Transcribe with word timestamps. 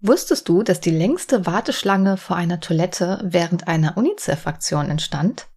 Wusstest 0.00 0.48
du, 0.48 0.62
dass 0.62 0.78
die 0.80 0.90
längste 0.90 1.44
Warteschlange 1.44 2.18
vor 2.18 2.36
einer 2.36 2.60
Toilette 2.60 3.20
während 3.24 3.66
einer 3.66 3.96
UNICEF-Aktion 3.96 4.90
entstand? 4.90 5.48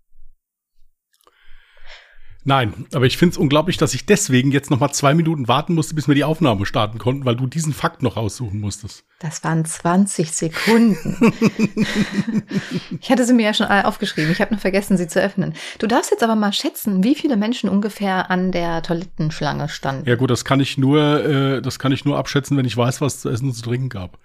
Nein, 2.43 2.87
aber 2.91 3.05
ich 3.05 3.19
finde 3.19 3.33
es 3.33 3.37
unglaublich, 3.37 3.77
dass 3.77 3.93
ich 3.93 4.07
deswegen 4.07 4.51
jetzt 4.51 4.71
noch 4.71 4.79
mal 4.79 4.91
zwei 4.91 5.13
Minuten 5.13 5.47
warten 5.47 5.75
musste, 5.75 5.93
bis 5.93 6.07
wir 6.07 6.15
die 6.15 6.23
Aufnahme 6.23 6.65
starten 6.65 6.97
konnten, 6.97 7.23
weil 7.23 7.35
du 7.35 7.45
diesen 7.45 7.71
Fakt 7.71 8.01
noch 8.01 8.17
raussuchen 8.17 8.59
musstest. 8.59 9.03
Das 9.19 9.43
waren 9.43 9.63
20 9.63 10.31
Sekunden. 10.31 11.31
ich 12.99 13.11
hatte 13.11 13.25
sie 13.25 13.33
mir 13.33 13.43
ja 13.43 13.53
schon 13.53 13.67
aufgeschrieben. 13.67 14.31
Ich 14.31 14.41
habe 14.41 14.55
nur 14.55 14.59
vergessen, 14.59 14.97
sie 14.97 15.07
zu 15.07 15.21
öffnen. 15.21 15.53
Du 15.77 15.85
darfst 15.85 16.09
jetzt 16.09 16.23
aber 16.23 16.35
mal 16.35 16.51
schätzen, 16.51 17.03
wie 17.03 17.13
viele 17.13 17.37
Menschen 17.37 17.69
ungefähr 17.69 18.31
an 18.31 18.51
der 18.51 18.81
Toilettenschlange 18.81 19.69
standen. 19.69 20.09
Ja 20.09 20.15
gut, 20.15 20.31
das 20.31 20.43
kann 20.43 20.59
ich 20.59 20.79
nur, 20.79 21.23
äh, 21.23 21.61
das 21.61 21.77
kann 21.77 21.91
ich 21.91 22.05
nur 22.05 22.17
abschätzen, 22.17 22.57
wenn 22.57 22.65
ich 22.65 22.75
weiß, 22.75 23.01
was 23.01 23.21
zu 23.21 23.29
essen 23.29 23.49
und 23.49 23.53
zu 23.53 23.61
trinken 23.61 23.89
gab. 23.89 24.17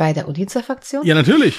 Bei 0.00 0.14
der 0.14 0.28
UNICEF-Aktion? 0.28 1.04
Ja, 1.04 1.14
natürlich. 1.14 1.58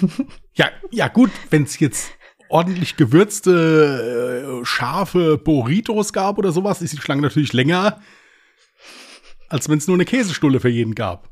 ja, 0.54 0.70
ja 0.90 1.08
gut, 1.08 1.30
wenn 1.50 1.64
es 1.64 1.78
jetzt 1.78 2.12
ordentlich 2.48 2.96
gewürzte, 2.96 4.62
äh, 4.62 4.64
scharfe 4.64 5.36
Burritos 5.36 6.14
gab 6.14 6.38
oder 6.38 6.50
sowas, 6.50 6.80
ist 6.80 6.94
die 6.94 6.96
Schlange 7.02 7.20
natürlich 7.20 7.52
länger, 7.52 8.00
als 9.50 9.68
wenn 9.68 9.76
es 9.76 9.86
nur 9.86 9.96
eine 9.96 10.06
Käsestulle 10.06 10.60
für 10.60 10.70
jeden 10.70 10.94
gab. 10.94 11.28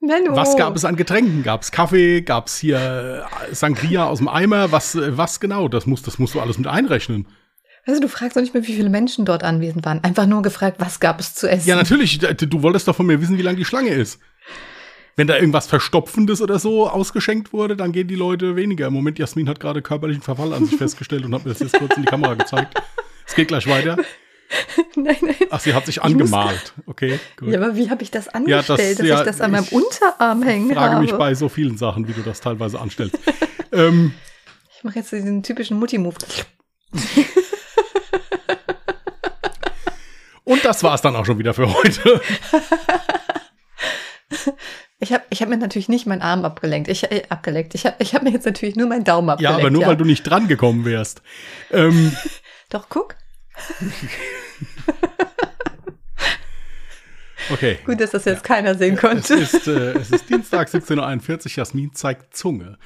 Menno. 0.00 0.34
Was 0.34 0.56
gab 0.56 0.74
es 0.74 0.84
an 0.84 0.96
Getränken? 0.96 1.44
Gab 1.44 1.62
es 1.62 1.70
Kaffee? 1.70 2.22
Gab 2.22 2.48
es 2.48 2.58
hier 2.58 3.22
äh, 3.48 3.54
Sangria 3.54 4.06
aus 4.06 4.18
dem 4.18 4.26
Eimer? 4.26 4.72
Was, 4.72 4.96
äh, 4.96 5.16
was 5.16 5.38
genau? 5.38 5.68
Das, 5.68 5.86
muss, 5.86 6.02
das 6.02 6.18
musst 6.18 6.34
du 6.34 6.40
alles 6.40 6.58
mit 6.58 6.66
einrechnen. 6.66 7.28
Also 7.86 8.00
du 8.00 8.08
fragst 8.08 8.36
doch 8.36 8.40
nicht 8.40 8.54
mehr, 8.54 8.66
wie 8.66 8.74
viele 8.74 8.90
Menschen 8.90 9.24
dort 9.24 9.44
anwesend 9.44 9.84
waren. 9.84 10.02
Einfach 10.02 10.26
nur 10.26 10.42
gefragt, 10.42 10.78
was 10.80 10.98
gab 10.98 11.20
es 11.20 11.36
zu 11.36 11.48
essen? 11.48 11.68
Ja, 11.68 11.76
natürlich. 11.76 12.18
Du 12.18 12.62
wolltest 12.62 12.88
doch 12.88 12.96
von 12.96 13.06
mir 13.06 13.20
wissen, 13.20 13.38
wie 13.38 13.42
lang 13.42 13.54
die 13.54 13.64
Schlange 13.64 13.90
ist 13.90 14.18
wenn 15.16 15.26
da 15.26 15.36
irgendwas 15.36 15.66
Verstopfendes 15.66 16.40
oder 16.40 16.58
so 16.58 16.88
ausgeschenkt 16.88 17.52
wurde, 17.52 17.76
dann 17.76 17.92
gehen 17.92 18.08
die 18.08 18.16
Leute 18.16 18.56
weniger. 18.56 18.88
Im 18.88 18.94
Moment, 18.94 19.18
Jasmin 19.18 19.48
hat 19.48 19.60
gerade 19.60 19.82
körperlichen 19.82 20.22
Verfall 20.22 20.52
an 20.52 20.66
sich 20.66 20.76
festgestellt 20.76 21.24
und 21.24 21.34
hat 21.34 21.44
mir 21.44 21.52
das 21.52 21.60
jetzt 21.60 21.78
kurz 21.78 21.96
in 21.96 22.02
die 22.02 22.08
Kamera 22.08 22.34
gezeigt. 22.34 22.74
Es 23.26 23.34
geht 23.34 23.48
gleich 23.48 23.66
weiter. 23.66 23.96
Nein, 24.94 25.16
nein. 25.22 25.34
Ach, 25.50 25.58
sie 25.58 25.74
hat 25.74 25.86
sich 25.86 26.02
angemalt. 26.02 26.74
Okay, 26.86 27.18
gut. 27.36 27.48
Ja, 27.48 27.60
aber 27.60 27.74
wie 27.74 27.90
habe 27.90 28.02
ich 28.04 28.12
das 28.12 28.28
angestellt, 28.28 28.68
ja, 28.68 28.76
das, 28.76 28.96
dass 28.98 29.06
ja, 29.06 29.18
ich 29.18 29.24
das 29.24 29.40
an 29.40 29.50
meinem 29.50 29.66
Unterarm 29.70 30.42
hängen 30.42 30.70
Ich 30.70 30.76
frage 30.76 31.00
mich 31.00 31.12
bei 31.12 31.34
so 31.34 31.48
vielen 31.48 31.76
Sachen, 31.76 32.06
wie 32.06 32.12
du 32.12 32.20
das 32.20 32.40
teilweise 32.40 32.78
anstellst. 32.78 33.18
ähm, 33.72 34.12
ich 34.76 34.84
mache 34.84 35.00
jetzt 35.00 35.10
diesen 35.10 35.42
typischen 35.42 35.78
Mutti-Move. 35.78 36.14
Und 40.44 40.64
das 40.64 40.84
war 40.84 40.94
es 40.94 41.00
dann 41.00 41.16
auch 41.16 41.26
schon 41.26 41.38
wieder 41.38 41.54
für 41.54 41.72
heute. 41.72 42.20
Ich 45.04 45.12
habe 45.12 45.22
ich 45.28 45.42
hab 45.42 45.50
mir 45.50 45.58
natürlich 45.58 45.90
nicht 45.90 46.06
meinen 46.06 46.22
Arm 46.22 46.46
abgelenkt. 46.46 46.88
Ich, 46.88 47.12
äh, 47.12 47.24
abgeleckt. 47.28 47.74
Ich 47.74 47.84
habe 47.84 47.96
ich 47.98 48.14
hab 48.14 48.22
mir 48.22 48.30
jetzt 48.30 48.46
natürlich 48.46 48.74
nur 48.74 48.88
meinen 48.88 49.04
Daumen 49.04 49.28
abgelenkt. 49.28 49.58
Ja, 49.58 49.62
aber 49.62 49.70
nur 49.70 49.82
ja. 49.82 49.88
weil 49.88 49.98
du 49.98 50.06
nicht 50.06 50.22
dran 50.22 50.48
gekommen 50.48 50.86
wärst. 50.86 51.20
Ähm. 51.70 52.16
Doch, 52.70 52.88
guck. 52.88 53.14
okay. 57.52 57.78
Gut, 57.84 58.00
dass 58.00 58.12
das 58.12 58.24
jetzt 58.24 58.48
ja. 58.48 58.54
keiner 58.54 58.76
sehen 58.76 58.96
konnte. 58.96 59.34
Es 59.34 59.52
ist, 59.52 59.68
äh, 59.68 59.92
es 59.92 60.10
ist 60.10 60.30
Dienstag 60.30 60.68
17.41 60.68 61.44
Uhr. 61.44 61.52
Jasmin 61.54 61.92
zeigt 61.92 62.34
Zunge. 62.34 62.78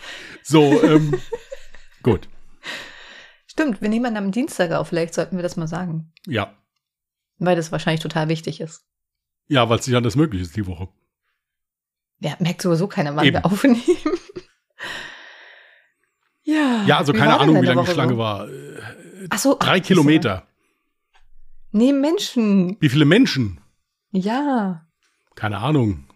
So, 0.42 0.82
ähm, 0.82 1.20
gut. 2.02 2.28
Stimmt, 3.46 3.80
wir 3.80 3.90
nehmen 3.90 4.16
am 4.16 4.32
Dienstag 4.32 4.72
auf. 4.72 4.88
Vielleicht 4.88 5.14
sollten 5.14 5.36
wir 5.36 5.44
das 5.44 5.56
mal 5.56 5.68
sagen. 5.68 6.12
Ja. 6.26 6.52
Weil 7.38 7.54
das 7.54 7.70
wahrscheinlich 7.70 8.02
total 8.02 8.28
wichtig 8.28 8.60
ist. 8.60 8.82
Ja, 9.46 9.68
weil 9.68 9.78
es 9.78 9.86
nicht 9.86 9.94
anders 9.94 10.16
möglich 10.16 10.42
ist 10.42 10.56
die 10.56 10.66
Woche. 10.66 10.88
Ja, 12.20 12.34
merkt 12.40 12.62
sowieso 12.62 12.88
keiner, 12.88 13.14
wann 13.14 13.26
Eben. 13.26 13.36
wir 13.36 13.46
aufnehmen. 13.46 13.80
ja. 16.42 16.84
Ja, 16.86 16.98
also 16.98 17.12
keine 17.12 17.38
Ahnung, 17.38 17.62
wie 17.62 17.66
lange 17.66 17.84
die 17.84 17.90
Schlange 17.90 18.14
so? 18.14 18.18
war. 18.18 18.48
Ach 19.30 19.38
so, 19.38 19.56
drei 19.58 19.78
ach, 19.78 19.82
Kilometer. 19.82 20.46
Nee, 21.70 21.92
Menschen. 21.92 22.76
Wie 22.80 22.88
viele 22.88 23.04
Menschen? 23.04 23.60
Ja. 24.10 24.86
Keine 25.34 25.58
Ahnung. 25.58 26.06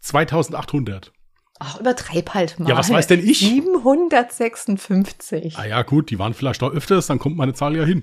2800. 0.00 1.12
Ach, 1.58 1.80
übertreib 1.80 2.34
halt 2.34 2.60
mal. 2.60 2.68
Ja, 2.68 2.76
was 2.76 2.90
weiß 2.90 3.06
denn 3.06 3.26
ich? 3.26 3.38
756. 3.38 5.58
Ah 5.58 5.64
ja, 5.64 5.80
gut, 5.82 6.10
die 6.10 6.18
waren 6.18 6.34
vielleicht 6.34 6.62
auch 6.62 6.70
öfters, 6.70 7.06
dann 7.06 7.18
kommt 7.18 7.36
meine 7.36 7.54
Zahl 7.54 7.74
ja 7.76 7.84
hin. 7.84 8.02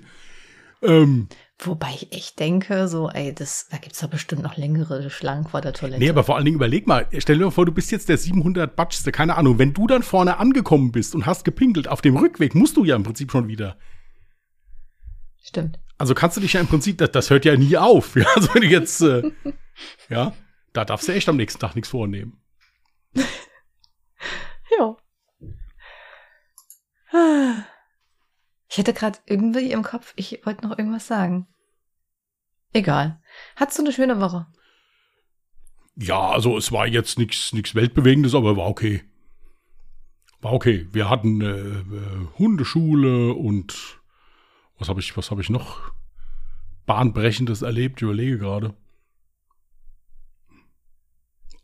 Ähm, 0.81 1.27
Wobei 1.59 1.91
ich 1.95 2.11
echt 2.11 2.39
denke, 2.39 2.87
so, 2.87 3.09
ey, 3.09 3.33
das, 3.33 3.67
da 3.69 3.77
gibt's 3.77 3.99
doch 3.99 4.09
bestimmt 4.09 4.41
noch 4.41 4.57
längere 4.57 5.09
Schlangen 5.09 5.47
vor 5.47 5.61
der 5.61 5.73
Toilette. 5.73 5.99
Nee, 5.99 6.09
aber 6.09 6.23
vor 6.23 6.35
allen 6.35 6.45
Dingen 6.45 6.55
überleg 6.55 6.87
mal, 6.87 7.07
stell 7.19 7.37
dir 7.37 7.45
mal 7.45 7.51
vor, 7.51 7.65
du 7.65 7.71
bist 7.71 7.91
jetzt 7.91 8.09
der 8.09 8.17
700 8.17 8.75
Batschste, 8.75 9.11
keine 9.11 9.37
Ahnung, 9.37 9.59
wenn 9.59 9.73
du 9.73 9.87
dann 9.87 10.03
vorne 10.03 10.37
angekommen 10.37 10.91
bist 10.91 11.15
und 11.15 11.25
hast 11.25 11.45
gepinkelt, 11.45 11.87
auf 11.87 12.01
dem 12.01 12.17
Rückweg 12.17 12.55
musst 12.55 12.75
du 12.75 12.83
ja 12.83 12.95
im 12.95 13.03
Prinzip 13.03 13.31
schon 13.31 13.47
wieder. 13.47 13.77
Stimmt. 15.41 15.79
Also 15.97 16.15
kannst 16.15 16.37
du 16.37 16.41
dich 16.41 16.53
ja 16.53 16.59
im 16.59 16.67
Prinzip, 16.67 16.97
das, 16.97 17.11
das 17.11 17.29
hört 17.29 17.45
ja 17.45 17.55
nie 17.55 17.77
auf. 17.77 18.15
Ja, 18.23 18.25
also 18.35 18.53
wenn 18.53 18.63
du 18.63 18.67
jetzt, 18.67 19.01
äh, 19.01 19.31
ja, 20.09 20.33
da 20.73 20.85
darfst 20.85 21.07
du 21.07 21.13
echt 21.13 21.29
am 21.29 21.37
nächsten 21.37 21.59
Tag 21.59 21.75
nichts 21.75 21.89
vornehmen. 21.89 22.41
ja. 24.77 24.97
Ich 28.73 28.79
hätte 28.79 28.93
gerade 28.93 29.19
irgendwie 29.27 29.71
im 29.71 29.83
Kopf, 29.83 30.13
ich 30.15 30.47
wollte 30.47 30.67
noch 30.67 30.75
irgendwas 30.75 31.05
sagen. 31.05 31.45
Egal. 32.73 33.21
Hattest 33.55 33.77
du 33.77 33.83
eine 33.83 33.93
schöne 33.93 34.19
Woche? 34.19 34.47
Ja, 35.95 36.31
also 36.31 36.57
es 36.57 36.71
war 36.71 36.87
jetzt 36.87 37.19
nichts 37.19 37.75
weltbewegendes, 37.75 38.33
aber 38.33 38.57
war 38.57 38.65
okay. 38.65 39.03
War 40.41 40.53
okay. 40.53 40.87
Wir 40.91 41.07
hatten 41.07 41.41
äh, 41.41 41.51
äh, 41.51 42.27
Hundeschule 42.39 43.35
und 43.35 44.01
was 44.79 44.89
habe 44.89 45.01
ich 45.01 45.15
was 45.15 45.29
ich 45.29 45.51
noch 45.51 45.91
bahnbrechendes 46.87 47.61
erlebt? 47.61 47.97
Ich 47.97 48.05
überlege 48.05 48.39
gerade. 48.39 48.73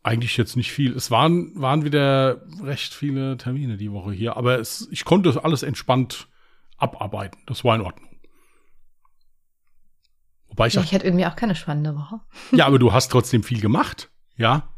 Eigentlich 0.04 0.36
jetzt 0.36 0.54
nicht 0.54 0.70
viel. 0.70 0.94
Es 0.94 1.10
waren 1.10 1.60
waren 1.60 1.84
wieder 1.84 2.46
recht 2.62 2.94
viele 2.94 3.36
Termine 3.36 3.76
die 3.78 3.90
Woche 3.90 4.12
hier, 4.12 4.36
aber 4.36 4.60
es, 4.60 4.86
ich 4.92 5.04
konnte 5.04 5.42
alles 5.42 5.64
entspannt 5.64 6.28
abarbeiten. 6.80 7.40
Das 7.46 7.64
war 7.64 7.74
in 7.74 7.82
Ordnung. 7.82 8.08
Wobei 10.48 10.66
ich, 10.66 10.74
ja, 10.74 10.82
ich 10.82 10.92
hatte 10.92 11.06
irgendwie 11.06 11.26
auch 11.26 11.36
keine 11.36 11.54
spannende 11.54 11.94
Woche. 11.96 12.20
ja, 12.52 12.66
aber 12.66 12.78
du 12.78 12.92
hast 12.92 13.08
trotzdem 13.10 13.42
viel 13.42 13.60
gemacht, 13.60 14.10
ja. 14.36 14.68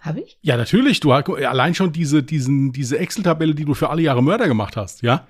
Habe 0.00 0.20
ich? 0.20 0.38
Ja, 0.42 0.56
natürlich. 0.56 1.00
Du 1.00 1.12
hast 1.12 1.28
allein 1.28 1.74
schon 1.74 1.92
diese, 1.92 2.22
diesen, 2.22 2.72
diese 2.72 2.98
Excel-Tabelle, 2.98 3.54
die 3.54 3.64
du 3.64 3.74
für 3.74 3.90
alle 3.90 4.02
Jahre 4.02 4.22
Mörder 4.22 4.46
gemacht 4.46 4.76
hast, 4.76 5.02
ja. 5.02 5.26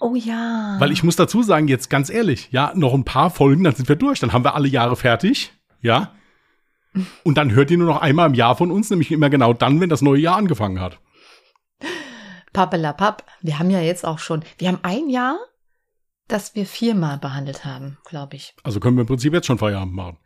Oh 0.00 0.14
ja. 0.14 0.76
Weil 0.78 0.92
ich 0.92 1.02
muss 1.02 1.16
dazu 1.16 1.42
sagen, 1.42 1.66
jetzt 1.66 1.90
ganz 1.90 2.08
ehrlich, 2.08 2.48
ja, 2.52 2.72
noch 2.74 2.94
ein 2.94 3.04
paar 3.04 3.30
Folgen, 3.30 3.64
dann 3.64 3.74
sind 3.74 3.88
wir 3.88 3.96
durch. 3.96 4.20
Dann 4.20 4.32
haben 4.32 4.44
wir 4.44 4.54
alle 4.54 4.68
Jahre 4.68 4.96
fertig, 4.96 5.52
ja. 5.80 6.12
Und 7.24 7.36
dann 7.36 7.52
hört 7.52 7.70
ihr 7.70 7.78
nur 7.78 7.88
noch 7.88 8.00
einmal 8.00 8.28
im 8.28 8.34
Jahr 8.34 8.56
von 8.56 8.70
uns, 8.70 8.90
nämlich 8.90 9.10
immer 9.10 9.30
genau 9.30 9.52
dann, 9.52 9.80
wenn 9.80 9.88
das 9.88 10.02
neue 10.02 10.20
Jahr 10.20 10.36
angefangen 10.36 10.80
hat. 10.80 11.00
Pappelapapp. 12.58 13.22
Wir 13.40 13.60
haben 13.60 13.70
ja 13.70 13.80
jetzt 13.80 14.04
auch 14.04 14.18
schon, 14.18 14.42
wir 14.58 14.66
haben 14.66 14.80
ein 14.82 15.08
Jahr, 15.08 15.38
das 16.26 16.56
wir 16.56 16.66
viermal 16.66 17.16
behandelt 17.16 17.64
haben, 17.64 17.98
glaube 18.04 18.34
ich. 18.34 18.52
Also 18.64 18.80
können 18.80 18.96
wir 18.96 19.02
im 19.02 19.06
Prinzip 19.06 19.32
jetzt 19.32 19.46
schon 19.46 19.58
Feierabend 19.58 19.94
machen. 19.94 20.18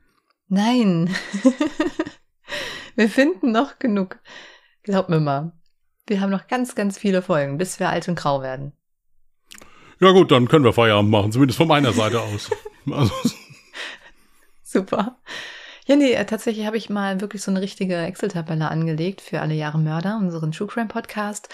Nein. 0.48 1.14
wir 2.96 3.10
finden 3.10 3.52
noch 3.52 3.78
genug. 3.78 4.18
Glaub 4.82 5.10
mir 5.10 5.20
mal. 5.20 5.52
Wir 6.06 6.22
haben 6.22 6.30
noch 6.30 6.46
ganz, 6.46 6.74
ganz 6.74 6.96
viele 6.96 7.20
Folgen, 7.20 7.58
bis 7.58 7.78
wir 7.78 7.90
alt 7.90 8.08
und 8.08 8.14
grau 8.14 8.40
werden. 8.40 8.72
Ja 10.00 10.12
gut, 10.12 10.30
dann 10.30 10.48
können 10.48 10.64
wir 10.64 10.72
Feierabend 10.72 11.10
machen, 11.10 11.32
zumindest 11.32 11.58
von 11.58 11.68
meiner 11.68 11.92
Seite 11.92 12.22
aus. 12.22 12.50
Also. 12.90 13.12
Super. 14.64 15.18
Ja, 15.86 15.96
nee, 15.96 16.12
äh, 16.14 16.24
tatsächlich 16.24 16.66
habe 16.66 16.76
ich 16.76 16.88
mal 16.88 17.20
wirklich 17.20 17.42
so 17.42 17.50
eine 17.50 17.60
richtige 17.60 17.96
Excel-Tabelle 17.96 18.68
angelegt 18.68 19.20
für 19.20 19.40
alle 19.40 19.54
Jahre 19.54 19.78
Mörder, 19.78 20.16
unseren 20.16 20.50
True 20.50 20.66
Crime 20.66 20.88
Podcast. 20.88 21.48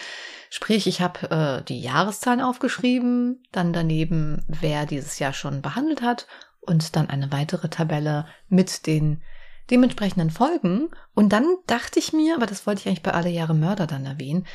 Sprich, 0.50 0.86
ich 0.86 1.00
habe 1.00 1.30
äh, 1.30 1.64
die 1.64 1.80
Jahreszahlen 1.80 2.40
aufgeschrieben, 2.40 3.42
dann 3.52 3.72
daneben, 3.72 4.44
wer 4.48 4.86
dieses 4.86 5.18
Jahr 5.18 5.32
schon 5.32 5.62
behandelt 5.62 6.02
hat 6.02 6.26
und 6.60 6.96
dann 6.96 7.10
eine 7.10 7.32
weitere 7.32 7.68
Tabelle 7.68 8.26
mit 8.48 8.86
den 8.86 9.22
dementsprechenden 9.70 10.30
Folgen. 10.30 10.90
Und 11.14 11.32
dann 11.32 11.44
dachte 11.66 11.98
ich 11.98 12.12
mir, 12.12 12.36
aber 12.36 12.46
das 12.46 12.66
wollte 12.66 12.80
ich 12.80 12.86
eigentlich 12.88 13.02
bei 13.02 13.12
alle 13.12 13.28
Jahre 13.28 13.54
Mörder 13.54 13.86
dann 13.86 14.06
erwähnen, 14.06 14.46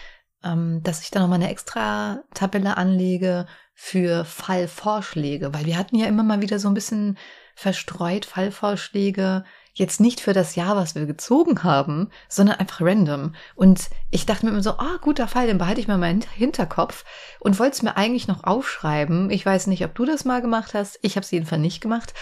ähm, 0.44 0.82
dass 0.84 1.02
ich 1.04 1.12
da 1.12 1.20
nochmal 1.20 1.40
eine 1.40 1.50
extra 1.50 2.24
Tabelle 2.34 2.78
anlege 2.78 3.46
für 3.74 4.26
Fallvorschläge, 4.26 5.54
weil 5.54 5.66
wir 5.66 5.78
hatten 5.78 5.96
ja 5.96 6.08
immer 6.08 6.24
mal 6.24 6.42
wieder 6.42 6.60
so 6.60 6.68
ein 6.68 6.74
bisschen 6.74 7.18
verstreut 7.56 8.26
Fallvorschläge, 8.26 9.46
jetzt 9.74 10.00
nicht 10.00 10.20
für 10.20 10.34
das 10.34 10.56
Jahr, 10.56 10.76
was 10.76 10.94
wir 10.96 11.06
gezogen 11.06 11.64
haben, 11.64 12.10
sondern 12.30 12.58
einfach 12.58 12.82
random. 12.82 13.34
Und 13.56 13.90
ich 14.12 14.26
dachte 14.26 14.46
mir 14.46 14.52
immer 14.52 14.62
so, 14.64 14.78
ah, 14.78 14.98
guter 15.02 15.28
Fall, 15.28 15.48
den 15.48 15.58
behalte 15.58 15.82
ich 15.82 15.88
mal 15.88 15.98
meinen 15.98 16.22
Hinterkopf 16.22 17.04
und 17.40 17.58
wollte 17.60 17.74
es 17.74 17.82
mir 17.82 17.98
eigentlich 17.98 18.28
noch 18.28 18.44
aufschreiben. 18.44 19.32
Ich 19.32 19.46
weiß 19.46 19.68
nicht, 19.68 19.84
ob 19.84 19.96
du 19.96 20.06
das 20.06 20.26
mal 20.26 20.42
gemacht 20.42 20.74
hast. 20.76 21.00
Ich 21.02 21.16
habe 21.16 21.24
es 21.24 21.32
jedenfalls 21.32 21.62
nicht 21.62 21.82
gemacht. 21.82 22.14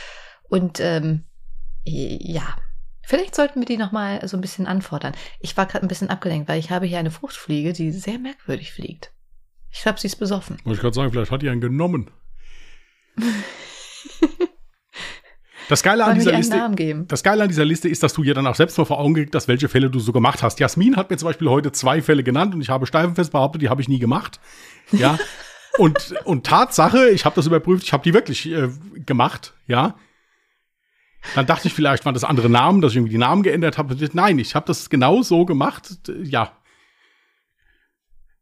Und 0.43 0.79
ähm, 0.79 1.25
Ja. 1.83 2.55
Vielleicht 3.03 3.35
sollten 3.35 3.59
wir 3.59 3.65
die 3.65 3.77
nochmal 3.77 4.25
so 4.27 4.37
ein 4.37 4.41
bisschen 4.41 4.67
anfordern. 4.67 5.13
Ich 5.39 5.57
war 5.57 5.65
gerade 5.65 5.83
ein 5.85 5.89
bisschen 5.89 6.09
abgelenkt, 6.09 6.47
weil 6.47 6.59
ich 6.59 6.69
habe 6.69 6.85
hier 6.85 6.99
eine 6.99 7.11
Fruchtfliege, 7.11 7.73
die 7.73 7.91
sehr 7.91 8.19
merkwürdig 8.19 8.71
fliegt. 8.71 9.11
Ich 9.71 9.81
glaube, 9.81 9.99
sie 9.99 10.07
ist 10.07 10.17
besoffen. 10.17 10.57
Wollte 10.63 10.75
ich 10.75 10.81
gerade 10.81 10.93
sagen, 10.93 11.11
vielleicht 11.11 11.31
hat 11.31 11.41
die 11.41 11.49
einen 11.49 11.59
genommen. 11.61 12.11
Das 15.71 15.83
Geile, 15.83 16.03
an 16.03 16.15
dieser 16.15 16.33
Liste, 16.33 17.05
das 17.07 17.23
Geile 17.23 17.43
an 17.43 17.47
dieser 17.47 17.63
Liste 17.63 17.87
ist, 17.87 18.03
dass 18.03 18.11
du 18.11 18.23
dir 18.23 18.33
dann 18.33 18.45
auch 18.45 18.55
selbst 18.55 18.77
mal 18.77 18.83
vor 18.83 18.99
Augen 18.99 19.13
gekriegt 19.13 19.33
hast, 19.35 19.47
welche 19.47 19.69
Fälle 19.69 19.89
du 19.89 19.99
so 19.99 20.11
gemacht 20.11 20.43
hast. 20.43 20.59
Jasmin 20.59 20.97
hat 20.97 21.09
mir 21.09 21.15
zum 21.15 21.27
Beispiel 21.27 21.47
heute 21.47 21.71
zwei 21.71 22.01
Fälle 22.01 22.23
genannt 22.23 22.53
und 22.53 22.59
ich 22.59 22.67
habe 22.67 22.85
steifenfest 22.85 23.31
behauptet, 23.31 23.61
die 23.61 23.69
habe 23.69 23.81
ich 23.81 23.87
nie 23.87 23.97
gemacht. 23.97 24.41
Ja. 24.91 25.17
und, 25.77 26.13
und 26.25 26.45
Tatsache, 26.45 27.07
ich 27.11 27.23
habe 27.23 27.37
das 27.37 27.47
überprüft, 27.47 27.85
ich 27.85 27.93
habe 27.93 28.03
die 28.03 28.13
wirklich 28.13 28.51
äh, 28.51 28.67
gemacht, 29.05 29.53
ja. 29.65 29.95
Dann 31.35 31.45
dachte 31.45 31.69
ich 31.69 31.73
vielleicht 31.73 32.03
waren 32.03 32.15
das 32.15 32.25
andere 32.25 32.49
Namen, 32.49 32.81
dass 32.81 32.91
ich 32.91 32.97
irgendwie 32.97 33.13
die 33.13 33.17
Namen 33.17 33.41
geändert 33.41 33.77
habe. 33.77 33.95
Nein, 34.11 34.39
ich 34.39 34.55
habe 34.55 34.65
das 34.67 34.89
genau 34.89 35.21
so 35.21 35.45
gemacht. 35.45 35.99
Ja. 36.21 36.51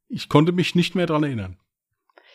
Ich 0.08 0.30
konnte 0.30 0.52
mich 0.52 0.74
nicht 0.74 0.96
mehr 0.96 1.06
dran 1.06 1.22
erinnern. 1.22 1.58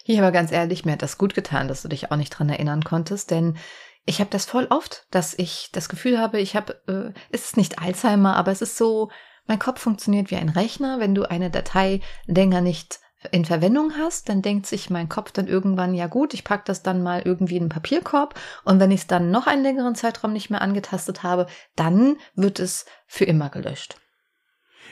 Hier 0.05 0.19
aber 0.23 0.31
ganz 0.31 0.52
ehrlich, 0.52 0.85
mir 0.85 0.93
hat 0.93 1.02
das 1.02 1.19
gut 1.19 1.35
getan, 1.35 1.67
dass 1.67 1.82
du 1.82 1.88
dich 1.88 2.12
auch 2.12 2.17
nicht 2.17 2.31
dran 2.31 2.50
erinnern 2.50 2.85
konntest, 2.85 3.32
denn 3.32 3.56
ich 4.06 4.20
habe 4.20 4.30
das 4.30 4.44
voll 4.44 4.66
oft, 4.70 5.06
dass 5.10 5.34
ich 5.34 5.70
das 5.72 5.88
Gefühl 5.88 6.18
habe, 6.18 6.40
ich 6.40 6.56
habe, 6.56 6.80
äh, 6.86 7.18
es 7.30 7.46
ist 7.46 7.56
nicht 7.56 7.78
Alzheimer, 7.78 8.36
aber 8.36 8.52
es 8.52 8.62
ist 8.62 8.76
so, 8.76 9.10
mein 9.46 9.58
Kopf 9.58 9.80
funktioniert 9.80 10.30
wie 10.30 10.36
ein 10.36 10.48
Rechner. 10.48 11.00
Wenn 11.00 11.14
du 11.14 11.28
eine 11.28 11.50
Datei 11.50 12.00
länger 12.26 12.60
nicht 12.60 13.00
in 13.32 13.44
Verwendung 13.44 13.92
hast, 13.96 14.28
dann 14.28 14.42
denkt 14.42 14.66
sich 14.66 14.90
mein 14.90 15.08
Kopf 15.08 15.32
dann 15.32 15.46
irgendwann, 15.46 15.94
ja 15.94 16.06
gut, 16.06 16.34
ich 16.34 16.44
packe 16.44 16.64
das 16.66 16.82
dann 16.82 17.02
mal 17.02 17.22
irgendwie 17.24 17.56
in 17.56 17.64
einen 17.64 17.68
Papierkorb 17.70 18.38
und 18.64 18.80
wenn 18.80 18.90
ich 18.90 19.00
es 19.00 19.06
dann 19.06 19.30
noch 19.30 19.46
einen 19.46 19.62
längeren 19.62 19.94
Zeitraum 19.94 20.32
nicht 20.34 20.50
mehr 20.50 20.60
angetastet 20.60 21.22
habe, 21.22 21.46
dann 21.74 22.16
wird 22.34 22.60
es 22.60 22.84
für 23.06 23.24
immer 23.24 23.48
gelöscht. 23.48 23.96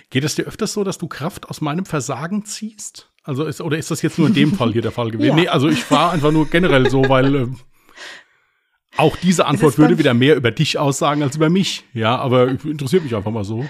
Geht 0.09 0.25
es 0.25 0.35
dir 0.35 0.45
öfters 0.45 0.73
so, 0.73 0.83
dass 0.85 0.99
du 0.99 1.09
Kraft 1.09 1.51
aus 1.51 1.61
meinem 1.61 1.85
Versagen 1.85 2.45
ziehst? 2.45 3.11
Also 3.23 3.45
ist, 3.45 3.61
oder 3.61 3.77
ist 3.77 3.91
das 3.91 4.03
jetzt 4.03 4.19
nur 4.19 4.29
in 4.29 4.35
dem 4.35 4.55
Fall 4.55 4.73
hier 4.73 4.83
der 4.83 4.93
Fall 4.93 5.11
gewesen? 5.11 5.29
ja. 5.37 5.43
Nee, 5.43 5.49
also 5.49 5.69
ich 5.69 5.91
war 5.91 6.13
einfach 6.13 6.33
nur 6.33 6.49
generell 6.49 6.89
so, 6.91 7.09
weil 7.09 7.35
äh, 7.35 7.49
auch 8.97 9.17
diese 9.17 9.47
Antwort 9.47 9.79
würde 9.79 9.99
wieder 9.99 10.15
mehr 10.15 10.37
über 10.37 10.51
dich 10.51 10.79
aussagen 10.79 11.23
als 11.23 11.37
über 11.37 11.49
mich. 11.49 11.85
Ja, 11.93 12.17
aber 12.17 12.49
interessiert 12.49 13.05
mich 13.05 13.15
einfach 13.15 13.31
mal 13.31 13.45
so. 13.45 13.65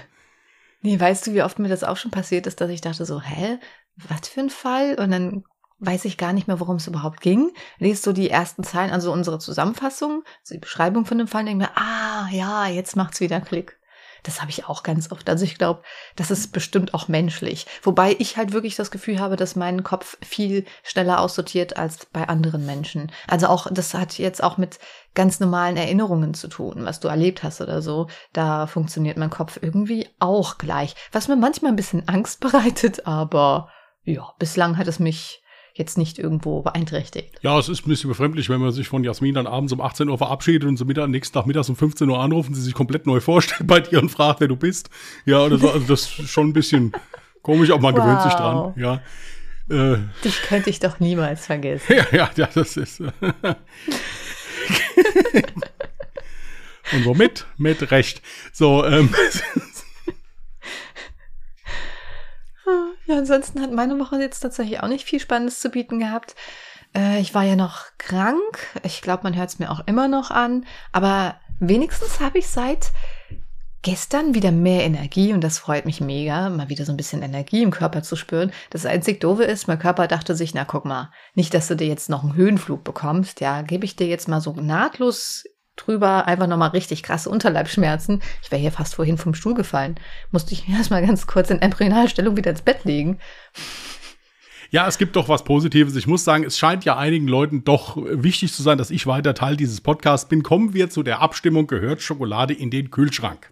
Nee, 0.81 0.99
weißt 0.99 1.27
du, 1.27 1.33
wie 1.33 1.43
oft 1.43 1.59
mir 1.59 1.69
das 1.69 1.83
auch 1.83 1.97
schon 1.97 2.11
passiert 2.11 2.45
ist, 2.45 2.59
dass 2.59 2.69
ich 2.69 2.81
dachte 2.81 3.05
so, 3.05 3.21
hä, 3.21 3.57
was 3.95 4.27
für 4.27 4.41
ein 4.41 4.49
Fall? 4.49 4.95
Und 4.99 5.11
dann 5.11 5.43
weiß 5.79 6.05
ich 6.05 6.17
gar 6.17 6.33
nicht 6.33 6.47
mehr, 6.47 6.59
worum 6.59 6.77
es 6.77 6.87
überhaupt 6.87 7.21
ging. 7.21 7.51
Liest 7.79 8.03
so 8.03 8.11
die 8.11 8.29
ersten 8.29 8.63
Zeilen, 8.63 8.91
also 8.91 9.11
unsere 9.11 9.39
Zusammenfassung, 9.39 10.23
also 10.41 10.55
die 10.55 10.59
Beschreibung 10.59 11.05
von 11.05 11.17
dem 11.17 11.27
Fall, 11.27 11.45
denke 11.45 11.65
mir, 11.65 11.71
ah, 11.75 12.27
ja, 12.31 12.67
jetzt 12.67 12.95
macht's 12.95 13.21
wieder 13.21 13.41
Klick. 13.41 13.79
Das 14.23 14.41
habe 14.41 14.49
ich 14.49 14.65
auch 14.65 14.83
ganz 14.83 15.11
oft. 15.11 15.29
Also 15.29 15.43
ich 15.43 15.57
glaube, 15.57 15.83
das 16.15 16.31
ist 16.31 16.53
bestimmt 16.53 16.93
auch 16.93 17.07
menschlich. 17.07 17.67
Wobei 17.81 18.15
ich 18.19 18.37
halt 18.37 18.53
wirklich 18.53 18.75
das 18.75 18.89
Gefühl 18.89 19.19
habe, 19.19 19.35
dass 19.35 19.55
mein 19.55 19.83
Kopf 19.83 20.17
viel 20.25 20.65
schneller 20.81 21.19
aussortiert 21.19 21.77
als 21.77 22.05
bei 22.05 22.27
anderen 22.27 22.65
Menschen. 22.65 23.11
Also 23.27 23.47
auch, 23.47 23.67
das 23.69 23.93
hat 23.93 24.17
jetzt 24.17 24.41
auch 24.41 24.57
mit 24.57 24.79
ganz 25.13 25.39
normalen 25.39 25.77
Erinnerungen 25.77 26.33
zu 26.33 26.47
tun, 26.47 26.85
was 26.85 27.01
du 27.01 27.09
erlebt 27.09 27.43
hast 27.43 27.61
oder 27.61 27.81
so. 27.81 28.07
Da 28.31 28.65
funktioniert 28.65 29.17
mein 29.17 29.29
Kopf 29.29 29.59
irgendwie 29.61 30.07
auch 30.19 30.57
gleich. 30.57 30.95
Was 31.11 31.27
mir 31.27 31.35
manchmal 31.35 31.73
ein 31.73 31.77
bisschen 31.77 32.07
Angst 32.07 32.39
bereitet, 32.39 33.05
aber 33.05 33.69
ja, 34.05 34.33
bislang 34.39 34.77
hat 34.77 34.87
es 34.87 34.99
mich 34.99 35.42
jetzt 35.73 35.97
nicht 35.97 36.19
irgendwo 36.19 36.61
beeinträchtigt. 36.61 37.39
Ja, 37.41 37.57
es 37.57 37.67
ist 37.67 37.85
ein 37.85 37.89
bisschen 37.89 38.09
befremdlich, 38.09 38.49
wenn 38.49 38.61
man 38.61 38.71
sich 38.71 38.87
von 38.87 39.03
Jasmin 39.03 39.33
dann 39.33 39.47
abends 39.47 39.73
um 39.73 39.81
18 39.81 40.07
Uhr 40.07 40.17
verabschiedet 40.17 40.67
und 40.67 40.77
so 40.77 40.85
Mittag, 40.85 41.09
nächsten 41.09 41.33
Tag 41.33 41.47
mittags 41.47 41.67
um 41.69 41.75
15 41.75 42.07
Uhr 42.09 42.19
anrufen, 42.19 42.53
sie 42.53 42.61
sich 42.61 42.75
komplett 42.75 43.07
neu 43.07 43.19
vorstellt 43.19 43.67
bei 43.67 43.79
dir 43.79 43.99
und 43.99 44.09
fragt, 44.09 44.39
wer 44.39 44.47
du 44.47 44.55
bist. 44.55 44.89
Ja, 45.25 45.49
das, 45.49 45.63
also 45.63 45.87
das 45.87 46.19
ist 46.19 46.29
schon 46.29 46.49
ein 46.49 46.53
bisschen 46.53 46.93
komisch, 47.41 47.71
aber 47.71 47.81
man 47.81 47.95
wow. 47.95 48.03
gewöhnt 48.03 48.21
sich 48.21 48.33
dran. 48.33 48.73
Ja. 48.77 49.01
Äh, 49.69 49.97
Dich 50.23 50.41
könnte 50.43 50.69
ich 50.69 50.79
doch 50.79 50.99
niemals 50.99 51.45
vergessen. 51.45 51.85
Ja, 51.95 52.05
ja, 52.11 52.29
ja, 52.35 52.49
das 52.53 52.77
ist. 52.77 52.99
und 53.01 53.15
womit? 57.05 57.47
Mit 57.57 57.89
Recht. 57.91 58.21
So, 58.51 58.85
ähm. 58.85 59.09
Ja, 63.05 63.17
ansonsten 63.17 63.61
hat 63.61 63.71
meine 63.71 63.99
Woche 63.99 64.19
jetzt 64.19 64.39
tatsächlich 64.39 64.81
auch 64.81 64.87
nicht 64.87 65.05
viel 65.05 65.19
Spannendes 65.19 65.59
zu 65.59 65.69
bieten 65.69 65.99
gehabt. 65.99 66.35
Äh, 66.95 67.19
ich 67.19 67.33
war 67.33 67.43
ja 67.43 67.55
noch 67.55 67.85
krank. 67.97 68.59
Ich 68.83 69.01
glaube, 69.01 69.23
man 69.23 69.35
hört 69.35 69.49
es 69.49 69.59
mir 69.59 69.71
auch 69.71 69.81
immer 69.87 70.07
noch 70.07 70.31
an. 70.31 70.65
Aber 70.91 71.35
wenigstens 71.59 72.19
habe 72.19 72.39
ich 72.39 72.47
seit 72.47 72.91
gestern 73.81 74.33
wieder 74.33 74.51
mehr 74.51 74.85
Energie 74.85 75.33
und 75.33 75.43
das 75.43 75.59
freut 75.59 75.85
mich 75.85 75.99
mega, 75.99 76.49
mal 76.49 76.69
wieder 76.69 76.85
so 76.85 76.93
ein 76.93 76.97
bisschen 76.97 77.21
Energie 77.21 77.61
im 77.61 77.71
Körper 77.71 78.01
zu 78.01 78.15
spüren. 78.15 78.51
Das 78.69 78.85
einzig 78.85 79.19
Doofe 79.19 79.43
ist, 79.43 79.67
mein 79.67 79.77
Körper 79.77 80.07
dachte 80.07 80.35
sich, 80.35 80.53
na 80.53 80.63
guck 80.63 80.85
mal, 80.85 81.11
nicht, 81.35 81.53
dass 81.53 81.67
du 81.67 81.75
dir 81.75 81.87
jetzt 81.87 82.09
noch 82.09 82.23
einen 82.23 82.35
Höhenflug 82.35 82.85
bekommst, 82.85 83.41
ja, 83.41 83.61
gebe 83.61 83.83
ich 83.83 83.97
dir 83.97 84.07
jetzt 84.07 84.29
mal 84.29 84.39
so 84.39 84.53
nahtlos 84.53 85.43
drüber, 85.75 86.27
einfach 86.27 86.47
nochmal 86.47 86.69
richtig 86.69 87.03
krasse 87.03 87.29
Unterleibschmerzen. 87.29 88.21
Ich 88.41 88.51
wäre 88.51 88.61
hier 88.61 88.71
fast 88.71 88.95
vorhin 88.95 89.17
vom 89.17 89.33
Stuhl 89.33 89.53
gefallen. 89.53 89.95
Musste 90.31 90.53
ich 90.53 90.67
mir 90.67 90.77
erstmal 90.77 91.05
ganz 91.05 91.27
kurz 91.27 91.49
in 91.49 91.61
Embryonalstellung 91.61 92.37
wieder 92.37 92.51
ins 92.51 92.61
Bett 92.61 92.83
legen. 92.83 93.19
Ja, 94.71 94.87
es 94.87 94.97
gibt 94.97 95.15
doch 95.15 95.29
was 95.29 95.43
Positives. 95.43 95.95
Ich 95.95 96.07
muss 96.07 96.23
sagen, 96.23 96.43
es 96.43 96.57
scheint 96.57 96.83
ja 96.83 96.97
einigen 96.97 97.27
Leuten 97.27 97.63
doch 97.63 97.95
wichtig 97.97 98.51
zu 98.51 98.63
sein, 98.63 98.79
dass 98.79 98.89
ich 98.89 99.05
weiter 99.05 99.35
Teil 99.35 99.55
dieses 99.55 99.81
Podcasts 99.81 100.27
bin. 100.27 100.41
Kommen 100.41 100.73
wir 100.73 100.89
zu 100.89 101.03
der 101.03 101.21
Abstimmung, 101.21 101.67
gehört 101.67 102.01
Schokolade 102.01 102.55
in 102.55 102.71
den 102.71 102.89
Kühlschrank? 102.89 103.51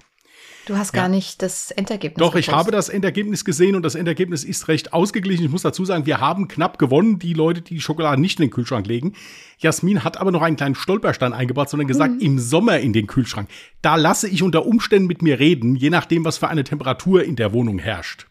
Du 0.65 0.77
hast 0.77 0.93
gar 0.93 1.07
nicht 1.07 1.41
das 1.41 1.71
Endergebnis 1.71 2.19
Doch, 2.19 2.33
gepostet. 2.33 2.47
ich 2.47 2.53
habe 2.53 2.71
das 2.71 2.89
Endergebnis 2.89 3.43
gesehen 3.45 3.75
und 3.75 3.83
das 3.83 3.95
Endergebnis 3.95 4.43
ist 4.43 4.67
recht 4.67 4.93
ausgeglichen. 4.93 5.45
Ich 5.45 5.51
muss 5.51 5.63
dazu 5.63 5.85
sagen, 5.85 6.05
wir 6.05 6.19
haben 6.19 6.47
knapp 6.47 6.77
gewonnen, 6.77 7.17
die 7.17 7.33
Leute, 7.33 7.61
die 7.61 7.75
die 7.75 7.81
Schokolade 7.81 8.21
nicht 8.21 8.39
in 8.39 8.45
den 8.45 8.51
Kühlschrank 8.51 8.85
legen. 8.85 9.13
Jasmin 9.57 10.03
hat 10.03 10.17
aber 10.17 10.31
noch 10.31 10.41
einen 10.41 10.57
kleinen 10.57 10.75
Stolperstein 10.75 11.33
eingebaut, 11.33 11.69
sondern 11.69 11.87
gesagt, 11.87 12.15
mhm. 12.15 12.19
im 12.19 12.39
Sommer 12.39 12.79
in 12.79 12.93
den 12.93 13.07
Kühlschrank. 13.07 13.49
Da 13.81 13.95
lasse 13.95 14.27
ich 14.27 14.43
unter 14.43 14.65
Umständen 14.65 15.07
mit 15.07 15.21
mir 15.21 15.39
reden, 15.39 15.75
je 15.75 15.89
nachdem, 15.89 16.25
was 16.25 16.37
für 16.37 16.47
eine 16.47 16.63
Temperatur 16.63 17.23
in 17.23 17.35
der 17.35 17.53
Wohnung 17.53 17.79
herrscht. 17.79 18.27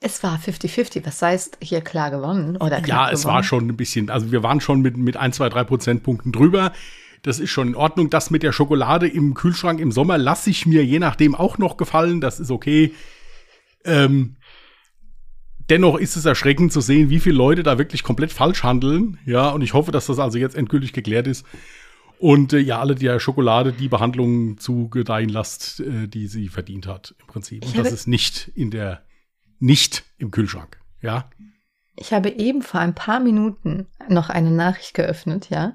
Es 0.00 0.22
war 0.22 0.38
50-50, 0.38 1.06
was 1.06 1.22
heißt 1.22 1.58
hier 1.62 1.80
klar 1.80 2.10
gewonnen? 2.10 2.56
Oder 2.58 2.84
ja, 2.86 3.10
es 3.10 3.22
gewonnen? 3.22 3.34
war 3.34 3.42
schon 3.42 3.68
ein 3.68 3.76
bisschen, 3.76 4.10
also 4.10 4.32
wir 4.32 4.42
waren 4.42 4.60
schon 4.60 4.80
mit, 4.80 4.96
mit 4.96 5.16
ein, 5.16 5.32
zwei, 5.32 5.48
drei 5.48 5.64
Prozentpunkten 5.64 6.30
drüber. 6.30 6.72
Das 7.24 7.40
ist 7.40 7.50
schon 7.50 7.68
in 7.68 7.74
Ordnung. 7.74 8.10
Das 8.10 8.30
mit 8.30 8.42
der 8.42 8.52
Schokolade 8.52 9.08
im 9.08 9.32
Kühlschrank 9.32 9.80
im 9.80 9.90
Sommer 9.90 10.18
lasse 10.18 10.50
ich 10.50 10.66
mir 10.66 10.84
je 10.84 10.98
nachdem 10.98 11.34
auch 11.34 11.56
noch 11.56 11.78
gefallen. 11.78 12.20
Das 12.20 12.38
ist 12.38 12.50
okay. 12.50 12.92
Ähm, 13.84 14.36
dennoch 15.70 15.98
ist 15.98 16.16
es 16.16 16.26
erschreckend 16.26 16.70
zu 16.70 16.82
sehen, 16.82 17.08
wie 17.08 17.20
viele 17.20 17.36
Leute 17.36 17.62
da 17.62 17.78
wirklich 17.78 18.02
komplett 18.02 18.30
falsch 18.30 18.62
handeln. 18.62 19.18
Ja, 19.24 19.48
und 19.48 19.62
ich 19.62 19.72
hoffe, 19.72 19.90
dass 19.90 20.06
das 20.06 20.18
also 20.18 20.36
jetzt 20.36 20.54
endgültig 20.54 20.92
geklärt 20.92 21.26
ist. 21.26 21.46
Und 22.18 22.52
äh, 22.52 22.58
ja, 22.58 22.78
alle 22.78 22.94
der 22.94 23.18
Schokolade 23.18 23.72
die 23.72 23.88
Behandlung 23.88 24.58
zugedeihen 24.58 25.30
lasst, 25.30 25.80
äh, 25.80 26.06
die 26.06 26.26
sie 26.26 26.48
verdient 26.48 26.86
hat, 26.86 27.14
im 27.20 27.26
Prinzip. 27.26 27.64
Und 27.64 27.78
das 27.78 27.90
ist 27.90 28.06
nicht 28.06 28.52
in 28.54 28.70
der, 28.70 29.02
nicht 29.58 30.04
im 30.18 30.30
Kühlschrank. 30.30 30.78
Ja. 31.00 31.30
Ich 31.96 32.12
habe 32.12 32.28
eben 32.28 32.60
vor 32.60 32.80
ein 32.80 32.94
paar 32.94 33.20
Minuten 33.20 33.86
noch 34.10 34.28
eine 34.28 34.50
Nachricht 34.50 34.92
geöffnet, 34.92 35.48
ja. 35.48 35.74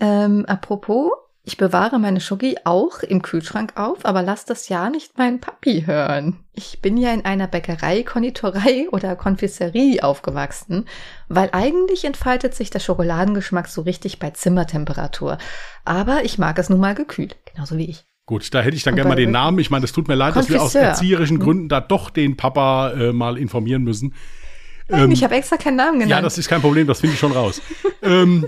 Ähm, 0.00 0.44
apropos, 0.46 1.10
ich 1.44 1.56
bewahre 1.56 1.98
meine 1.98 2.20
Schoki 2.20 2.56
auch 2.64 3.00
im 3.00 3.20
Kühlschrank 3.20 3.72
auf, 3.74 4.04
aber 4.04 4.22
lass 4.22 4.44
das 4.44 4.68
ja 4.68 4.90
nicht 4.90 5.18
meinen 5.18 5.40
Papi 5.40 5.84
hören. 5.86 6.44
Ich 6.52 6.80
bin 6.80 6.96
ja 6.96 7.12
in 7.12 7.24
einer 7.24 7.48
Bäckerei, 7.48 8.04
Konditorei 8.04 8.88
oder 8.92 9.16
Konfiserie 9.16 10.04
aufgewachsen, 10.04 10.86
weil 11.28 11.48
eigentlich 11.50 12.04
entfaltet 12.04 12.54
sich 12.54 12.70
der 12.70 12.78
Schokoladengeschmack 12.78 13.66
so 13.66 13.82
richtig 13.82 14.20
bei 14.20 14.30
Zimmertemperatur. 14.30 15.38
Aber 15.84 16.24
ich 16.24 16.38
mag 16.38 16.58
es 16.60 16.70
nun 16.70 16.78
mal 16.78 16.94
gekühlt, 16.94 17.36
genauso 17.52 17.76
wie 17.76 17.90
ich. 17.90 18.04
Gut, 18.26 18.54
da 18.54 18.60
hätte 18.60 18.76
ich 18.76 18.84
dann 18.84 18.94
gerne 18.94 19.08
mal 19.08 19.16
den 19.16 19.32
Namen. 19.32 19.58
Ich 19.58 19.68
meine, 19.68 19.84
es 19.84 19.92
tut 19.92 20.06
mir 20.06 20.14
leid, 20.14 20.34
Konfiseur. 20.34 20.60
dass 20.60 20.74
wir 20.74 20.80
aus 20.80 20.86
erzieherischen 20.86 21.38
hm. 21.38 21.42
Gründen 21.42 21.68
da 21.68 21.80
doch 21.80 22.08
den 22.10 22.36
Papa 22.36 22.92
äh, 22.92 23.12
mal 23.12 23.36
informieren 23.36 23.82
müssen. 23.82 24.14
Nein, 24.88 25.04
ähm, 25.04 25.10
ich 25.10 25.24
habe 25.24 25.34
extra 25.34 25.56
keinen 25.56 25.76
Namen 25.76 25.94
genannt. 25.94 26.10
Ja, 26.10 26.20
das 26.20 26.38
ist 26.38 26.48
kein 26.48 26.60
Problem, 26.60 26.86
das 26.86 27.00
finde 27.00 27.14
ich 27.14 27.20
schon 27.20 27.32
raus. 27.32 27.60
ähm, 28.02 28.46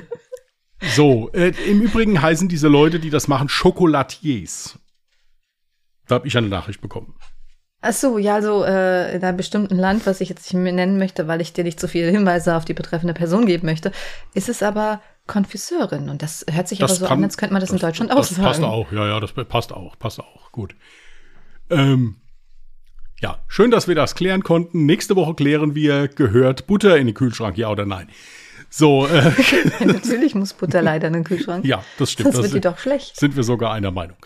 so, 0.95 1.31
äh, 1.33 1.53
im 1.69 1.81
Übrigen 1.81 2.21
heißen 2.21 2.49
diese 2.49 2.69
Leute, 2.69 2.99
die 2.99 3.11
das 3.11 3.29
machen, 3.29 3.49
Chocolatiers. 3.49 4.79
Da 6.07 6.17
habe 6.17 6.27
ich 6.27 6.37
eine 6.37 6.49
Nachricht 6.49 6.81
bekommen. 6.81 7.15
Ach 7.87 7.93
so, 7.93 8.17
ja, 8.17 8.37
also 8.37 8.65
äh, 8.65 9.15
in 9.15 9.23
einem 9.23 9.37
bestimmten 9.37 9.77
Land, 9.77 10.07
was 10.07 10.23
ich 10.23 10.31
jetzt 10.31 10.51
nicht 10.53 10.63
mehr 10.63 10.73
nennen 10.73 10.97
möchte, 10.97 11.29
weil 11.29 11.43
ich 11.43 11.53
dir 11.53 11.65
nicht 11.65 11.79
zu 11.79 11.87
viele 11.87 12.11
Hinweise 12.11 12.57
auf 12.57 12.65
die 12.65 12.73
betreffende 12.73 13.13
Person 13.13 13.45
geben 13.45 13.67
möchte, 13.67 13.93
ist 14.33 14.49
es 14.49 14.63
aber 14.63 15.03
Konfisseurin. 15.27 16.09
Und 16.09 16.23
das 16.23 16.47
hört 16.51 16.67
sich 16.67 16.79
das 16.79 16.93
aber 16.93 16.99
so 17.01 17.07
kann, 17.07 17.19
an, 17.19 17.25
als 17.25 17.37
könnte 17.37 17.53
man 17.53 17.61
das, 17.61 17.71
das 17.71 17.81
in 17.81 17.87
Deutschland 17.87 18.11
auch 18.11 18.25
sagen. 18.25 18.43
Das 18.43 18.59
passt 18.59 18.63
auch, 18.63 18.91
ja, 18.91 19.07
ja, 19.07 19.21
das 19.21 19.33
passt 19.33 19.73
auch, 19.73 19.99
passt 19.99 20.21
auch, 20.21 20.51
gut. 20.51 20.75
Ähm, 21.69 22.17
ja, 23.21 23.39
schön, 23.49 23.71
dass 23.71 23.87
wir 23.87 23.95
das 23.95 24.15
klären 24.15 24.43
konnten. 24.43 24.87
Nächste 24.87 25.15
Woche 25.15 25.35
klären 25.35 25.75
wir, 25.75 26.09
gehört 26.09 26.67
Butter 26.67 26.97
in 26.97 27.07
den 27.07 27.15
Kühlschrank, 27.15 27.59
ja 27.59 27.69
oder 27.69 27.85
nein? 27.85 28.09
So, 28.77 29.07
äh, 29.07 29.31
Natürlich 29.85 30.35
muss 30.35 30.53
Butter 30.53 30.83
leider 30.83 31.07
in 31.07 31.13
den 31.13 31.23
Kühlschrank. 31.23 31.65
Ja, 31.65 31.85
das 31.97 32.11
stimmt. 32.11 32.33
Sonst 32.33 32.47
wird 32.47 32.55
die 32.55 32.61
doch 32.69 32.79
schlecht. 32.79 33.17
Sind 33.17 33.37
wir 33.37 33.45
sogar 33.45 33.73
einer 33.73 33.93
Meinung. 33.93 34.17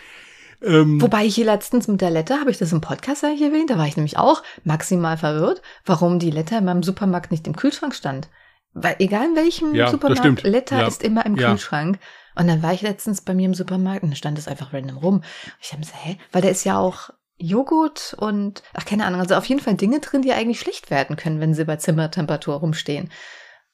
Ähm, 0.62 1.02
Wobei 1.02 1.26
ich 1.26 1.34
hier 1.34 1.44
letztens 1.44 1.86
mit 1.86 2.00
der 2.00 2.10
Letter, 2.10 2.40
habe 2.40 2.50
ich 2.50 2.56
das 2.56 2.72
im 2.72 2.80
Podcast 2.80 3.22
eigentlich 3.24 3.42
erwähnt, 3.42 3.68
da 3.68 3.76
war 3.76 3.86
ich 3.86 3.96
nämlich 3.98 4.16
auch 4.16 4.42
maximal 4.64 5.18
verwirrt, 5.18 5.60
warum 5.84 6.18
die 6.18 6.30
Letter 6.30 6.56
in 6.58 6.64
meinem 6.64 6.82
Supermarkt 6.82 7.30
nicht 7.30 7.46
im 7.46 7.56
Kühlschrank 7.56 7.94
stand. 7.94 8.30
Weil 8.72 8.96
egal 9.00 9.26
in 9.26 9.36
welchem 9.36 9.74
Ja, 9.74 9.82
das 9.84 9.90
Supermarkt. 9.92 10.42
Letter 10.44 10.80
Ja. 10.80 10.86
ist 10.86 11.02
immer 11.02 11.26
im 11.26 11.36
Ja. 11.36 11.50
Kühlschrank. 11.50 11.98
Und 12.34 12.48
dann 12.48 12.62
war 12.62 12.72
ich 12.72 12.80
letztens 12.80 13.20
bei 13.20 13.34
mir 13.34 13.44
im 13.46 13.54
Supermarkt 13.54 14.02
und 14.02 14.10
da 14.10 14.16
stand 14.16 14.38
es 14.38 14.48
einfach 14.48 14.72
random 14.72 14.96
rum. 14.96 15.22
Ich 15.60 15.72
habe 15.72 15.80
mir 15.80 15.84
gesagt, 15.86 16.04
hä? 16.04 16.16
Weil 16.32 16.40
da 16.40 16.48
ist 16.48 16.64
ja 16.64 16.78
auch 16.78 17.10
Joghurt 17.36 18.16
und, 18.18 18.62
ach 18.72 18.86
keine 18.86 19.04
Ahnung, 19.04 19.20
also 19.20 19.34
auf 19.34 19.44
jeden 19.44 19.60
Fall 19.60 19.74
Dinge 19.74 20.00
drin, 20.00 20.22
die 20.22 20.32
eigentlich 20.32 20.58
schlecht 20.60 20.90
werden 20.90 21.16
können, 21.16 21.38
wenn 21.38 21.52
sie 21.52 21.66
bei 21.66 21.76
Zimmertemperatur 21.76 22.54
rumstehen. 22.56 23.10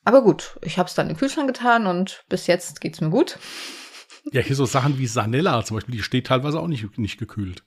Aber 0.05 0.23
gut, 0.23 0.59
ich 0.63 0.79
habe 0.79 0.89
es 0.89 0.95
dann 0.95 1.07
in 1.09 1.15
den 1.15 1.19
Kühlschrank 1.19 1.47
getan 1.47 1.87
und 1.87 2.25
bis 2.29 2.47
jetzt 2.47 2.81
geht's 2.81 3.01
mir 3.01 3.11
gut. 3.11 3.39
ja, 4.33 4.41
hier 4.41 4.57
so 4.57 4.67
Sachen 4.67 4.99
wie 4.99 5.07
Sanella 5.07 5.65
zum 5.65 5.77
Beispiel, 5.77 5.95
die 5.95 6.03
steht 6.03 6.27
teilweise 6.27 6.61
auch 6.61 6.67
nicht, 6.69 6.99
nicht 6.99 7.19
gekühlt. 7.19 7.65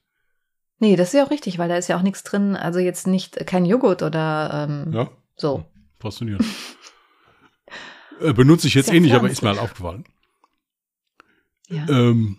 Nee, 0.79 0.95
das 0.95 1.07
ist 1.09 1.13
ja 1.13 1.25
auch 1.25 1.31
richtig, 1.31 1.57
weil 1.57 1.69
da 1.69 1.77
ist 1.77 1.87
ja 1.87 1.97
auch 1.97 2.03
nichts 2.03 2.21
drin, 2.23 2.55
also 2.55 2.77
jetzt 2.79 3.07
nicht 3.07 3.47
kein 3.47 3.65
Joghurt 3.65 4.03
oder 4.03 4.67
ähm, 4.69 4.93
Ja, 4.93 5.09
so. 5.35 5.65
faszinierend. 5.99 6.45
äh, 8.21 8.33
benutze 8.33 8.67
ich 8.67 8.75
jetzt 8.75 8.93
eh 8.93 8.99
nicht, 8.99 9.15
aber 9.15 9.29
ist 9.29 9.41
mir 9.41 9.49
halt 9.49 9.59
aufgefallen. 9.59 10.05
Ja. 11.69 11.87
Ähm, 11.89 12.37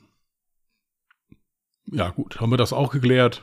ja, 1.86 2.10
gut, 2.10 2.40
haben 2.40 2.50
wir 2.50 2.56
das 2.56 2.72
auch 2.72 2.92
geklärt? 2.92 3.42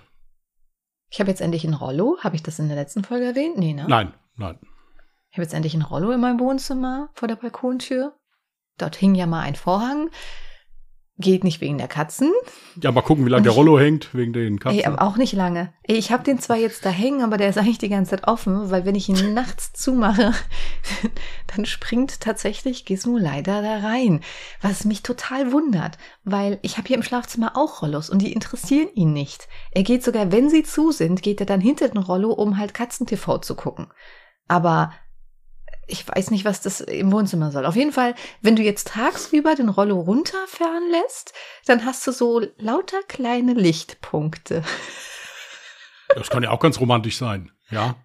Ich 1.09 1.19
habe 1.19 1.29
jetzt 1.29 1.41
endlich 1.41 1.65
ein 1.65 1.73
Rollo. 1.73 2.17
Habe 2.21 2.35
ich 2.35 2.43
das 2.43 2.59
in 2.59 2.67
der 2.67 2.77
letzten 2.77 3.03
Folge 3.03 3.25
erwähnt? 3.25 3.57
Nee, 3.57 3.73
ne? 3.73 3.85
Nein, 3.87 4.13
nein. 4.37 4.57
Ich 5.35 5.37
habe 5.37 5.43
jetzt 5.43 5.53
endlich 5.53 5.73
ein 5.73 5.81
Rollo 5.81 6.11
in 6.11 6.21
meinem 6.21 6.39
Wohnzimmer 6.39 7.09
vor 7.11 7.27
der 7.27 7.35
Balkontür. 7.35 8.13
Dort 8.77 8.95
hing 8.95 9.15
ja 9.15 9.25
mal 9.25 9.41
ein 9.41 9.55
Vorhang. 9.55 10.09
Geht 11.17 11.43
nicht 11.43 11.59
wegen 11.59 11.77
der 11.77 11.89
Katzen. 11.89 12.31
Ja, 12.81 12.93
mal 12.93 13.01
gucken, 13.01 13.25
wie 13.25 13.29
lange 13.29 13.43
der 13.43 13.51
Rollo 13.51 13.77
hängt, 13.77 14.15
wegen 14.15 14.31
den 14.31 14.59
Katzen. 14.59 14.79
Ey, 14.79 14.85
aber 14.85 15.01
auch 15.01 15.17
nicht 15.17 15.33
lange. 15.33 15.73
Ey, 15.83 15.97
ich 15.97 16.13
habe 16.13 16.23
den 16.23 16.39
zwar 16.39 16.55
jetzt 16.55 16.85
da 16.85 16.89
hängen, 16.89 17.21
aber 17.21 17.35
der 17.35 17.49
ist 17.49 17.57
eigentlich 17.57 17.79
die 17.79 17.89
ganze 17.89 18.11
Zeit 18.11 18.29
offen, 18.29 18.71
weil 18.71 18.85
wenn 18.85 18.95
ich 18.95 19.09
ihn 19.09 19.33
nachts 19.33 19.73
zumache, 19.73 20.31
dann 21.53 21.65
springt 21.65 22.21
tatsächlich 22.21 22.85
Gizmo 22.85 23.17
leider 23.17 23.61
da 23.61 23.79
rein. 23.79 24.21
Was 24.61 24.85
mich 24.85 25.03
total 25.03 25.51
wundert, 25.51 25.97
weil 26.23 26.59
ich 26.61 26.77
habe 26.77 26.87
hier 26.87 26.95
im 26.95 27.03
Schlafzimmer 27.03 27.57
auch 27.57 27.81
Rollos 27.81 28.09
und 28.09 28.21
die 28.21 28.31
interessieren 28.31 28.87
ihn 28.93 29.11
nicht. 29.11 29.49
Er 29.71 29.83
geht 29.83 30.01
sogar, 30.01 30.31
wenn 30.31 30.49
sie 30.49 30.63
zu 30.63 30.93
sind, 30.93 31.21
geht 31.21 31.41
er 31.41 31.45
dann 31.45 31.59
hinter 31.59 31.89
den 31.89 32.01
Rollo, 32.01 32.31
um 32.31 32.57
halt 32.57 32.73
Katzen-TV 32.73 33.39
zu 33.39 33.55
gucken. 33.55 33.87
Aber 34.47 34.91
ich 35.87 36.07
weiß 36.07 36.31
nicht, 36.31 36.45
was 36.45 36.61
das 36.61 36.81
im 36.81 37.11
Wohnzimmer 37.11 37.51
soll. 37.51 37.65
Auf 37.65 37.75
jeden 37.75 37.91
Fall, 37.91 38.15
wenn 38.41 38.55
du 38.55 38.63
jetzt 38.63 38.87
tagsüber 38.87 39.55
den 39.55 39.69
Rollo 39.69 39.99
runterfahren 39.99 40.89
lässt, 40.91 41.33
dann 41.65 41.85
hast 41.85 42.05
du 42.07 42.11
so 42.11 42.41
lauter 42.57 43.01
kleine 43.07 43.53
Lichtpunkte. 43.53 44.63
Das 46.15 46.29
kann 46.29 46.43
ja 46.43 46.51
auch 46.51 46.59
ganz 46.59 46.79
romantisch 46.79 47.17
sein. 47.17 47.51
Ja. 47.71 47.95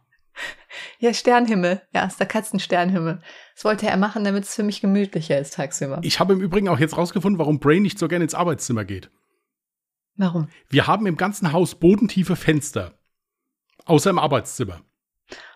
Ja, 0.99 1.15
Sternhimmel. 1.15 1.83
Ja, 1.95 2.07
ist 2.07 2.19
der 2.19 2.27
Katzensternhimmel. 2.27 3.23
Das 3.55 3.65
wollte 3.65 3.87
er 3.89 3.97
machen, 3.97 4.25
damit 4.25 4.45
es 4.45 4.55
für 4.55 4.63
mich 4.63 4.81
gemütlicher 4.81 5.39
ist 5.39 5.55
tagsüber. 5.55 6.01
Ich 6.03 6.19
habe 6.19 6.33
im 6.33 6.41
Übrigen 6.41 6.69
auch 6.69 6.79
jetzt 6.79 6.97
rausgefunden, 6.97 7.39
warum 7.39 7.61
Brain 7.61 7.83
nicht 7.83 7.99
so 7.99 8.09
gerne 8.09 8.25
ins 8.25 8.35
Arbeitszimmer 8.35 8.85
geht. 8.85 9.11
Warum? 10.17 10.49
Wir 10.69 10.87
haben 10.87 11.07
im 11.07 11.17
ganzen 11.17 11.53
Haus 11.53 11.75
bodentiefe 11.75 12.37
Fenster. 12.37 12.99
Außer 13.85 14.11
im 14.11 14.19
Arbeitszimmer. 14.19 14.81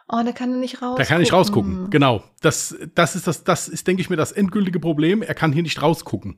Oh, 0.09 0.21
da 0.25 0.33
kann 0.33 0.51
er 0.53 0.59
nicht 0.59 0.83
raus. 0.83 0.97
Da 0.99 1.05
kann 1.05 1.23
ich 1.23 1.33
rausgucken. 1.33 1.89
Genau. 1.91 2.23
Das, 2.43 2.77
das 2.95 3.17
ist 3.17 3.27
das, 3.27 3.43
das 3.45 3.69
ist, 3.69 3.87
denke 3.87 4.03
ich 4.03 4.11
mir, 4.11 4.17
das 4.17 4.33
endgültige 4.33 4.79
Problem. 4.79 5.23
Er 5.23 5.35
kann 5.35 5.53
hier 5.53 5.63
nicht 5.63 5.81
rausgucken. 5.81 6.37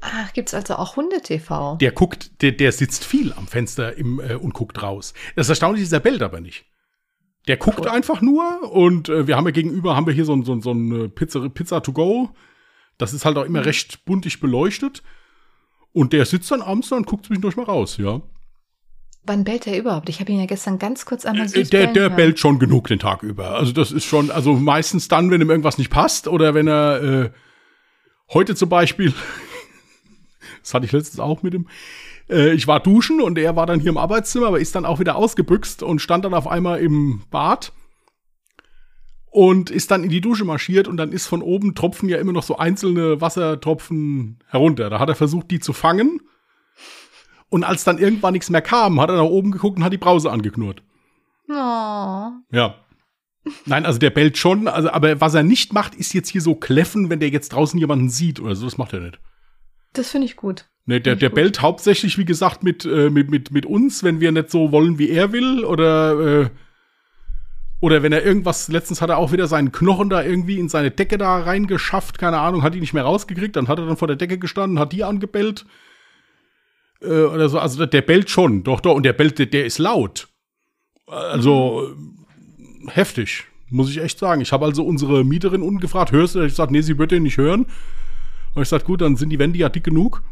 Ach, 0.00 0.32
gibt's 0.34 0.52
also 0.52 0.74
auch 0.74 0.96
Hunde-TV? 0.96 1.76
Der 1.76 1.92
guckt, 1.92 2.42
der, 2.42 2.52
der 2.52 2.72
sitzt 2.72 3.04
viel 3.04 3.32
am 3.32 3.46
Fenster 3.46 3.96
im, 3.96 4.20
äh, 4.20 4.34
und 4.34 4.52
guckt 4.52 4.82
raus. 4.82 5.14
Das 5.34 5.48
Erstaunliche 5.48 5.84
ist, 5.84 5.92
er 5.92 6.00
bellt 6.00 6.22
aber 6.22 6.40
nicht. 6.42 6.66
Der 7.48 7.56
guckt 7.56 7.80
Cool. 7.80 7.88
einfach 7.88 8.20
nur 8.20 8.70
und 8.72 9.08
äh, 9.08 9.26
wir 9.26 9.36
haben 9.36 9.46
ja 9.46 9.50
gegenüber, 9.52 9.96
haben 9.96 10.06
wir 10.06 10.12
hier 10.14 10.24
so 10.26 10.34
ein, 10.34 10.44
so 10.44 10.52
ein, 10.52 10.60
so 10.60 10.72
ein 10.72 11.04
äh, 11.04 11.08
Pizza, 11.08 11.48
Pizza 11.48 11.82
to 11.82 11.92
go. 11.92 12.30
Das 12.98 13.14
ist 13.14 13.24
halt 13.24 13.38
auch 13.38 13.44
immer 13.44 13.60
Mhm. 13.60 13.64
recht 13.64 14.04
buntig 14.04 14.40
beleuchtet. 14.40 15.02
Und 15.92 16.12
der 16.12 16.26
sitzt 16.26 16.50
dann 16.50 16.60
abends 16.60 16.88
da 16.90 16.96
und 16.96 17.06
guckt 17.06 17.24
zwischendurch 17.26 17.56
mal 17.56 17.64
raus, 17.64 17.96
ja. 17.96 18.20
Wann 19.26 19.44
bellt 19.44 19.66
er 19.66 19.78
überhaupt? 19.78 20.08
Ich 20.10 20.20
habe 20.20 20.30
ihn 20.32 20.38
ja 20.38 20.46
gestern 20.46 20.78
ganz 20.78 21.06
kurz 21.06 21.24
einmal 21.24 21.46
Äh, 21.46 21.48
süß 21.48 21.70
Der, 21.70 21.78
bellen 21.80 21.94
der 21.94 22.02
hören. 22.04 22.16
bellt 22.16 22.38
schon 22.38 22.58
genug 22.58 22.88
den 22.88 22.98
Tag 22.98 23.22
über. 23.22 23.52
Also 23.56 23.72
das 23.72 23.90
ist 23.92 24.04
schon, 24.04 24.30
also 24.30 24.52
meistens 24.54 25.08
dann, 25.08 25.30
wenn 25.30 25.40
ihm 25.40 25.50
irgendwas 25.50 25.78
nicht 25.78 25.90
passt 25.90 26.28
oder 26.28 26.54
wenn 26.54 26.68
er 26.68 27.02
äh, 27.02 27.30
heute 28.32 28.54
zum 28.54 28.68
Beispiel, 28.68 29.14
das 30.62 30.74
hatte 30.74 30.84
ich 30.86 30.92
letztens 30.92 31.20
auch 31.20 31.42
mit 31.42 31.54
ihm, 31.54 31.68
äh, 32.28 32.52
ich 32.52 32.66
war 32.66 32.80
duschen 32.80 33.20
und 33.20 33.38
er 33.38 33.56
war 33.56 33.66
dann 33.66 33.80
hier 33.80 33.90
im 33.90 33.98
Arbeitszimmer, 33.98 34.48
aber 34.48 34.60
ist 34.60 34.74
dann 34.74 34.84
auch 34.84 35.00
wieder 35.00 35.16
ausgebüxt 35.16 35.82
und 35.82 36.00
stand 36.00 36.24
dann 36.24 36.34
auf 36.34 36.46
einmal 36.46 36.80
im 36.80 37.22
Bad 37.30 37.72
und 39.30 39.70
ist 39.70 39.90
dann 39.90 40.04
in 40.04 40.10
die 40.10 40.20
Dusche 40.20 40.44
marschiert 40.44 40.86
und 40.86 40.96
dann 40.96 41.12
ist 41.12 41.26
von 41.26 41.42
oben 41.42 41.74
tropfen 41.74 42.08
ja 42.08 42.18
immer 42.18 42.32
noch 42.32 42.42
so 42.44 42.56
einzelne 42.58 43.20
Wassertropfen 43.20 44.38
herunter. 44.48 44.90
Da 44.90 44.98
hat 45.00 45.08
er 45.08 45.14
versucht, 45.16 45.50
die 45.50 45.60
zu 45.60 45.72
fangen. 45.72 46.20
Und 47.54 47.62
als 47.62 47.84
dann 47.84 47.98
irgendwann 47.98 48.32
nichts 48.32 48.50
mehr 48.50 48.62
kam, 48.62 49.00
hat 49.00 49.10
er 49.10 49.16
nach 49.16 49.22
oben 49.22 49.52
geguckt 49.52 49.76
und 49.76 49.84
hat 49.84 49.92
die 49.92 49.96
Brause 49.96 50.32
angeknurrt. 50.32 50.82
Oh. 51.48 52.32
Ja. 52.50 52.74
Nein, 53.64 53.86
also 53.86 54.00
der 54.00 54.10
bellt 54.10 54.36
schon, 54.38 54.66
also, 54.66 54.90
aber 54.90 55.20
was 55.20 55.34
er 55.34 55.44
nicht 55.44 55.72
macht, 55.72 55.94
ist 55.94 56.14
jetzt 56.14 56.30
hier 56.30 56.40
so 56.40 56.56
kläffen, 56.56 57.10
wenn 57.10 57.20
der 57.20 57.28
jetzt 57.28 57.50
draußen 57.50 57.78
jemanden 57.78 58.08
sieht 58.08 58.40
oder 58.40 58.56
so. 58.56 58.64
Das 58.64 58.76
macht 58.76 58.92
er 58.92 58.98
nicht. 58.98 59.20
Das 59.92 60.10
finde 60.10 60.24
ich 60.24 60.34
gut. 60.34 60.68
Ne, 60.86 61.00
der, 61.00 61.14
der 61.14 61.28
bellt 61.28 61.62
hauptsächlich, 61.62 62.18
wie 62.18 62.24
gesagt, 62.24 62.64
mit, 62.64 62.86
äh, 62.86 63.08
mit, 63.08 63.30
mit, 63.30 63.52
mit 63.52 63.66
uns, 63.66 64.02
wenn 64.02 64.18
wir 64.18 64.32
nicht 64.32 64.50
so 64.50 64.72
wollen, 64.72 64.98
wie 64.98 65.10
er 65.10 65.30
will. 65.30 65.64
Oder, 65.64 66.40
äh, 66.40 66.50
oder 67.80 68.02
wenn 68.02 68.12
er 68.12 68.24
irgendwas, 68.24 68.66
letztens 68.66 69.00
hat 69.00 69.10
er 69.10 69.18
auch 69.18 69.30
wieder 69.30 69.46
seinen 69.46 69.70
Knochen 69.70 70.10
da 70.10 70.24
irgendwie 70.24 70.58
in 70.58 70.68
seine 70.68 70.90
Decke 70.90 71.18
da 71.18 71.38
reingeschafft, 71.38 72.18
keine 72.18 72.40
Ahnung, 72.40 72.64
hat 72.64 72.74
die 72.74 72.80
nicht 72.80 72.94
mehr 72.94 73.04
rausgekriegt, 73.04 73.54
dann 73.54 73.68
hat 73.68 73.78
er 73.78 73.86
dann 73.86 73.96
vor 73.96 74.08
der 74.08 74.16
Decke 74.16 74.38
gestanden, 74.38 74.80
hat 74.80 74.92
die 74.92 75.04
angebellt. 75.04 75.66
Äh, 77.02 77.06
oder 77.24 77.48
so, 77.48 77.58
also 77.58 77.84
der 77.86 78.02
bellt 78.02 78.30
schon, 78.30 78.62
doch, 78.64 78.80
doch, 78.80 78.94
und 78.94 79.02
der 79.04 79.12
bellt, 79.12 79.38
der, 79.38 79.46
der 79.46 79.66
ist 79.66 79.78
laut. 79.78 80.28
Also, 81.06 81.88
äh, 82.86 82.90
heftig, 82.90 83.44
muss 83.70 83.90
ich 83.90 83.98
echt 84.00 84.18
sagen. 84.18 84.40
Ich 84.40 84.52
habe 84.52 84.64
also 84.64 84.84
unsere 84.84 85.24
Mieterin 85.24 85.62
unten 85.62 85.80
gefragt, 85.80 86.12
hörst 86.12 86.34
du? 86.34 86.42
Ich 86.42 86.52
gesagt, 86.52 86.72
nee, 86.72 86.80
sie 86.80 86.98
wird 86.98 87.10
den 87.10 87.24
nicht 87.24 87.36
hören. 87.36 87.62
Und 88.54 88.62
ich 88.62 88.68
gesagt, 88.68 88.84
gut, 88.84 89.00
dann 89.00 89.16
sind 89.16 89.30
die 89.30 89.38
Wände 89.38 89.58
ja 89.58 89.68
dick 89.68 89.84
genug. 89.84 90.22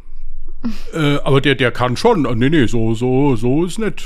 äh, 0.94 1.16
aber 1.24 1.40
der, 1.40 1.56
der 1.56 1.72
kann 1.72 1.96
schon. 1.96 2.24
Ah, 2.26 2.34
Nee, 2.34 2.48
nee, 2.50 2.66
so, 2.66 2.94
so, 2.94 3.36
so 3.36 3.64
ist 3.64 3.78
nett. 3.78 4.04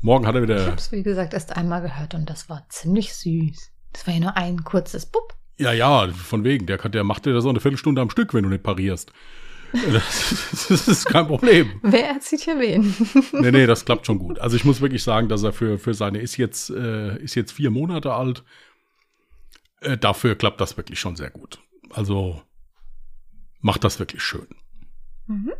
Morgen 0.00 0.26
hat 0.26 0.34
er 0.34 0.42
Ich 0.42 0.48
wieder. 0.48 0.66
habe 0.66 0.76
es, 0.76 0.90
wie 0.90 1.02
gesagt, 1.02 1.32
erst 1.34 1.56
einmal 1.56 1.82
gehört 1.82 2.14
und 2.14 2.28
das 2.28 2.48
war 2.48 2.66
ziemlich 2.68 3.14
süß. 3.14 3.70
Das 3.92 4.06
war 4.06 4.14
ja 4.14 4.20
nur 4.20 4.36
ein 4.36 4.64
kurzes 4.64 5.06
Bub. 5.06 5.34
Ja, 5.58 5.72
ja, 5.72 6.08
von 6.08 6.44
wegen. 6.44 6.66
Der, 6.66 6.78
kann, 6.78 6.92
der 6.92 7.04
macht 7.04 7.26
dir 7.26 7.32
das 7.32 7.44
auch 7.44 7.50
eine 7.50 7.60
Viertelstunde 7.60 8.00
am 8.00 8.10
Stück, 8.10 8.34
wenn 8.34 8.44
du 8.44 8.48
nicht 8.48 8.62
parierst. 8.62 9.12
Das, 9.72 10.66
das 10.68 10.88
ist 10.88 11.06
kein 11.06 11.26
Problem. 11.26 11.80
Wer 11.82 12.08
erzieht 12.08 12.40
hier 12.40 12.58
wen? 12.58 12.94
Nee, 13.32 13.50
nee, 13.50 13.66
das 13.66 13.84
klappt 13.84 14.06
schon 14.06 14.18
gut. 14.18 14.38
Also 14.38 14.56
ich 14.56 14.64
muss 14.64 14.80
wirklich 14.80 15.02
sagen, 15.02 15.28
dass 15.28 15.42
er 15.42 15.52
für, 15.52 15.78
für 15.78 15.94
seine, 15.94 16.18
ist 16.20 16.36
jetzt, 16.36 16.70
äh, 16.70 17.16
ist 17.22 17.34
jetzt 17.34 17.52
vier 17.52 17.70
Monate 17.70 18.12
alt. 18.12 18.44
Äh, 19.80 19.96
dafür 19.96 20.34
klappt 20.34 20.60
das 20.60 20.76
wirklich 20.76 21.00
schon 21.00 21.16
sehr 21.16 21.30
gut. 21.30 21.60
Also 21.90 22.42
macht 23.60 23.84
das 23.84 23.98
wirklich 23.98 24.22
schön. 24.22 24.46
Mhm. 25.26 25.52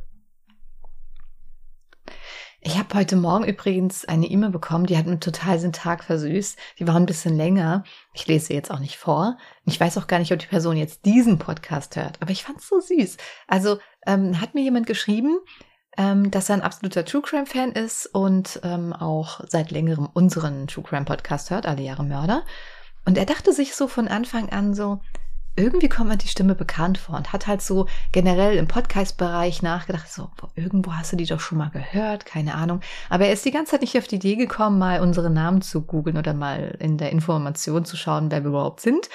Ich 2.64 2.78
habe 2.78 2.94
heute 2.94 3.16
Morgen 3.16 3.42
übrigens 3.42 4.04
eine 4.04 4.26
E-Mail 4.26 4.50
bekommen, 4.50 4.86
die 4.86 4.96
hat 4.96 5.06
mir 5.06 5.18
total 5.18 5.58
den 5.58 5.72
Tag 5.72 6.04
versüßt. 6.04 6.56
Die 6.78 6.86
war 6.86 6.94
ein 6.94 7.06
bisschen 7.06 7.36
länger. 7.36 7.82
Ich 8.14 8.28
lese 8.28 8.46
sie 8.46 8.54
jetzt 8.54 8.70
auch 8.70 8.78
nicht 8.78 8.98
vor. 8.98 9.36
Ich 9.64 9.80
weiß 9.80 9.98
auch 9.98 10.06
gar 10.06 10.20
nicht, 10.20 10.30
ob 10.32 10.38
die 10.38 10.46
Person 10.46 10.76
jetzt 10.76 11.04
diesen 11.04 11.40
Podcast 11.40 11.96
hört, 11.96 12.22
aber 12.22 12.30
ich 12.30 12.44
fand 12.44 12.58
es 12.60 12.68
so 12.68 12.78
süß. 12.78 13.16
Also 13.48 13.78
ähm, 14.06 14.40
hat 14.40 14.54
mir 14.54 14.62
jemand 14.62 14.86
geschrieben, 14.86 15.40
ähm, 15.98 16.30
dass 16.30 16.50
er 16.50 16.54
ein 16.54 16.62
absoluter 16.62 17.04
True 17.04 17.22
Crime 17.22 17.46
Fan 17.46 17.72
ist 17.72 18.06
und 18.06 18.60
ähm, 18.62 18.92
auch 18.92 19.40
seit 19.48 19.72
längerem 19.72 20.08
unseren 20.12 20.68
True 20.68 20.84
Crime 20.84 21.04
Podcast 21.04 21.50
hört, 21.50 21.66
alle 21.66 21.82
Jahre 21.82 22.04
Mörder. 22.04 22.44
Und 23.04 23.18
er 23.18 23.26
dachte 23.26 23.52
sich 23.52 23.74
so 23.74 23.88
von 23.88 24.06
Anfang 24.06 24.50
an 24.50 24.72
so, 24.72 25.00
irgendwie 25.54 25.88
kommt 25.88 26.08
mir 26.08 26.16
die 26.16 26.28
Stimme 26.28 26.54
bekannt 26.54 26.98
vor 26.98 27.16
und 27.16 27.32
hat 27.32 27.46
halt 27.46 27.60
so 27.60 27.86
generell 28.12 28.56
im 28.56 28.68
Podcast-Bereich 28.68 29.62
nachgedacht, 29.62 30.10
so, 30.10 30.30
irgendwo 30.54 30.94
hast 30.94 31.12
du 31.12 31.16
die 31.16 31.26
doch 31.26 31.40
schon 31.40 31.58
mal 31.58 31.70
gehört, 31.70 32.24
keine 32.24 32.54
Ahnung. 32.54 32.80
Aber 33.10 33.26
er 33.26 33.32
ist 33.32 33.44
die 33.44 33.50
ganze 33.50 33.72
Zeit 33.72 33.82
nicht 33.82 33.96
auf 33.98 34.06
die 34.06 34.16
Idee 34.16 34.36
gekommen, 34.36 34.78
mal 34.78 35.00
unsere 35.00 35.30
Namen 35.30 35.60
zu 35.60 35.82
googeln 35.82 36.16
oder 36.16 36.32
mal 36.32 36.76
in 36.78 36.96
der 36.96 37.10
Information 37.10 37.84
zu 37.84 37.96
schauen, 37.96 38.30
wer 38.30 38.42
wir 38.42 38.50
überhaupt 38.50 38.80
sind. 38.80 39.10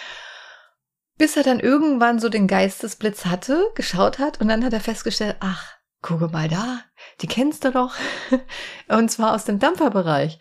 Bis 1.18 1.36
er 1.36 1.44
dann 1.44 1.60
irgendwann 1.60 2.20
so 2.20 2.30
den 2.30 2.48
Geistesblitz 2.48 3.26
hatte, 3.26 3.72
geschaut 3.74 4.20
hat 4.20 4.40
und 4.40 4.48
dann 4.48 4.64
hat 4.64 4.74
er 4.74 4.80
festgestellt, 4.80 5.38
ach, 5.40 5.78
gucke 6.02 6.28
mal 6.28 6.48
da, 6.48 6.82
die 7.22 7.28
kennst 7.28 7.66
du 7.66 7.72
doch. 7.72 7.96
Und 8.88 9.10
zwar 9.10 9.34
aus 9.34 9.46
dem 9.46 9.60
Dampferbereich. 9.60 10.40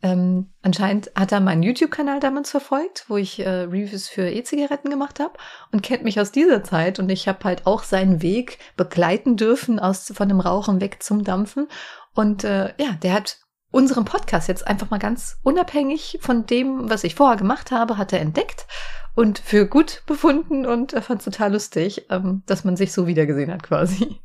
Ähm, 0.00 0.52
anscheinend 0.62 1.10
hat 1.16 1.32
er 1.32 1.40
meinen 1.40 1.62
YouTube-Kanal 1.62 2.20
damals 2.20 2.50
verfolgt, 2.50 3.06
wo 3.08 3.16
ich 3.16 3.40
äh, 3.40 3.48
Reviews 3.48 4.08
für 4.08 4.28
E-Zigaretten 4.28 4.90
gemacht 4.90 5.18
habe 5.18 5.34
und 5.72 5.82
kennt 5.82 6.04
mich 6.04 6.20
aus 6.20 6.30
dieser 6.30 6.62
Zeit. 6.62 6.98
Und 6.98 7.10
ich 7.10 7.26
habe 7.26 7.42
halt 7.44 7.66
auch 7.66 7.82
seinen 7.82 8.22
Weg 8.22 8.58
begleiten 8.76 9.36
dürfen 9.36 9.80
aus 9.80 10.12
von 10.14 10.28
dem 10.28 10.40
Rauchen 10.40 10.80
weg 10.80 11.02
zum 11.02 11.24
Dampfen. 11.24 11.68
Und 12.14 12.44
äh, 12.44 12.74
ja, 12.78 12.92
der 13.02 13.12
hat 13.14 13.38
unseren 13.70 14.04
Podcast 14.04 14.48
jetzt 14.48 14.66
einfach 14.66 14.90
mal 14.90 14.98
ganz 14.98 15.38
unabhängig 15.42 16.18
von 16.20 16.46
dem, 16.46 16.88
was 16.88 17.04
ich 17.04 17.14
vorher 17.14 17.36
gemacht 17.36 17.70
habe, 17.70 17.98
hat 17.98 18.12
er 18.12 18.20
entdeckt 18.20 18.66
und 19.14 19.40
für 19.40 19.66
gut 19.66 20.02
befunden 20.06 20.64
und 20.64 20.92
er 20.92 21.02
fand 21.02 21.20
es 21.20 21.24
total 21.24 21.52
lustig, 21.52 22.06
ähm, 22.08 22.44
dass 22.46 22.64
man 22.64 22.76
sich 22.76 22.92
so 22.92 23.06
wiedergesehen 23.06 23.52
hat 23.52 23.62
quasi. 23.62 24.20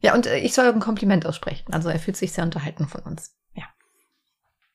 Ja, 0.00 0.14
und 0.14 0.26
äh, 0.26 0.38
ich 0.38 0.54
soll 0.54 0.66
ein 0.66 0.78
Kompliment 0.78 1.26
aussprechen. 1.26 1.72
Also 1.72 1.88
er 1.88 1.98
fühlt 1.98 2.16
sich 2.16 2.32
sehr 2.32 2.44
unterhalten 2.44 2.86
von 2.86 3.00
uns. 3.00 3.34
Ja. 3.54 3.64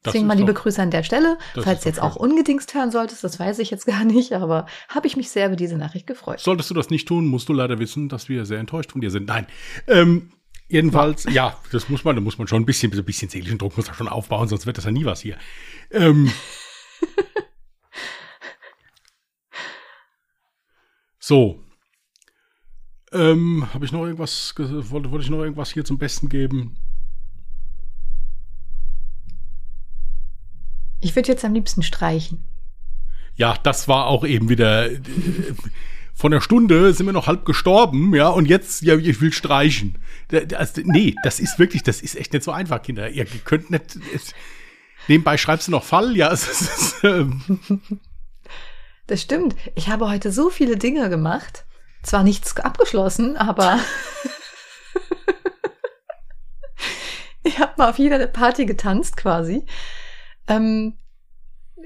Deswegen 0.04 0.26
mal 0.26 0.36
liebe 0.36 0.54
doch, 0.54 0.64
Grüße 0.64 0.82
an 0.82 0.90
der 0.90 1.04
Stelle. 1.04 1.38
Falls 1.54 1.82
du 1.82 1.90
jetzt 1.90 2.02
auch 2.02 2.16
ungedingst 2.16 2.74
hören 2.74 2.92
solltest, 2.92 3.24
das 3.24 3.40
weiß 3.40 3.60
ich 3.60 3.70
jetzt 3.70 3.86
gar 3.86 4.04
nicht, 4.06 4.34
aber 4.34 4.66
habe 4.90 5.08
ich 5.08 5.16
mich 5.16 5.30
sehr 5.30 5.48
über 5.48 5.56
diese 5.56 5.78
Nachricht 5.78 6.08
gefreut. 6.08 6.40
Solltest 6.40 6.70
du 6.70 6.74
das 6.74 6.90
nicht 6.90 7.08
tun, 7.08 7.28
musst 7.28 7.50
du 7.50 7.54
leider 7.54 7.80
wissen, 7.80 8.10
dass 8.10 8.28
wir 8.28 8.46
sehr 8.46 8.60
enttäuscht 8.60 8.92
von 8.92 9.02
dir 9.02 9.12
sind. 9.12 9.28
Nein. 9.28 9.46
Ähm, 9.88 10.32
jedenfalls, 10.68 11.26
ja. 11.26 11.32
ja, 11.32 11.56
das 11.72 11.90
muss 11.90 12.04
man, 12.04 12.16
da 12.16 12.22
muss 12.22 12.38
man 12.38 12.48
schon 12.48 12.64
ein 12.64 12.66
bisschen, 12.66 12.92
ein 12.92 13.06
bisschen 13.06 13.30
seelischen 13.30 13.60
Druck 13.60 13.78
muss 13.78 13.86
da 13.86 13.94
schon 13.94 14.08
aufbauen, 14.08 14.48
sonst 14.48 14.66
wird 14.66 14.78
das 14.78 14.86
ja 14.86 14.92
nie 14.92 15.06
was 15.06 15.22
hier. 15.22 15.38
Ähm, 15.92 16.30
so, 21.20 21.60
ähm, 23.12 23.68
Habe 23.74 23.86
ich 23.86 23.92
noch 23.92 24.06
irgendwas, 24.06 24.54
wollte, 24.58 25.12
wollte 25.12 25.24
ich 25.24 25.30
noch 25.30 25.42
irgendwas 25.42 25.72
hier 25.72 25.84
zum 25.84 25.98
Besten 25.98 26.30
geben? 26.30 26.78
Ich 31.02 31.16
würde 31.16 31.30
jetzt 31.30 31.44
am 31.44 31.54
liebsten 31.54 31.84
streichen. 31.84 32.44
Ja, 33.36 33.56
das 33.64 33.88
war 33.88 34.08
auch 34.08 34.26
eben 34.26 34.50
wieder. 34.50 34.92
Äh, 34.92 35.00
von 36.14 36.32
der 36.32 36.42
Stunde 36.42 36.94
sind 36.94 37.08
wir 37.08 37.14
noch 37.14 37.26
halb 37.26 37.46
gestorben, 37.46 38.14
ja, 38.14 38.28
und 38.28 38.46
jetzt, 38.46 38.84
ja, 38.84 38.96
ich 38.96 39.22
will 39.22 39.34
streichen. 39.34 39.98
Das, 40.28 40.76
nee, 40.78 41.16
das 41.24 41.40
ist 41.40 41.58
wirklich, 41.58 41.82
das 41.82 42.02
ist 42.02 42.16
echt 42.16 42.34
nicht 42.34 42.44
so 42.44 42.52
einfach, 42.52 42.84
Kinder. 42.84 43.10
Ihr 43.10 43.26
könnt 43.26 43.72
nicht. 43.72 43.98
Es, 44.14 44.34
nebenbei 45.08 45.38
schreibst 45.38 45.68
du 45.68 45.72
noch 45.72 45.84
Fall, 45.84 46.16
ja. 46.16 46.32
Es, 46.32 46.48
es, 46.48 47.04
ähm. 47.04 47.42
Das 49.08 49.22
stimmt. 49.22 49.56
Ich 49.76 49.90
habe 49.90 50.10
heute 50.10 50.32
so 50.32 50.50
viele 50.50 50.78
Dinge 50.78 51.10
gemacht 51.10 51.66
zwar 52.04 52.24
nichts 52.24 52.56
abgeschlossen, 52.58 53.38
aber 53.38 53.74
ich 57.44 57.60
habe 57.60 57.74
mal 57.78 57.90
auf 57.90 58.00
jeder 58.00 58.26
Party 58.28 58.66
getanzt 58.66 59.18
quasi. 59.18 59.66
Ähm, 60.52 60.98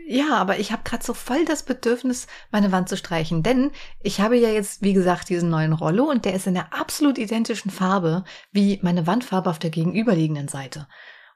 ja, 0.07 0.35
aber 0.35 0.59
ich 0.59 0.71
habe 0.71 0.83
gerade 0.83 1.03
so 1.03 1.13
voll 1.13 1.45
das 1.45 1.63
Bedürfnis, 1.63 2.27
meine 2.51 2.71
Wand 2.71 2.89
zu 2.89 2.97
streichen. 2.97 3.43
Denn 3.43 3.71
ich 4.01 4.21
habe 4.21 4.37
ja 4.37 4.49
jetzt, 4.49 4.81
wie 4.81 4.93
gesagt, 4.93 5.29
diesen 5.29 5.49
neuen 5.49 5.73
Rollo 5.73 6.05
und 6.05 6.25
der 6.25 6.33
ist 6.33 6.47
in 6.47 6.53
der 6.53 6.73
absolut 6.73 7.17
identischen 7.17 7.71
Farbe 7.71 8.23
wie 8.51 8.79
meine 8.81 9.07
Wandfarbe 9.07 9.49
auf 9.49 9.59
der 9.59 9.69
gegenüberliegenden 9.69 10.47
Seite. 10.47 10.87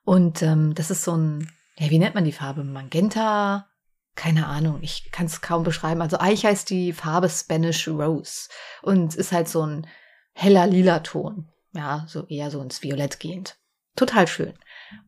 Und 0.03 0.41
ähm, 0.41 0.74
das 0.75 0.91
ist 0.91 1.03
so 1.03 1.15
ein, 1.15 1.51
ja, 1.77 1.89
wie 1.89 2.00
nennt 2.00 2.15
man 2.15 2.25
die 2.25 2.31
Farbe? 2.31 2.63
Magenta, 2.63 3.67
keine 4.15 4.48
Ahnung, 4.48 4.79
ich 4.81 5.12
kann 5.12 5.25
es 5.25 5.41
kaum 5.41 5.63
beschreiben. 5.63 6.01
Also 6.01 6.17
eigentlich 6.17 6.45
heißt 6.45 6.69
die 6.69 6.93
Farbe 6.93 7.29
Spanish 7.29 7.88
Rose 7.88 8.50
und 8.81 9.15
ist 9.15 9.31
halt 9.31 9.48
so 9.48 9.65
ein 9.65 9.88
heller 10.33 10.67
lila 10.67 11.00
Ton. 11.00 11.50
Ja, 11.74 12.05
so 12.07 12.25
eher 12.27 12.51
so 12.51 12.62
ins 12.62 12.83
Violett 12.83 13.19
gehend. 13.19 13.57
Total 13.95 14.27
schön. 14.27 14.53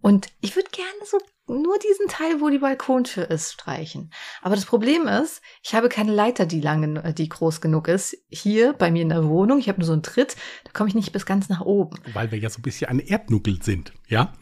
Und 0.01 0.27
ich 0.41 0.55
würde 0.55 0.69
gerne 0.69 1.05
so 1.05 1.17
nur 1.51 1.77
diesen 1.77 2.07
Teil, 2.07 2.41
wo 2.41 2.49
die 2.49 2.59
Balkontür 2.59 3.29
ist, 3.29 3.53
streichen. 3.53 4.11
Aber 4.41 4.55
das 4.55 4.65
Problem 4.65 5.07
ist, 5.07 5.41
ich 5.63 5.75
habe 5.75 5.89
keine 5.89 6.13
Leiter, 6.13 6.45
die 6.45 6.61
lang, 6.61 7.13
die 7.15 7.29
groß 7.29 7.61
genug 7.61 7.87
ist. 7.87 8.17
Hier 8.29 8.73
bei 8.73 8.91
mir 8.91 9.01
in 9.01 9.09
der 9.09 9.27
Wohnung, 9.27 9.59
ich 9.59 9.67
habe 9.67 9.79
nur 9.79 9.87
so 9.87 9.93
einen 9.93 10.03
Tritt, 10.03 10.35
da 10.63 10.71
komme 10.71 10.89
ich 10.89 10.95
nicht 10.95 11.11
bis 11.11 11.25
ganz 11.25 11.49
nach 11.49 11.61
oben. 11.61 11.97
Weil 12.13 12.31
wir 12.31 12.39
ja 12.39 12.49
so 12.49 12.59
ein 12.59 12.63
bisschen 12.63 12.89
ein 12.89 12.99
Erdnuckel 12.99 13.61
sind, 13.61 13.93
ja? 14.07 14.33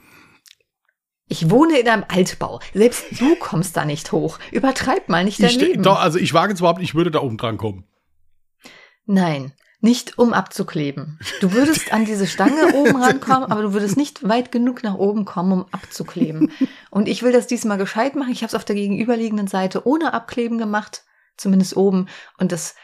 Ich 1.28 1.50
wohne 1.50 1.80
in 1.80 1.88
einem 1.88 2.06
Altbau. 2.08 2.60
Selbst 2.74 3.06
du 3.20 3.36
kommst 3.40 3.78
da 3.78 3.86
nicht 3.86 4.12
hoch. 4.12 4.40
Übertreib 4.52 5.10
mal 5.10 5.24
nicht 5.24 5.42
dein 5.42 5.50
ich, 5.50 5.62
Leben. 5.62 5.84
Doch, 5.84 6.00
also 6.00 6.18
ich 6.18 6.34
wage 6.34 6.54
es 6.54 6.60
überhaupt, 6.60 6.82
ich 6.82 6.96
würde 6.96 7.12
da 7.12 7.20
oben 7.20 7.38
dran 7.38 7.58
kommen. 7.58 7.86
Nein, 9.06 9.54
nicht 9.82 10.18
um 10.18 10.34
abzukleben. 10.34 11.20
Du 11.40 11.54
würdest 11.54 11.94
an 11.94 12.06
diese 12.06 12.28
Stange 12.28 12.74
oben 12.74 13.02
rankommen, 13.02 13.50
aber 13.50 13.62
du 13.62 13.74
würdest 13.74 13.98
nicht 13.98 14.28
weit 14.28 14.52
genug 14.52 14.84
nach 14.84 14.96
oben 14.96 15.26
kommen, 15.26 15.52
um 15.54 15.66
abzukleben. 15.72 16.52
Und 16.90 17.08
ich 17.08 17.24
will 17.24 17.32
das 17.32 17.48
diesmal 17.48 17.78
gescheit 17.78 18.16
machen. 18.16 18.32
Ich 18.32 18.42
habe 18.42 18.50
es 18.50 18.56
auf 18.56 18.66
der 18.66 18.76
gegenüberliegenden 18.76 19.48
Seite 19.48 19.88
ohne 19.88 20.14
Abkleben 20.14 20.58
gemacht, 20.58 21.04
zumindest 21.38 21.78
oben. 21.78 22.08
Und 22.38 22.52
das, 22.52 22.76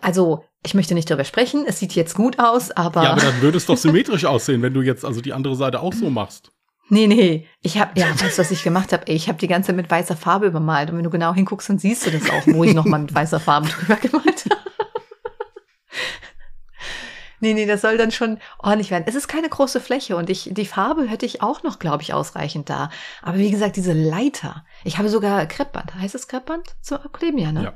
also 0.00 0.44
ich 0.64 0.74
möchte 0.74 0.94
nicht 0.94 1.10
darüber 1.10 1.24
sprechen. 1.24 1.64
Es 1.66 1.78
sieht 1.78 1.92
jetzt 1.94 2.14
gut 2.14 2.38
aus, 2.38 2.70
aber. 2.70 3.02
Ja, 3.02 3.12
aber 3.12 3.20
dann 3.20 3.42
würde 3.42 3.58
es 3.58 3.66
doch 3.66 3.76
symmetrisch 3.76 4.24
aussehen, 4.24 4.62
wenn 4.62 4.74
du 4.74 4.80
jetzt 4.80 5.04
also 5.04 5.20
die 5.20 5.32
andere 5.32 5.56
Seite 5.56 5.80
auch 5.80 5.92
so 5.92 6.08
machst. 6.08 6.52
Nee, 6.88 7.06
nee. 7.06 7.46
Ich 7.62 7.78
habe, 7.78 7.98
ja, 7.98 8.08
weißt 8.08 8.36
du, 8.36 8.42
was 8.42 8.50
ich 8.50 8.62
gemacht 8.62 8.92
habe? 8.92 9.04
Ich 9.06 9.28
habe 9.28 9.38
die 9.38 9.48
ganze 9.48 9.68
Zeit 9.68 9.76
mit 9.76 9.90
weißer 9.90 10.16
Farbe 10.16 10.46
übermalt. 10.46 10.90
Und 10.90 10.96
wenn 10.96 11.04
du 11.04 11.10
genau 11.10 11.34
hinguckst, 11.34 11.68
dann 11.68 11.78
siehst 11.78 12.06
du 12.06 12.10
das 12.10 12.28
auch, 12.30 12.46
wo 12.46 12.64
ich 12.64 12.74
nochmal 12.74 13.00
mit 13.00 13.14
weißer 13.14 13.40
Farbe 13.40 13.68
drüber 13.80 13.96
gemalt 13.96 14.44
habe. 14.50 14.61
Nee, 17.42 17.52
nee, 17.52 17.66
das 17.66 17.82
soll 17.82 17.98
dann 17.98 18.10
schon 18.10 18.38
ordentlich 18.58 18.90
werden. 18.90 19.04
Es 19.06 19.14
ist 19.14 19.28
keine 19.28 19.48
große 19.48 19.80
Fläche 19.80 20.16
und 20.16 20.30
ich, 20.30 20.48
die 20.52 20.64
Farbe 20.64 21.06
hätte 21.06 21.26
ich 21.26 21.42
auch 21.42 21.62
noch, 21.62 21.78
glaube 21.78 22.02
ich, 22.02 22.14
ausreichend 22.14 22.70
da. 22.70 22.90
Aber 23.20 23.36
wie 23.36 23.50
gesagt, 23.50 23.76
diese 23.76 23.92
Leiter. 23.92 24.64
Ich 24.84 24.96
habe 24.96 25.08
sogar 25.08 25.44
Kreppband. 25.46 25.94
Heißt 25.96 26.14
es 26.14 26.28
Kreppband? 26.28 26.76
Zum 26.80 26.98
Abkleben, 26.98 27.38
ja, 27.38 27.52
ne? 27.52 27.64
Ja. 27.64 27.74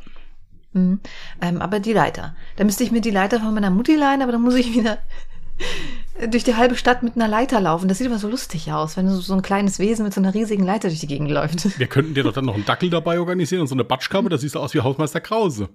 Mhm. 0.73 1.01
Ähm, 1.43 1.61
aber 1.61 1.81
die 1.81 1.93
Leiter. 1.93 2.37
Da 2.57 2.65
müsste 2.65 2.85
ich 2.85 2.93
mir 2.93 3.01
die 3.01 3.11
Leiter 3.11 3.41
von 3.41 3.53
meiner 3.53 3.71
Mutti 3.71 3.97
leihen, 3.97 4.23
aber 4.23 4.33
dann 4.33 4.43
muss 4.43 4.55
ich 4.55 4.73
wieder 4.73 4.99
durch 6.31 6.45
die 6.45 6.55
halbe 6.55 6.77
Stadt 6.77 7.03
mit 7.03 7.17
einer 7.17 7.29
Leiter 7.29 7.61
laufen. 7.61 7.89
Das 7.89 7.99
sieht 7.99 8.07
immer 8.07 8.19
so 8.19 8.29
lustig 8.29 8.73
aus, 8.73 8.97
wenn 8.97 9.09
so 9.09 9.35
ein 9.35 9.43
kleines 9.43 9.81
Wesen 9.81 10.05
mit 10.05 10.15
so 10.15 10.21
einer 10.21 10.33
riesigen 10.33 10.65
Leiter 10.65 10.89
durch 10.89 11.01
die 11.01 11.09
Gegend 11.09 11.31
läuft. 11.31 11.79
Wir 11.79 11.89
könnten 11.89 12.15
dir 12.15 12.23
doch 12.23 12.33
dann 12.33 12.45
noch 12.45 12.55
einen 12.55 12.65
Dackel 12.65 12.89
dabei 12.89 13.19
organisieren 13.19 13.63
und 13.63 13.67
so 13.67 13.75
eine 13.75 13.85
Batschkappe, 13.85 14.29
da 14.29 14.39
siehst 14.39 14.55
du 14.55 14.61
aus 14.61 14.75
wie 14.75 14.81
Hausmeister 14.81 15.21
Krause. 15.21 15.69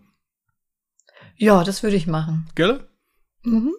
Ja, 1.35 1.63
das 1.63 1.83
würde 1.83 1.97
ich 1.97 2.07
machen. 2.07 2.47
Gell? 2.55 2.87
Mhm. 3.43 3.73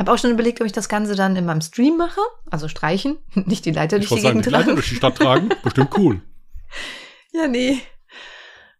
Habe 0.00 0.12
auch 0.12 0.18
schon 0.18 0.30
überlegt, 0.30 0.60
ob 0.60 0.66
ich 0.66 0.72
das 0.72 0.88
Ganze 0.88 1.14
dann 1.14 1.36
in 1.36 1.44
meinem 1.44 1.60
Stream 1.60 1.96
mache, 1.96 2.20
also 2.50 2.66
streichen, 2.68 3.18
nicht 3.34 3.64
die 3.66 3.70
Leiter 3.70 3.98
durch 3.98 4.08
die 4.08 4.16
Gegend 4.16 4.24
tragen. 4.24 4.42
Die 4.42 4.50
Leiter 4.50 4.74
durch 4.74 4.88
die 4.88 4.96
Stadt 4.96 5.16
tragen, 5.16 5.50
bestimmt 5.62 5.96
cool. 5.96 6.22
Ja, 7.32 7.46
nee. 7.46 7.80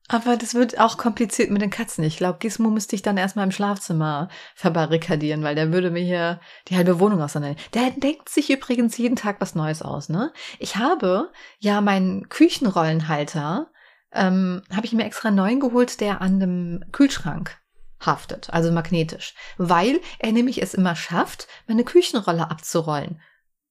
Aber 0.08 0.36
das 0.36 0.54
wird 0.54 0.80
auch 0.80 0.96
kompliziert 0.96 1.50
mit 1.50 1.62
den 1.62 1.70
Katzen. 1.70 2.02
Ich 2.02 2.16
glaube, 2.16 2.40
Gizmo 2.40 2.68
müsste 2.68 2.96
ich 2.96 3.02
dann 3.02 3.16
erstmal 3.16 3.44
im 3.44 3.52
Schlafzimmer 3.52 4.28
verbarrikadieren, 4.56 5.44
weil 5.44 5.54
der 5.54 5.72
würde 5.72 5.92
mir 5.92 6.02
hier 6.02 6.40
die 6.66 6.76
halbe 6.76 6.98
Wohnung 6.98 7.22
auseinandernehmen. 7.22 7.64
Der 7.74 7.90
denkt 7.92 8.28
sich 8.28 8.50
übrigens 8.50 8.96
jeden 8.96 9.14
Tag 9.14 9.36
was 9.40 9.54
Neues 9.54 9.82
aus, 9.82 10.08
ne? 10.08 10.32
Ich 10.58 10.74
habe 10.74 11.30
ja 11.60 11.80
meinen 11.80 12.28
Küchenrollenhalter, 12.28 13.70
ähm, 14.12 14.62
habe 14.74 14.86
ich 14.86 14.92
mir 14.92 15.04
extra 15.04 15.30
neuen 15.30 15.60
geholt, 15.60 16.00
der 16.00 16.20
an 16.20 16.40
dem 16.40 16.84
Kühlschrank 16.90 17.59
haftet, 18.00 18.50
also 18.50 18.72
magnetisch, 18.72 19.34
weil 19.58 20.00
er 20.18 20.32
nämlich 20.32 20.62
es 20.62 20.74
immer 20.74 20.96
schafft, 20.96 21.46
meine 21.66 21.84
Küchenrolle 21.84 22.50
abzurollen 22.50 23.20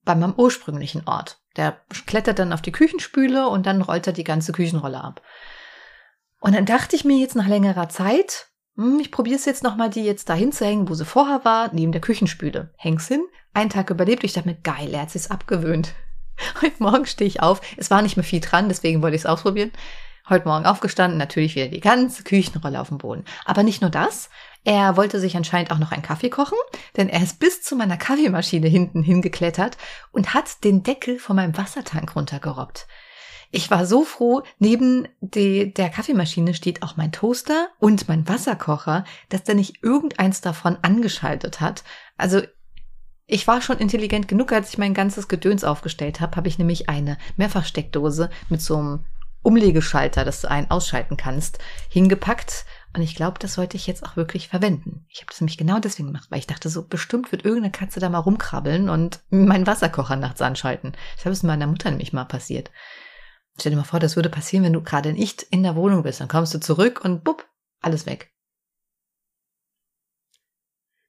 bei 0.06 0.15
meinem 0.15 0.34
ursprünglichen 0.36 1.08
Ort. 1.08 1.39
Der 1.58 1.82
klettert 2.06 2.39
dann 2.39 2.54
auf 2.54 2.62
die 2.62 2.72
Küchenspüle 2.72 3.48
und 3.48 3.65
dann 3.65 3.82
rollt 3.82 4.08
er 4.08 4.13
die 4.13 4.24
ganze 4.24 4.52
Küchenrolle 4.52 5.04
ab. 5.04 5.22
Und 6.39 6.56
dann 6.56 6.65
dachte 6.65 6.96
ich 6.96 7.04
mir 7.04 7.18
jetzt 7.18 7.36
nach 7.36 7.48
längerer 7.48 7.89
Zeit, 7.89 8.48
hm, 8.76 9.00
ich 9.00 9.12
probiere 9.12 9.36
es 9.36 9.46
jetzt 9.46 9.63
nochmal, 9.63 9.89
die 9.89 10.04
jetzt 10.04 10.30
dahin 10.30 10.52
zu 10.52 10.65
hängen, 10.65 10.88
wo 10.89 10.94
sie 10.94 11.06
vorher 11.06 11.44
war, 11.44 11.74
neben 11.74 11.92
der 11.92 12.02
Küchenspüle. 12.02 12.74
Häng's 12.78 13.08
hin, 13.08 13.24
einen 13.54 13.70
Tag 13.70 13.89
überlebt. 13.89 14.24
Ich 14.24 14.34
dachte 14.34 14.48
mir, 14.48 14.56
geil, 14.56 14.94
er 14.94 15.02
hat 15.02 15.12
sich's 15.12 15.30
abgewöhnt. 15.30 15.94
Heute 16.62 16.82
Morgen 16.82 17.06
stehe 17.06 17.28
ich 17.28 17.42
auf. 17.42 17.62
Es 17.76 17.92
war 17.92 18.02
nicht 18.02 18.15
mehr 18.15 18.24
viel 18.24 18.39
dran, 18.39 18.70
deswegen 18.70 19.02
wollte 19.02 19.15
ich 19.15 19.24
es 19.24 19.26
ausprobieren. 19.26 19.72
Heute 20.30 20.48
Morgen 20.48 20.68
aufgestanden, 20.68 21.18
natürlich 21.18 21.56
wieder 21.56 21.70
die 21.70 21.80
ganze 21.80 22.24
Küchenrolle 22.24 22.80
auf 22.80 22.89
dem 22.89 23.00
Boden. 23.00 23.26
Aber 23.46 23.63
nicht 23.63 23.82
nur 23.82 23.89
das. 23.89 24.30
Er 24.63 24.96
wollte 24.96 25.20
sich 25.20 25.36
anscheinend 25.36 25.72
auch 25.72 25.80
noch 25.80 25.92
einen 25.92 26.04
Kaffee 26.04 26.30
kochen, 26.30 26.58
denn 26.98 27.10
er 27.10 27.24
ist 27.24 27.39
bis 27.39 27.63
zu 27.63 27.76
meiner 27.76 27.98
Kaffeemaschine 27.98 28.68
hinten 28.68 29.02
hingeklettert 29.02 29.78
und 30.12 30.36
hat 30.36 30.63
den 30.63 30.84
Deckel 30.84 31.18
von 31.18 31.36
meinem 31.36 31.58
Wassertank 31.58 32.15
runtergerobbt. 32.15 32.88
Ich 33.50 33.72
war 33.72 33.88
so 33.88 34.04
froh, 34.04 34.44
neben 34.60 35.08
die, 35.22 35.74
der 35.74 35.89
Kaffeemaschine 35.89 36.54
steht 36.54 36.84
auch 36.84 36.96
mein 36.96 37.12
Toaster 37.12 37.70
und 37.80 38.08
mein 38.08 38.28
Wasserkocher, 38.28 39.06
dass 39.30 39.44
der 39.44 39.56
nicht 39.56 39.84
irgendeins 39.84 40.42
davon 40.42 40.78
angeschaltet 40.84 41.60
hat. 41.60 41.84
Also 42.18 42.42
ich 43.26 43.48
war 43.48 43.62
schon 43.62 43.80
intelligent 43.80 44.28
genug, 44.28 44.52
als 44.52 44.70
ich 44.70 44.78
mein 44.78 44.94
ganzes 44.94 45.28
Gedöns 45.28 45.63
aufgestellt 45.63 46.22
habe, 46.22 46.36
habe 46.36 46.48
ich 46.48 46.60
nämlich 46.60 46.88
eine 46.88 47.18
Mehrfachsteckdose 47.38 48.30
mit 48.50 48.62
so 48.62 48.78
einem 48.78 49.06
Umlegeschalter, 49.41 50.25
dass 50.25 50.41
du 50.41 50.49
einen 50.49 50.69
ausschalten 50.69 51.17
kannst, 51.17 51.60
hingepackt 51.89 52.65
Und 52.93 53.02
ich 53.02 53.15
glaube, 53.15 53.39
das 53.39 53.54
sollte 53.54 53.78
ich 53.78 53.88
jetzt 53.88 54.04
auch 54.04 54.15
wirklich 54.15 54.47
verwenden. 54.49 55.06
Ich 55.10 55.19
habe 55.21 55.28
das 55.30 55.39
nämlich 55.39 55.58
genau 55.58 55.80
deswegen 55.80 56.08
gemacht, 56.08 56.30
weil 56.30 56.39
ich 56.39 56.47
dachte, 56.47 56.69
so 56.69 56.86
bestimmt 56.88 57.32
wird 57.32 57.45
irgendeine 57.45 57.71
Katze 57.71 57.99
da 57.99 58.10
mal 58.10 58.19
rumkrabbeln 58.19 58.89
und 58.89 59.21
meinen 59.30 59.67
Wasserkocher 59.67 60.15
nachts 60.15 60.41
anschalten. 60.41 60.93
Das 61.23 61.32
ist 61.32 61.43
meiner 61.43 61.67
Mutter 61.67 61.89
nämlich 61.89 62.13
mal 62.13 62.25
passiert. 62.25 62.71
Stell 63.58 63.71
dir 63.71 63.78
mal 63.78 63.84
vor, 63.84 63.99
das 63.99 64.15
würde 64.15 64.30
passieren, 64.30 64.63
wenn 64.63 64.73
du 64.73 64.82
gerade 64.82 65.13
nicht 65.13 65.43
in 65.43 65.63
der 65.63 65.75
Wohnung 65.75 66.04
bist. 66.04 66.21
Dann 66.21 66.28
kommst 66.28 66.54
du 66.54 66.60
zurück 66.60 67.02
und 67.04 67.23
bupp, 67.23 67.47
alles 67.82 68.06
weg. 68.06 68.32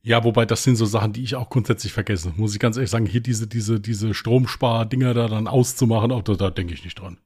Ja, 0.03 0.25
wobei 0.25 0.47
das 0.47 0.65
sind 0.65 0.77
so 0.77 0.87
Sachen, 0.87 1.13
die 1.13 1.23
ich 1.23 1.37
auch 1.37 1.51
grundsätzlich 1.51 1.93
vergesse. 1.93 2.33
Muss 2.37 2.55
ich 2.55 2.61
ganz 2.61 2.77
ehrlich 2.77 2.91
sagen, 2.91 3.07
hier 3.07 3.21
diese, 3.21 3.47
diese, 3.47 3.81
diese 3.81 4.15
Stromspar-Dinger 4.15 5.13
da 5.13 5.29
dann 5.29 5.47
auszumachen, 5.47 6.11
auch 6.11 6.23
da, 6.23 6.35
da 6.35 6.51
denke 6.51 6.73
ich 6.73 6.85
nicht 6.85 6.99
dran. 6.99 7.19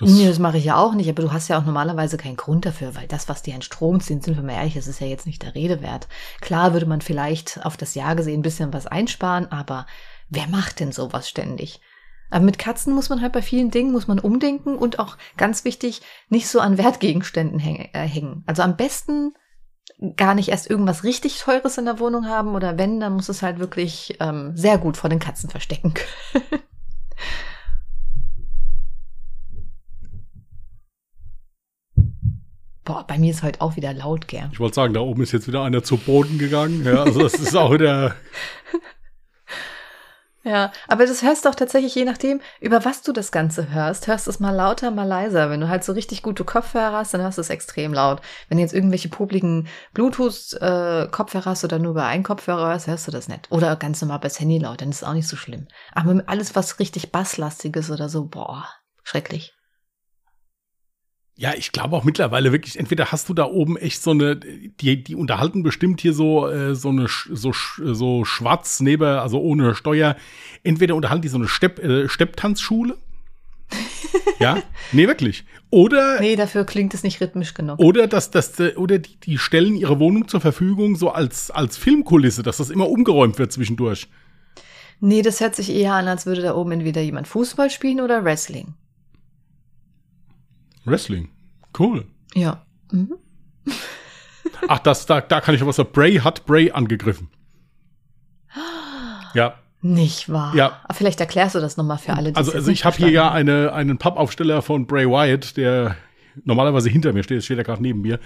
Das 0.00 0.10
nee, 0.10 0.26
das 0.26 0.38
mache 0.38 0.56
ich 0.56 0.64
ja 0.64 0.76
auch 0.76 0.94
nicht, 0.94 1.10
aber 1.10 1.22
du 1.22 1.32
hast 1.32 1.48
ja 1.48 1.58
auch 1.58 1.64
normalerweise 1.64 2.16
keinen 2.16 2.36
Grund 2.36 2.64
dafür, 2.64 2.94
weil 2.94 3.06
das, 3.06 3.28
was 3.28 3.42
dir 3.42 3.54
ein 3.54 3.62
Strom 3.62 4.00
zieht, 4.00 4.24
sind 4.24 4.36
wir 4.36 4.42
mal 4.42 4.54
ehrlich, 4.54 4.74
das 4.74 4.86
ist 4.86 5.00
ja 5.00 5.06
jetzt 5.06 5.26
nicht 5.26 5.42
der 5.42 5.54
Rede 5.54 5.82
wert. 5.82 6.08
Klar 6.40 6.72
würde 6.72 6.86
man 6.86 7.02
vielleicht 7.02 7.64
auf 7.64 7.76
das 7.76 7.94
Jahr 7.94 8.16
gesehen 8.16 8.40
ein 8.40 8.42
bisschen 8.42 8.72
was 8.72 8.86
einsparen, 8.86 9.52
aber 9.52 9.86
wer 10.30 10.46
macht 10.48 10.80
denn 10.80 10.90
sowas 10.90 11.28
ständig? 11.28 11.80
Aber 12.30 12.44
mit 12.44 12.58
Katzen 12.58 12.94
muss 12.94 13.08
man 13.10 13.20
halt 13.20 13.32
bei 13.32 13.42
vielen 13.42 13.70
Dingen, 13.70 13.92
muss 13.92 14.08
man 14.08 14.18
umdenken 14.18 14.76
und 14.76 14.98
auch 14.98 15.18
ganz 15.36 15.64
wichtig, 15.64 16.00
nicht 16.28 16.48
so 16.48 16.60
an 16.60 16.78
Wertgegenständen 16.78 17.60
äh, 17.60 17.88
hängen. 17.92 18.42
Also 18.46 18.62
am 18.62 18.76
besten 18.76 19.34
gar 20.16 20.34
nicht 20.34 20.48
erst 20.48 20.70
irgendwas 20.70 21.04
richtig 21.04 21.38
Teures 21.40 21.76
in 21.76 21.84
der 21.84 21.98
Wohnung 21.98 22.26
haben 22.26 22.54
oder 22.54 22.78
wenn, 22.78 23.00
dann 23.00 23.14
muss 23.14 23.28
es 23.28 23.42
halt 23.42 23.58
wirklich 23.58 24.16
ähm, 24.20 24.56
sehr 24.56 24.78
gut 24.78 24.96
vor 24.96 25.10
den 25.10 25.18
Katzen 25.18 25.50
verstecken 25.50 25.92
können. 25.94 26.44
Boah, 32.90 33.04
bei 33.06 33.18
mir 33.18 33.30
ist 33.30 33.44
heute 33.44 33.60
auch 33.60 33.76
wieder 33.76 33.94
laut, 33.94 34.26
gern. 34.26 34.50
Ich 34.52 34.58
wollte 34.58 34.74
sagen, 34.74 34.94
da 34.94 34.98
oben 34.98 35.22
ist 35.22 35.30
jetzt 35.30 35.46
wieder 35.46 35.62
einer 35.62 35.84
zu 35.84 35.96
Boden 35.96 36.38
gegangen. 36.38 36.84
Ja, 36.84 37.04
also 37.04 37.20
das 37.20 37.34
ist 37.34 37.54
auch 37.56 37.72
wieder. 37.72 38.16
Ja, 40.42 40.72
aber 40.88 41.04
das 41.04 41.22
hörst 41.22 41.44
du 41.44 41.50
auch 41.50 41.54
tatsächlich 41.54 41.94
je 41.94 42.06
nachdem, 42.06 42.40
über 42.62 42.82
was 42.86 43.02
du 43.02 43.12
das 43.12 43.30
Ganze 43.30 43.70
hörst. 43.70 44.06
Hörst 44.06 44.26
du 44.26 44.30
es 44.30 44.40
mal 44.40 44.52
lauter, 44.52 44.90
mal 44.90 45.06
leiser. 45.06 45.50
Wenn 45.50 45.60
du 45.60 45.68
halt 45.68 45.84
so 45.84 45.92
richtig 45.92 46.22
gute 46.22 46.44
Kopfhörer 46.44 46.96
hast, 46.96 47.12
dann 47.12 47.20
hörst 47.20 47.36
du 47.36 47.42
es 47.42 47.50
extrem 47.50 47.92
laut. 47.92 48.22
Wenn 48.48 48.56
du 48.56 48.62
jetzt 48.62 48.72
irgendwelche 48.72 49.10
publiken 49.10 49.68
Bluetooth-Kopfhörer 49.92 51.44
hast 51.44 51.62
oder 51.62 51.78
nur 51.78 51.90
über 51.90 52.06
einen 52.06 52.24
Kopfhörer 52.24 52.68
hörst, 52.70 52.86
hörst 52.86 53.06
du 53.06 53.12
das 53.12 53.28
nicht. 53.28 53.52
Oder 53.52 53.76
ganz 53.76 54.00
normal 54.00 54.20
bei 54.20 54.30
Handy 54.30 54.56
laut, 54.56 54.80
dann 54.80 54.88
ist 54.88 55.02
es 55.02 55.04
auch 55.04 55.12
nicht 55.12 55.28
so 55.28 55.36
schlimm. 55.36 55.68
Aber 55.92 56.22
alles, 56.26 56.56
was 56.56 56.78
richtig 56.78 57.12
basslastiges 57.12 57.90
oder 57.90 58.08
so, 58.08 58.24
boah, 58.24 58.66
schrecklich. 59.04 59.52
Ja, 61.40 61.54
ich 61.56 61.72
glaube 61.72 61.96
auch 61.96 62.04
mittlerweile 62.04 62.52
wirklich, 62.52 62.78
entweder 62.78 63.12
hast 63.12 63.30
du 63.30 63.32
da 63.32 63.46
oben 63.46 63.78
echt 63.78 64.02
so 64.02 64.10
eine, 64.10 64.36
die, 64.36 65.02
die 65.02 65.14
unterhalten 65.14 65.62
bestimmt 65.62 66.02
hier 66.02 66.12
so, 66.12 66.46
äh, 66.46 66.74
so 66.74 66.90
eine, 66.90 67.06
so, 67.08 67.54
so 67.54 68.26
schwarz 68.26 68.80
neben, 68.80 69.04
also 69.04 69.40
ohne 69.40 69.74
Steuer. 69.74 70.16
Entweder 70.64 70.94
unterhalten 70.94 71.22
die 71.22 71.28
so 71.28 71.38
eine 71.38 71.48
Stepp, 71.48 71.78
äh, 71.78 72.10
Stepptanzschule. 72.10 72.98
ja, 74.38 74.58
nee, 74.92 75.06
wirklich. 75.08 75.44
Oder. 75.70 76.20
Nee, 76.20 76.36
dafür 76.36 76.66
klingt 76.66 76.92
es 76.92 77.04
nicht 77.04 77.22
rhythmisch 77.22 77.54
genug. 77.54 77.78
Oder 77.78 78.06
das, 78.06 78.30
das, 78.30 78.60
oder 78.76 78.98
die, 78.98 79.18
die 79.20 79.38
stellen 79.38 79.76
ihre 79.76 79.98
Wohnung 79.98 80.28
zur 80.28 80.42
Verfügung 80.42 80.94
so 80.94 81.08
als, 81.08 81.50
als 81.50 81.78
Filmkulisse, 81.78 82.42
dass 82.42 82.58
das 82.58 82.68
immer 82.68 82.90
umgeräumt 82.90 83.38
wird 83.38 83.50
zwischendurch. 83.50 84.08
Nee, 85.00 85.22
das 85.22 85.40
hört 85.40 85.56
sich 85.56 85.70
eher 85.70 85.94
an, 85.94 86.06
als 86.06 86.26
würde 86.26 86.42
da 86.42 86.54
oben 86.54 86.72
entweder 86.72 87.00
jemand 87.00 87.28
Fußball 87.28 87.70
spielen 87.70 88.02
oder 88.02 88.24
Wrestling. 88.24 88.74
Wrestling. 90.84 91.30
Cool. 91.78 92.06
Ja. 92.34 92.64
Mhm. 92.90 93.14
Ach, 94.68 94.78
das, 94.78 95.06
da, 95.06 95.20
da 95.20 95.40
kann 95.40 95.54
ich 95.54 95.64
was 95.64 95.76
sagen. 95.76 95.90
Bray 95.92 96.16
hat 96.16 96.46
Bray 96.46 96.70
angegriffen. 96.70 97.28
Ja. 99.34 99.54
Nicht 99.82 100.28
wahr? 100.30 100.54
Ja. 100.54 100.80
Aber 100.84 100.94
vielleicht 100.94 101.20
erklärst 101.20 101.54
du 101.54 101.60
das 101.60 101.76
nochmal 101.76 101.98
für 101.98 102.14
alle, 102.14 102.32
die 102.32 102.36
Also, 102.36 102.52
also 102.52 102.70
ich 102.70 102.84
habe 102.84 102.96
hier 102.96 103.10
ja 103.10 103.30
eine, 103.30 103.72
einen 103.72 103.96
Pappaufsteller 103.96 104.60
von 104.60 104.86
Bray 104.86 105.06
Wyatt, 105.06 105.56
der 105.56 105.96
normalerweise 106.44 106.90
hinter 106.90 107.12
mir 107.12 107.22
steht, 107.22 107.36
jetzt 107.36 107.44
steht 107.46 107.58
er 107.58 107.64
gerade 107.64 107.82
neben 107.82 108.02
mir. 108.02 108.20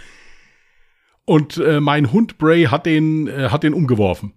Und 1.24 1.56
äh, 1.58 1.80
mein 1.80 2.12
Hund 2.12 2.38
Bray 2.38 2.64
hat 2.64 2.86
den, 2.86 3.28
äh, 3.28 3.50
hat 3.50 3.62
den 3.62 3.72
umgeworfen. 3.72 4.34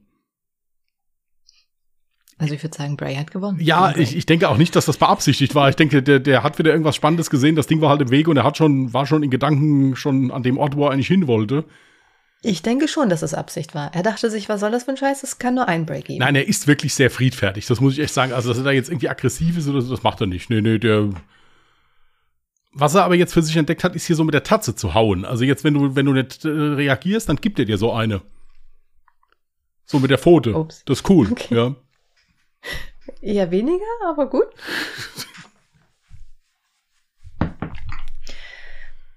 Also 2.40 2.54
ich 2.54 2.64
würde 2.64 2.78
sagen, 2.78 2.98
Bray 2.98 3.16
hat 3.16 3.32
gewonnen. 3.32 3.60
Ja, 3.60 3.96
ich, 3.96 4.16
ich 4.16 4.28
denke 4.28 4.48
auch 4.50 4.58
nicht, 4.58 4.76
dass 4.76 4.86
das 4.86 4.98
beabsichtigt 4.98 5.56
war. 5.56 5.70
Ich 5.70 5.76
denke, 5.76 6.04
der, 6.04 6.20
der 6.20 6.44
hat 6.44 6.60
wieder 6.60 6.72
irgendwas 6.72 6.96
Spannendes 6.96 7.32
gesehen. 7.32 7.56
Das 7.56 7.66
Ding 7.66 7.82
war 7.82 7.90
halt 7.90 8.02
im 8.02 8.12
Weg 8.12 8.28
und 8.28 8.38
er 8.38 8.44
hat 8.44 8.58
schon, 8.58 8.94
war 8.94 9.08
schon 9.08 9.24
in 9.24 9.32
Gedanken 9.32 9.96
schon 9.96 10.30
an 10.30 10.44
dem 10.44 10.60
Ort, 10.60 10.76
wo 10.76 10.86
er 10.86 10.92
eigentlich 10.92 11.08
hin 11.08 11.26
wollte. 11.26 11.66
Ich 12.44 12.62
denke 12.62 12.88
schon, 12.88 13.10
dass 13.10 13.24
es 13.24 13.34
Absicht 13.34 13.74
war. 13.74 13.94
Er 13.96 14.04
dachte 14.04 14.30
sich, 14.30 14.48
was 14.48 14.60
soll 14.60 14.70
das 14.70 14.84
für 14.84 14.92
ein 14.92 14.98
Scheiß? 14.98 15.24
Es 15.24 15.40
kann 15.40 15.56
nur 15.56 15.68
ein 15.68 15.88
Break 15.88 16.06
geben. 16.06 16.20
Nein, 16.20 16.36
er 16.36 16.48
ist 16.48 16.68
wirklich 16.68 16.94
sehr 16.94 17.10
friedfertig. 17.10 17.66
Das 17.66 17.82
muss 17.82 17.94
ich 17.94 18.00
echt 18.00 18.14
sagen. 18.14 18.32
Also, 18.32 18.50
dass 18.50 18.60
er 18.60 18.64
da 18.64 18.72
jetzt 18.72 18.90
irgendwie 18.90 19.10
aggressiv 19.10 19.58
ist 19.58 19.68
oder 19.68 19.82
so, 19.82 19.90
das 19.90 20.04
macht 20.04 20.22
er 20.22 20.28
nicht. 20.28 20.52
Nee, 20.52 20.62
nee, 20.62 20.78
der. 20.78 21.10
Was 22.74 22.94
er 22.94 23.06
aber 23.06 23.16
jetzt 23.16 23.34
für 23.34 23.42
sich 23.42 23.58
entdeckt 23.58 23.84
hat, 23.84 23.96
ist 23.96 24.06
hier 24.06 24.16
so 24.16 24.24
mit 24.24 24.36
der 24.36 24.44
Tatze 24.44 24.76
zu 24.76 24.94
hauen. 24.94 25.26
Also 25.26 25.44
jetzt, 25.44 25.64
wenn 25.64 25.74
du, 25.74 25.96
wenn 25.96 26.06
du 26.06 26.14
nicht 26.14 26.46
äh, 26.46 26.50
reagierst, 26.50 27.28
dann 27.28 27.38
gibt 27.38 27.58
er 27.58 27.66
dir 27.66 27.80
so 27.80 27.92
eine. 27.92 28.22
So 29.86 29.98
mit 29.98 30.12
der 30.12 30.20
Pfote. 30.20 30.54
Ups. 30.56 30.84
Das 30.86 31.00
ist 31.00 31.10
cool, 31.10 31.28
okay. 31.32 31.56
ja. 31.56 31.76
Eher 33.22 33.52
weniger, 33.52 33.86
aber 34.06 34.30
gut. 34.30 34.48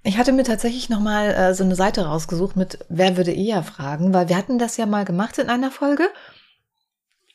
Ich 0.03 0.17
hatte 0.17 0.33
mir 0.33 0.45
tatsächlich 0.45 0.89
noch 0.89 1.01
mal 1.01 1.31
äh, 1.31 1.55
so 1.55 1.63
eine 1.63 1.77
Seite 1.77 2.07
rausgesucht 2.07 2.57
mit 2.57 2.79
Wer 2.89 3.17
würde 3.17 3.33
eher 3.33 3.63
fragen, 3.63 4.15
weil 4.15 4.29
wir 4.29 4.37
hatten 4.37 4.59
das 4.59 4.77
ja 4.77 4.87
mal 4.87 5.05
gemacht 5.05 5.39
in 5.39 5.51
einer 5.51 5.71
Folge 5.71 6.09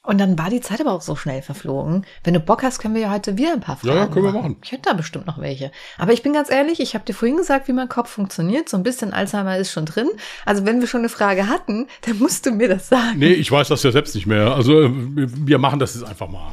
und 0.06 0.20
dann 0.20 0.38
war 0.38 0.50
die 0.50 0.62
Zeit 0.62 0.82
aber 0.82 0.94
auch 0.94 1.02
so 1.02 1.15
schnell 1.15 1.41
verflogen. 1.41 2.06
Wenn 2.24 2.34
du 2.34 2.39
Bock 2.39 2.63
hast, 2.63 2.80
können 2.80 2.94
wir 2.94 3.02
ja 3.02 3.12
heute 3.12 3.38
wieder 3.38 3.54
ein 3.54 3.60
paar 3.60 3.78
Fragen 3.78 3.98
Ja, 3.98 4.08
können 4.08 4.26
wir 4.26 4.32
machen. 4.32 4.58
Ich 4.63 4.72
hätte 4.72 4.89
da 4.89 4.94
bestimmt 4.94 5.28
noch 5.28 5.39
welche. 5.39 5.72
Aber 5.98 6.13
ich 6.13 6.24
bin 6.24 6.34
ganz 6.34 6.50
ehrlich, 6.50 6.80
ich 6.80 6.94
habe 6.94 7.06
dir 7.06 7.13
vorhin 7.13 7.38
gesagt, 7.38 7.68
wie 7.68 7.74
mein 7.74 7.89
Kopf 7.89 8.10
funktioniert. 8.10 8.70
So 8.70 8.78
ein 8.78 8.84
bisschen 8.84 9.13
Alzheimer 9.13 9.58
ist 9.58 9.72
schon 9.72 9.86
drin. 9.86 10.10
Also 10.46 10.65
wenn 10.65 10.82
wir 10.82 10.88
schon 10.88 11.02
eine 11.02 11.10
Frage 11.10 11.48
hatten, 11.48 11.88
dann 12.06 12.20
musst 12.20 12.46
du 12.46 12.52
mir 12.52 12.68
das 12.68 12.89
sagen. 12.89 13.20
Nee, 13.20 13.34
ich 13.34 13.52
weiß 13.52 13.68
das 13.68 13.84
ja 13.84 13.91
selbst 13.91 14.15
nicht 14.15 14.28
mehr. 14.28 14.54
Also 14.54 14.89
wir 14.91 15.58
machen 15.58 15.80
das 15.80 15.96
jetzt 15.96 16.08
einfach 16.08 16.30
mal. 16.30 16.52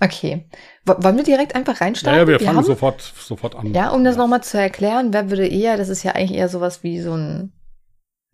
Okay. 0.00 0.46
Wollen 0.84 1.16
wir 1.16 1.24
direkt 1.24 1.54
einfach 1.54 1.80
reinstarten? 1.80 2.16
Ja, 2.16 2.22
ja 2.22 2.28
wir, 2.28 2.40
wir 2.40 2.46
fangen 2.46 2.64
sofort, 2.64 3.00
sofort 3.00 3.56
an. 3.56 3.74
Ja, 3.74 3.90
um 3.90 4.04
das 4.04 4.16
ja. 4.16 4.22
nochmal 4.22 4.42
zu 4.42 4.58
erklären, 4.58 5.12
wer 5.12 5.30
würde 5.30 5.46
eher, 5.46 5.76
das 5.76 5.88
ist 5.88 6.02
ja 6.02 6.12
eigentlich 6.12 6.38
eher 6.38 6.48
sowas 6.48 6.82
wie 6.82 7.00
so 7.00 7.14
ein 7.14 7.52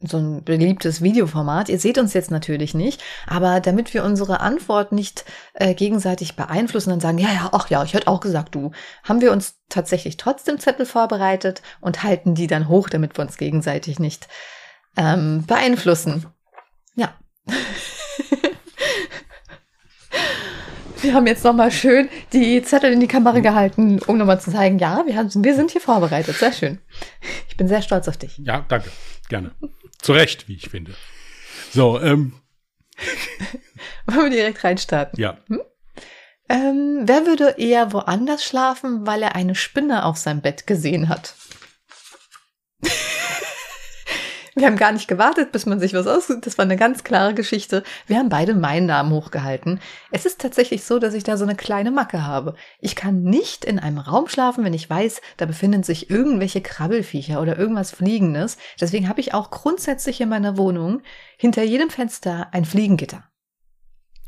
so 0.07 0.19
ein 0.19 0.45
beliebtes 0.45 1.03
Videoformat. 1.03 1.69
Ihr 1.69 1.79
seht 1.79 1.99
uns 1.99 2.13
jetzt 2.15 2.31
natürlich 2.31 2.75
nicht, 2.75 3.03
aber 3.27 3.61
damit 3.61 3.95
wir 3.95 4.05
unsere 4.05 4.41
Antwort 4.41 4.93
nicht 4.93 5.25
äh, 5.55 5.75
gegenseitig 5.75 6.37
beeinflussen 6.37 6.93
und 6.93 7.01
sagen, 7.01 7.19
ja, 7.19 7.29
ja, 7.29 7.49
ach 7.53 7.71
ja, 7.71 7.83
ich 7.85 7.95
hätte 7.95 8.09
auch 8.09 8.21
gesagt, 8.21 8.55
du, 8.55 8.73
haben 9.03 9.21
wir 9.21 9.33
uns 9.33 9.57
tatsächlich 9.69 10.17
trotzdem 10.17 10.59
Zettel 10.59 10.87
vorbereitet 10.87 11.63
und 11.81 12.03
halten 12.03 12.35
die 12.35 12.47
dann 12.47 12.69
hoch, 12.69 12.89
damit 12.89 13.17
wir 13.19 13.25
uns 13.25 13.37
gegenseitig 13.37 13.99
nicht 13.99 14.29
ähm, 14.97 15.45
beeinflussen. 15.47 16.27
Ja. 16.95 17.15
wir 21.03 21.15
haben 21.15 21.27
jetzt 21.27 21.45
nochmal 21.45 21.71
schön 21.71 22.09
die 22.33 22.63
Zettel 22.63 22.93
in 22.93 23.01
die 23.01 23.09
Kamera 23.09 23.41
gehalten, 23.41 24.01
um 24.07 24.19
nochmal 24.19 24.41
zu 24.41 24.51
zeigen, 24.51 24.79
ja, 24.79 25.05
wir, 25.07 25.17
haben, 25.17 25.31
wir 25.33 25.55
sind 25.55 25.71
hier 25.71 25.81
vorbereitet. 25.81 26.37
Sehr 26.37 26.53
schön. 26.53 26.79
Ich 27.49 27.57
bin 27.57 27.69
sehr 27.69 27.83
stolz 27.83 28.09
auf 28.09 28.17
dich. 28.17 28.39
Ja, 28.39 28.65
danke. 28.69 28.91
Gerne. 29.29 29.53
Zu 30.05 30.13
Recht, 30.13 30.49
wie 30.49 30.57
ich 30.57 30.69
finde. 30.69 30.95
So, 31.73 31.99
ähm. 31.99 32.35
Wollen 34.07 34.31
wir 34.31 34.37
direkt 34.37 34.63
reinstarten? 34.63 35.19
Ja. 35.19 35.39
Hm? 35.49 35.63
Ähm, 36.51 37.01
wer 37.05 37.25
würde 37.25 37.55
eher 37.57 37.91
woanders 37.95 38.45
schlafen, 38.45 39.07
weil 39.07 39.23
er 39.23 39.35
eine 39.35 39.55
Spinne 39.55 40.05
auf 40.05 40.19
seinem 40.19 40.43
Bett 40.43 40.67
gesehen 40.67 41.09
hat? 41.09 41.35
Wir 44.55 44.67
haben 44.67 44.77
gar 44.77 44.93
nicht 44.93 45.09
gewartet, 45.09 45.51
bis 45.51 45.67
man 45.67 45.81
sich 45.81 45.95
was 45.95 46.07
aussucht. 46.07 46.47
Das 46.47 46.59
war 46.59 46.65
eine 46.65 46.77
ganz 46.77 47.03
klare 47.03 47.35
Geschichte. 47.35 47.83
Wir 48.07 48.19
haben 48.19 48.29
beide 48.29 48.55
meinen 48.55 48.87
Namen 48.87 49.11
hochgehalten. 49.11 49.81
Es 50.13 50.27
ist 50.27 50.41
tatsächlich 50.41 50.85
so, 50.85 50.99
dass 50.99 51.15
ich 51.15 51.25
da 51.25 51.37
so 51.37 51.45
eine 51.45 51.57
kleine 51.57 51.91
Macke 51.91 52.25
habe. 52.25 52.55
Ich 52.81 52.95
kann 52.95 53.23
nicht 53.23 53.65
in 53.65 53.79
einem 53.81 53.99
Raum 53.99 54.29
schlafen, 54.29 54.65
wenn 54.65 54.75
ich 54.75 54.89
weiß, 54.89 55.21
da 55.39 55.47
befinden 55.47 55.83
sich 55.83 56.09
irgendwelche 56.09 56.61
Krabbelfiecher 56.61 57.43
oder 57.43 57.59
irgendwas 57.59 57.91
Fliegendes. 57.91 58.57
Deswegen 58.81 59.09
habe 59.09 59.21
ich 59.21 59.35
auch 59.35 59.51
grundsätzlich 59.51 60.21
in 60.21 60.29
meiner 60.29 60.57
Wohnung 60.57 61.03
hinter 61.37 61.65
jedem 61.65 61.91
Fenster 61.91 62.49
ein 62.53 62.65
Fliegengitter. 62.65 63.25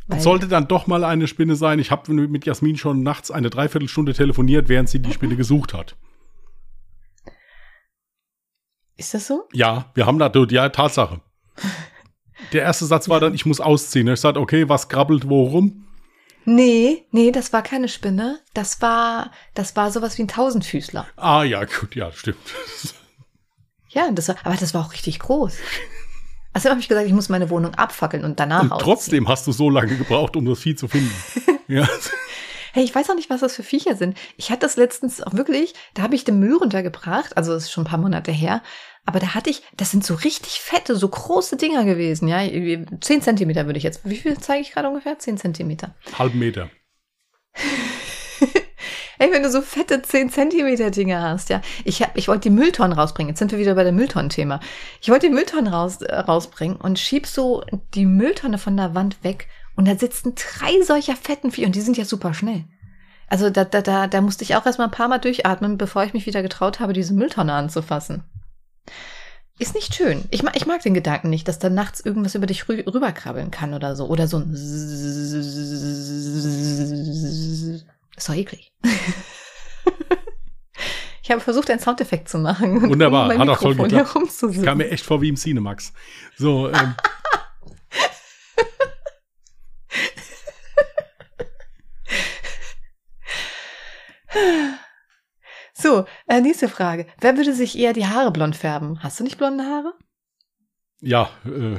Weil 0.08 0.20
Sollte 0.20 0.46
dann 0.48 0.68
doch 0.68 0.86
mal 0.86 1.04
eine 1.04 1.26
Spinne 1.26 1.56
sein. 1.56 1.78
Ich 1.78 1.90
habe 1.90 2.12
mit 2.12 2.46
Jasmin 2.46 2.76
schon 2.76 3.02
nachts 3.02 3.30
eine 3.30 3.50
Dreiviertelstunde 3.50 4.14
telefoniert, 4.14 4.68
während 4.68 4.88
sie 4.88 5.00
die 5.00 5.12
Spinne 5.12 5.36
gesucht 5.36 5.74
hat. 5.74 5.96
Ist 8.96 9.14
das 9.14 9.26
so? 9.26 9.44
Ja, 9.52 9.90
wir 9.94 10.06
haben 10.06 10.18
da, 10.18 10.30
ja, 10.50 10.68
Tatsache. 10.68 11.20
Der 12.52 12.62
erste 12.62 12.87
Satz 12.87 13.09
war 13.09 13.20
dann, 13.20 13.35
ich 13.35 13.46
muss 13.46 13.61
ausziehen. 13.61 14.09
Ich 14.09 14.20
sagte, 14.20 14.40
okay, 14.40 14.68
was 14.68 14.88
krabbelt 14.88 15.28
wo 15.28 15.44
rum? 15.44 15.85
Nee, 16.44 17.04
nee, 17.11 17.32
das 17.32 17.52
war 17.52 17.62
keine 17.62 17.88
Spinne. 17.88 18.38
Das 18.54 18.80
war, 18.80 19.32
das 19.54 19.74
war 19.74 19.90
sowas 19.90 20.16
wie 20.16 20.22
ein 20.22 20.28
Tausendfüßler. 20.28 21.06
Ah, 21.16 21.42
ja, 21.42 21.64
gut, 21.64 21.94
ja, 21.96 22.12
stimmt. 22.12 22.38
Ja, 23.88 24.11
das 24.12 24.28
war, 24.28 24.37
aber 24.44 24.54
das 24.56 24.72
war 24.72 24.87
auch 24.87 24.92
richtig 24.92 25.18
groß. 25.18 25.56
Also 26.52 26.70
habe 26.70 26.80
ich 26.80 26.88
gesagt, 26.88 27.06
ich 27.06 27.12
muss 27.12 27.28
meine 27.28 27.50
Wohnung 27.50 27.74
abfackeln 27.74 28.24
und 28.24 28.38
danach 28.40 28.62
Und 28.62 28.72
ausziehen. 28.72 28.85
trotzdem 28.94 29.28
hast 29.28 29.46
du 29.46 29.52
so 29.52 29.68
lange 29.68 29.96
gebraucht, 29.96 30.37
um 30.37 30.44
das 30.46 30.61
Vieh 30.61 30.76
zu 30.76 30.88
finden. 30.88 31.12
ja. 31.68 31.87
Hey, 32.76 32.84
ich 32.84 32.94
weiß 32.94 33.08
auch 33.08 33.14
nicht, 33.14 33.30
was 33.30 33.40
das 33.40 33.56
für 33.56 33.62
Viecher 33.62 33.96
sind. 33.96 34.18
Ich 34.36 34.50
hatte 34.50 34.60
das 34.60 34.76
letztens 34.76 35.22
auch 35.22 35.32
wirklich, 35.32 35.72
da 35.94 36.02
habe 36.02 36.14
ich 36.14 36.24
den 36.24 36.38
Müll 36.38 36.58
runtergebracht, 36.58 37.34
also 37.34 37.54
das 37.54 37.62
ist 37.62 37.72
schon 37.72 37.84
ein 37.84 37.88
paar 37.88 37.98
Monate 37.98 38.30
her, 38.30 38.62
aber 39.06 39.18
da 39.18 39.34
hatte 39.34 39.48
ich, 39.48 39.62
das 39.78 39.92
sind 39.92 40.04
so 40.04 40.12
richtig 40.12 40.60
fette, 40.60 40.94
so 40.94 41.08
große 41.08 41.56
Dinger 41.56 41.86
gewesen, 41.86 42.28
ja. 42.28 42.40
Zehn 43.00 43.22
Zentimeter 43.22 43.64
würde 43.64 43.78
ich 43.78 43.82
jetzt, 43.82 44.02
wie 44.04 44.18
viel 44.18 44.36
zeige 44.36 44.60
ich 44.60 44.72
gerade 44.72 44.88
ungefähr? 44.88 45.18
Zehn 45.18 45.38
Zentimeter. 45.38 45.94
Halben 46.18 46.38
Meter. 46.38 46.68
Ey, 49.18 49.32
wenn 49.32 49.42
du 49.42 49.50
so 49.50 49.62
fette 49.62 50.02
10 50.02 50.28
Zentimeter 50.28 50.90
Dinge 50.90 51.22
hast, 51.22 51.48
ja. 51.48 51.62
Ich, 51.86 52.02
hab, 52.02 52.14
ich 52.18 52.28
wollte 52.28 52.50
die 52.50 52.54
Mülltonnen 52.54 52.92
rausbringen. 52.92 53.30
Jetzt 53.30 53.38
sind 53.38 53.52
wir 53.52 53.58
wieder 53.58 53.74
bei 53.74 53.84
dem 53.84 53.96
Mülltonnen-Thema. 53.96 54.60
Ich 55.00 55.08
wollte 55.08 55.28
die 55.28 55.32
Mülltonnen 55.32 55.72
raus, 55.72 56.02
äh, 56.02 56.14
rausbringen 56.14 56.76
und 56.76 56.98
schieb 56.98 57.26
so 57.26 57.64
die 57.94 58.04
Mülltonne 58.04 58.58
von 58.58 58.76
der 58.76 58.94
Wand 58.94 59.24
weg. 59.24 59.48
Und 59.76 59.86
da 59.86 59.96
sitzen 59.96 60.34
drei 60.34 60.82
solcher 60.82 61.14
fetten 61.16 61.52
Vieh 61.52 61.66
und 61.66 61.76
die 61.76 61.80
sind 61.82 61.96
ja 61.96 62.04
super 62.04 62.34
schnell. 62.34 62.64
Also 63.28 63.50
da, 63.50 63.64
da, 63.64 63.82
da, 63.82 64.06
da 64.06 64.20
musste 64.20 64.44
ich 64.44 64.56
auch 64.56 64.66
erstmal 64.66 64.88
ein 64.88 64.92
paar 64.92 65.08
Mal 65.08 65.18
durchatmen, 65.18 65.78
bevor 65.78 66.04
ich 66.04 66.14
mich 66.14 66.26
wieder 66.26 66.42
getraut 66.42 66.80
habe, 66.80 66.92
diese 66.92 67.12
Mülltonne 67.12 67.52
anzufassen. 67.52 68.22
Ist 69.58 69.74
nicht 69.74 69.94
schön. 69.94 70.24
Ich 70.30 70.42
mag, 70.42 70.54
ich 70.56 70.66
mag 70.66 70.82
den 70.82 70.92
Gedanken 70.94 71.30
nicht, 71.30 71.48
dass 71.48 71.58
da 71.58 71.70
nachts 71.70 72.00
irgendwas 72.00 72.34
über 72.34 72.46
dich 72.46 72.68
rü 72.68 72.82
rüberkrabbeln 72.86 73.50
kann 73.50 73.72
oder 73.72 73.96
so. 73.96 74.06
Oder 74.06 74.26
so 74.28 74.38
ein 74.38 74.54
ist 78.16 78.28
eklig. 78.28 78.72
ich 81.22 81.30
habe 81.30 81.40
versucht, 81.40 81.70
einen 81.70 81.80
Soundeffekt 81.80 82.28
zu 82.28 82.38
machen. 82.38 82.88
Wunderbar, 82.88 83.30
um 83.34 83.38
hat 83.38 83.48
auch 83.48 83.62
Mikrofon 83.62 83.88
geklappt. 83.88 84.64
Kam 84.64 84.78
mir 84.78 84.90
echt 84.90 85.04
vor 85.04 85.22
wie 85.22 85.28
im 85.28 85.36
Cinemax. 85.36 85.92
So, 86.36 86.68
ähm, 86.68 86.94
So, 95.87 96.05
äh, 96.27 96.40
nächste 96.40 96.68
Frage. 96.68 97.07
Wer 97.20 97.37
würde 97.37 97.55
sich 97.55 97.79
eher 97.79 97.92
die 97.92 98.07
Haare 98.07 98.33
blond 98.33 98.57
färben? 98.57 99.01
Hast 99.05 99.20
du 99.20 99.25
nicht 99.25 99.38
blonde 99.38 99.62
Haare? 99.62 99.94
ja, 101.01 101.31
äh, 101.44 101.79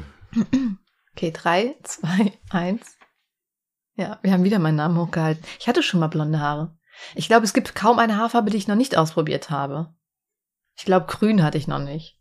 Okay, 1.14 1.32
drei, 1.32 1.76
zwei, 1.84 2.32
eins. 2.50 2.98
Ja, 3.96 4.18
wir 4.22 4.32
haben 4.32 4.46
wieder 4.46 4.60
meinen 4.60 4.78
Namen 4.78 4.98
hochgehalten. 4.98 5.44
Ich 5.60 5.68
hatte 5.68 5.84
schon 5.84 6.00
mal 6.00 6.08
blonde 6.08 6.40
Haare. 6.40 6.78
Ich 7.16 7.28
glaube, 7.28 7.44
es 7.44 7.52
gibt 7.54 7.76
kaum 7.76 8.00
eine 8.00 8.16
Haarfarbe, 8.16 8.50
die 8.50 8.56
ich 8.56 8.70
noch 8.70 8.78
nicht 8.78 8.96
ausprobiert 8.96 9.50
habe. 9.50 9.94
Ich 10.78 10.86
glaube, 10.86 11.08
grün 11.08 11.44
hatte 11.44 11.58
ich 11.58 11.68
noch 11.68 11.80
nicht. 11.80 12.18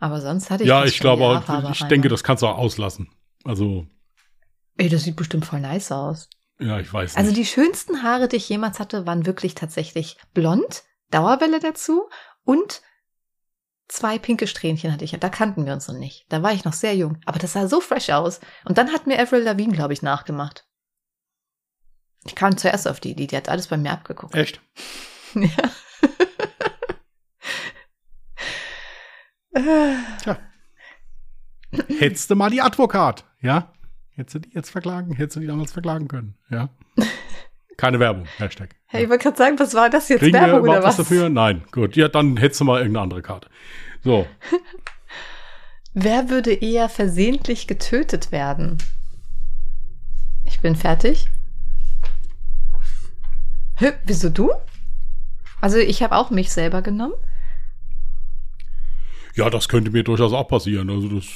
Aber 0.00 0.20
sonst 0.20 0.50
hatte 0.50 0.64
ich 0.64 0.68
ja, 0.68 0.84
ich 0.84 0.96
schon 0.96 1.04
glaube 1.04 1.24
auch, 1.24 1.70
ich 1.70 1.84
denke, 1.84 2.08
das 2.10 2.22
kannst 2.22 2.42
du 2.42 2.48
auch 2.48 2.58
auslassen. 2.58 3.08
Also, 3.44 3.86
Ey, 4.76 4.90
das 4.90 5.04
sieht 5.04 5.16
bestimmt 5.16 5.46
voll 5.46 5.60
nice 5.60 5.90
aus. 5.90 6.28
ja, 6.60 6.78
ich 6.80 6.92
weiß 6.92 7.16
Also 7.16 7.30
nicht. 7.30 7.38
die 7.40 7.46
schönsten 7.46 8.02
Haare, 8.02 8.28
die 8.28 8.36
ich 8.36 8.48
jemals 8.50 8.78
hatte, 8.78 9.06
waren 9.06 9.24
wirklich 9.24 9.54
tatsächlich 9.54 10.18
blond, 10.34 10.82
Dauerwelle 11.10 11.60
dazu 11.60 12.08
und 12.44 12.82
zwei 13.88 14.18
pinke 14.18 14.46
Strähnchen 14.46 14.92
hatte 14.92 15.04
ich. 15.04 15.12
Da 15.12 15.28
kannten 15.28 15.66
wir 15.66 15.72
uns 15.72 15.88
noch 15.88 15.96
nicht. 15.96 16.26
Da 16.28 16.42
war 16.42 16.52
ich 16.52 16.64
noch 16.64 16.72
sehr 16.72 16.94
jung. 16.94 17.18
Aber 17.24 17.38
das 17.38 17.54
sah 17.54 17.66
so 17.68 17.80
fresh 17.80 18.10
aus. 18.10 18.40
Und 18.64 18.78
dann 18.78 18.92
hat 18.92 19.06
mir 19.06 19.18
Avril 19.18 19.42
Lavigne, 19.42 19.74
glaube 19.74 19.92
ich, 19.92 20.02
nachgemacht. 20.02 20.66
Ich 22.24 22.34
kam 22.34 22.56
zuerst 22.56 22.86
auf 22.86 23.00
die 23.00 23.12
Idee. 23.12 23.26
Die 23.26 23.36
hat 23.36 23.48
alles 23.48 23.68
bei 23.68 23.76
mir 23.76 23.92
abgeguckt. 23.92 24.34
Echt? 24.34 24.60
Ja. 25.34 25.70
Tja. 30.22 30.38
Hättest 31.98 32.30
du 32.30 32.36
mal 32.36 32.48
die 32.50 32.62
Advokat, 32.62 33.24
ja? 33.40 33.72
Hättest 34.10 34.34
du 34.34 34.38
die 34.40 34.54
jetzt 34.54 34.70
verklagen? 34.70 35.14
Hättest 35.14 35.36
du 35.36 35.40
die 35.40 35.46
damals 35.46 35.72
verklagen 35.72 36.08
können, 36.08 36.38
ja? 36.50 36.70
Keine 37.78 37.98
Werbung, 38.00 38.26
Hashtag. 38.38 38.74
hey, 38.86 39.04
ich 39.04 39.08
wollte 39.08 39.22
gerade 39.22 39.36
sagen, 39.38 39.58
was 39.58 39.72
war 39.72 39.88
das 39.88 40.08
jetzt? 40.10 40.18
Kriegen 40.20 40.34
wir 40.34 40.42
Werbung 40.42 40.60
oder 40.62 40.78
überhaupt 40.78 40.84
was 40.84 40.98
was? 40.98 41.06
dafür? 41.08 41.28
Nein, 41.30 41.62
gut. 41.70 41.96
Ja, 41.96 42.08
dann 42.08 42.36
hättest 42.36 42.60
du 42.60 42.64
mal 42.64 42.78
irgendeine 42.80 43.04
andere 43.04 43.22
Karte. 43.22 43.48
So, 44.04 44.26
Wer 45.94 46.28
würde 46.28 46.52
eher 46.52 46.88
versehentlich 46.88 47.66
getötet 47.66 48.30
werden? 48.30 48.78
Ich 50.44 50.60
bin 50.60 50.76
fertig. 50.76 51.28
Hä, 53.76 53.92
wieso 54.04 54.28
du? 54.28 54.50
Also 55.60 55.78
ich 55.78 56.02
habe 56.02 56.16
auch 56.16 56.30
mich 56.30 56.52
selber 56.52 56.82
genommen. 56.82 57.14
ja, 59.34 59.48
das 59.50 59.68
könnte 59.68 59.90
mir 59.92 60.02
durchaus 60.04 60.32
auch 60.32 60.48
passieren. 60.48 60.90
Also 60.90 61.08
das 61.08 61.26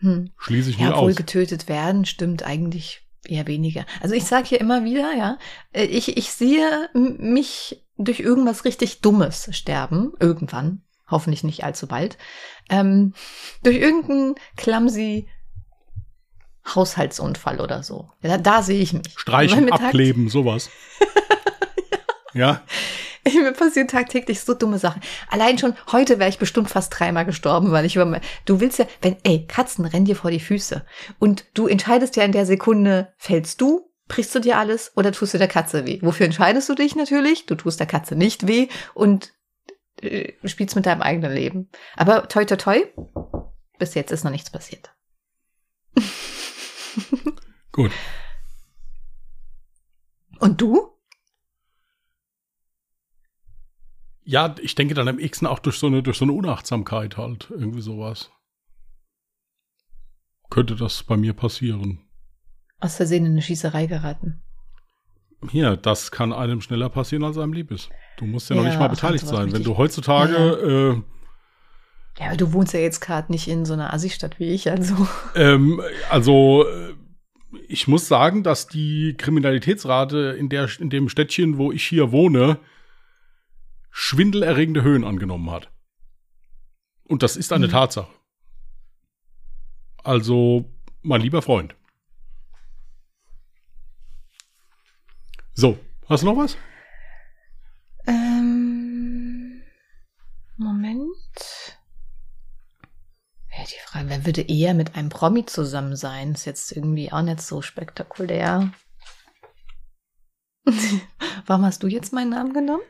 Hm. 0.00 0.30
schließe 0.38 0.70
ich 0.70 0.78
Ja, 0.78 0.86
nicht 0.88 0.94
obwohl 0.96 1.10
aus. 1.10 1.16
getötet 1.16 1.68
werden 1.68 2.04
stimmt 2.06 2.42
eigentlich 2.44 3.02
eher 3.26 3.46
weniger. 3.46 3.84
Also 4.00 4.14
ich 4.14 4.24
sage 4.24 4.48
hier 4.48 4.60
immer 4.60 4.84
wieder, 4.84 5.14
ja, 5.16 5.38
äh, 5.72 5.84
ich, 5.84 6.16
ich 6.16 6.32
sehe 6.32 6.88
mich 6.94 7.84
durch 7.96 8.20
irgendwas 8.20 8.64
richtig 8.64 9.00
Dummes 9.00 9.48
sterben, 9.52 10.12
irgendwann, 10.20 10.82
hoffentlich 11.08 11.44
nicht 11.44 11.64
allzu 11.64 11.86
bald, 11.86 12.18
ähm, 12.70 13.14
durch 13.62 13.76
irgendeinen 13.76 14.34
clumsy 14.56 15.28
Haushaltsunfall 16.74 17.60
oder 17.60 17.82
so. 17.82 18.10
Ja, 18.22 18.30
da, 18.30 18.38
da 18.38 18.62
sehe 18.62 18.80
ich 18.80 18.92
mich. 18.92 19.14
Streichen, 19.16 19.72
abkleben, 19.72 20.28
sowas. 20.28 20.70
ja, 22.34 22.62
Mir 23.34 23.52
passieren 23.52 23.88
tagtäglich 23.88 24.40
so 24.40 24.54
dumme 24.54 24.78
Sachen. 24.78 25.02
Allein 25.28 25.58
schon 25.58 25.74
heute 25.92 26.18
wäre 26.18 26.30
ich 26.30 26.38
bestimmt 26.38 26.70
fast 26.70 26.98
dreimal 26.98 27.24
gestorben, 27.24 27.72
weil 27.72 27.84
ich 27.84 27.96
über 27.96 28.06
mein, 28.06 28.20
du 28.44 28.60
willst 28.60 28.78
ja, 28.78 28.86
wenn, 29.02 29.16
ey, 29.24 29.46
Katzen 29.46 29.84
rennen 29.84 30.06
dir 30.06 30.16
vor 30.16 30.30
die 30.30 30.40
Füße 30.40 30.84
und 31.18 31.44
du 31.54 31.66
entscheidest 31.66 32.16
ja 32.16 32.24
in 32.24 32.32
der 32.32 32.46
Sekunde, 32.46 33.12
fällst 33.18 33.60
du, 33.60 33.90
brichst 34.08 34.34
du 34.34 34.40
dir 34.40 34.58
alles 34.58 34.92
oder 34.96 35.12
tust 35.12 35.34
du 35.34 35.38
der 35.38 35.48
Katze 35.48 35.86
weh? 35.86 35.98
Wofür 36.02 36.26
entscheidest 36.26 36.68
du 36.68 36.74
dich 36.74 36.96
natürlich? 36.96 37.46
Du 37.46 37.54
tust 37.54 37.78
der 37.78 37.86
Katze 37.86 38.16
nicht 38.16 38.46
weh 38.46 38.68
und 38.94 39.32
äh, 40.02 40.32
spielst 40.44 40.76
mit 40.76 40.86
deinem 40.86 41.02
eigenen 41.02 41.32
Leben. 41.32 41.68
Aber 41.96 42.28
toi 42.28 42.44
toi 42.44 42.56
toi, 42.56 42.86
bis 43.78 43.94
jetzt 43.94 44.10
ist 44.10 44.24
noch 44.24 44.30
nichts 44.30 44.50
passiert. 44.50 44.94
gut. 47.72 47.92
Und 50.38 50.60
du? 50.60 50.88
Ja, 54.24 54.54
ich 54.60 54.74
denke 54.74 54.94
dann 54.94 55.08
am 55.08 55.18
ehesten 55.18 55.46
auch 55.46 55.58
durch 55.58 55.78
so 55.78 55.86
eine, 55.86 56.02
durch 56.02 56.18
so 56.18 56.24
eine 56.24 56.32
Unachtsamkeit 56.32 57.16
halt. 57.16 57.48
Irgendwie 57.50 57.80
sowas. 57.80 58.30
Könnte 60.50 60.76
das 60.76 61.02
bei 61.02 61.16
mir 61.16 61.32
passieren. 61.32 62.00
Aus 62.80 62.96
Versehen 62.96 63.24
in 63.24 63.32
eine 63.32 63.42
Schießerei 63.42 63.86
geraten. 63.86 64.42
Hier, 65.50 65.76
das 65.76 66.10
kann 66.10 66.32
einem 66.32 66.60
schneller 66.60 66.90
passieren, 66.90 67.24
als 67.24 67.38
einem 67.38 67.52
lieb 67.52 67.70
ist. 67.70 67.88
Du 68.18 68.26
musst 68.26 68.50
ja, 68.50 68.56
noch 68.56 68.62
Ja, 68.64 68.70
nicht 68.70 68.78
mal 68.78 68.88
beteiligt 68.88 69.26
sein. 69.26 69.52
Wenn 69.52 69.64
du 69.64 69.78
heutzutage, 69.78 71.02
Ja, 72.18 72.26
aber 72.26 72.36
du 72.36 72.52
wohnst 72.52 72.74
ja 72.74 72.80
jetzt 72.80 73.00
gerade 73.00 73.32
nicht 73.32 73.48
in 73.48 73.64
so 73.64 73.72
einer 73.72 73.94
Assi-Stadt 73.94 74.38
wie 74.38 74.50
ich, 74.50 74.70
also. 74.70 74.94
äh, 75.34 75.52
ähm, 75.54 75.80
also 76.10 76.66
äh, 76.68 76.94
ich 77.68 77.88
muss 77.88 78.08
sagen, 78.08 78.42
dass 78.42 78.66
die 78.66 79.14
Kriminalitätsrate 79.16 80.36
in, 80.38 80.48
der, 80.48 80.68
in 80.78 80.90
dem 80.90 81.08
Städtchen, 81.08 81.56
wo 81.56 81.72
ich 81.72 81.84
hier 81.84 82.12
wohne, 82.12 82.58
schwindelerregende 83.90 84.82
Höhen 84.82 85.04
angenommen 85.04 85.50
hat. 85.50 85.70
Und 87.04 87.22
das 87.22 87.36
ist 87.36 87.52
eine 87.52 87.66
Mhm. 87.66 87.72
Tatsache. 87.72 88.12
Also, 90.02 90.64
mein 91.02 91.20
lieber 91.20 91.42
Freund. 91.42 91.74
So, 95.54 95.78
hast 96.08 96.22
du 96.22 96.26
noch 96.26 96.36
was? 96.36 96.56
Ähm, 98.06 99.62
Moment. 100.56 101.76
Ja, 103.56 103.64
die 103.64 103.80
Frage, 103.84 104.08
wer 104.08 104.24
würde 104.24 104.42
eher 104.42 104.72
mit 104.74 104.94
einem 104.94 105.08
Promi 105.10 105.44
zusammen 105.44 105.96
sein? 105.96 106.32
Ist 106.32 106.46
jetzt 106.46 106.72
irgendwie 106.72 107.12
auch 107.12 107.22
nicht 107.22 107.42
so 107.42 107.60
spektakulär. 107.60 108.72
Warum 111.46 111.64
hast 111.64 111.82
du 111.82 111.88
jetzt 111.88 112.12
meinen 112.12 112.30
Namen 112.30 112.54
genommen? 112.54 112.82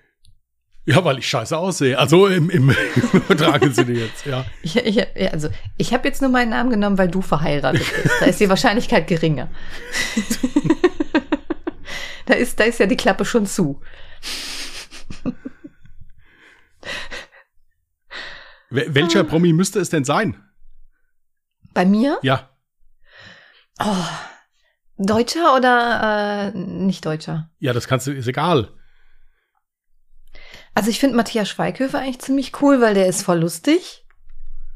Ja, 0.86 1.04
weil 1.04 1.18
ich 1.18 1.28
scheiße 1.28 1.56
aussehe. 1.56 1.98
Also 1.98 2.26
im, 2.26 2.48
im, 2.50 2.70
übertragenen 3.12 3.74
Sinne 3.74 3.92
jetzt, 3.92 4.24
ja. 4.26 4.44
Ich, 4.62 4.76
ich, 4.76 5.32
also, 5.32 5.48
ich 5.76 5.92
habe 5.92 6.08
jetzt 6.08 6.20
nur 6.22 6.30
meinen 6.30 6.50
Namen 6.50 6.70
genommen, 6.70 6.98
weil 6.98 7.08
du 7.08 7.20
verheiratet 7.22 7.84
bist. 8.02 8.14
Da 8.20 8.26
ist 8.26 8.40
die 8.40 8.48
Wahrscheinlichkeit 8.48 9.06
geringer. 9.06 9.48
da, 12.26 12.34
ist, 12.34 12.58
da 12.58 12.64
ist 12.64 12.80
ja 12.80 12.86
die 12.86 12.96
Klappe 12.96 13.24
schon 13.24 13.46
zu. 13.46 13.80
Wel- 18.70 18.94
Welcher 18.94 19.24
Promi 19.24 19.52
müsste 19.52 19.80
es 19.80 19.90
denn 19.90 20.04
sein? 20.04 20.42
Bei 21.74 21.84
mir? 21.84 22.18
Ja, 22.22 22.46
Oh, 23.82 24.04
Deutscher 24.98 25.56
oder 25.56 26.52
äh, 26.54 26.58
nicht 26.58 27.06
Deutscher? 27.06 27.48
Ja, 27.60 27.72
das 27.72 27.88
kannst 27.88 28.06
du, 28.06 28.12
ist 28.12 28.26
egal. 28.26 28.68
Also 30.74 30.90
ich 30.90 31.00
finde 31.00 31.16
Matthias 31.16 31.48
Schweighöfer 31.48 31.98
eigentlich 31.98 32.20
ziemlich 32.20 32.52
cool, 32.62 32.80
weil 32.80 32.94
der 32.94 33.06
ist 33.06 33.22
voll 33.22 33.40
lustig. 33.40 34.04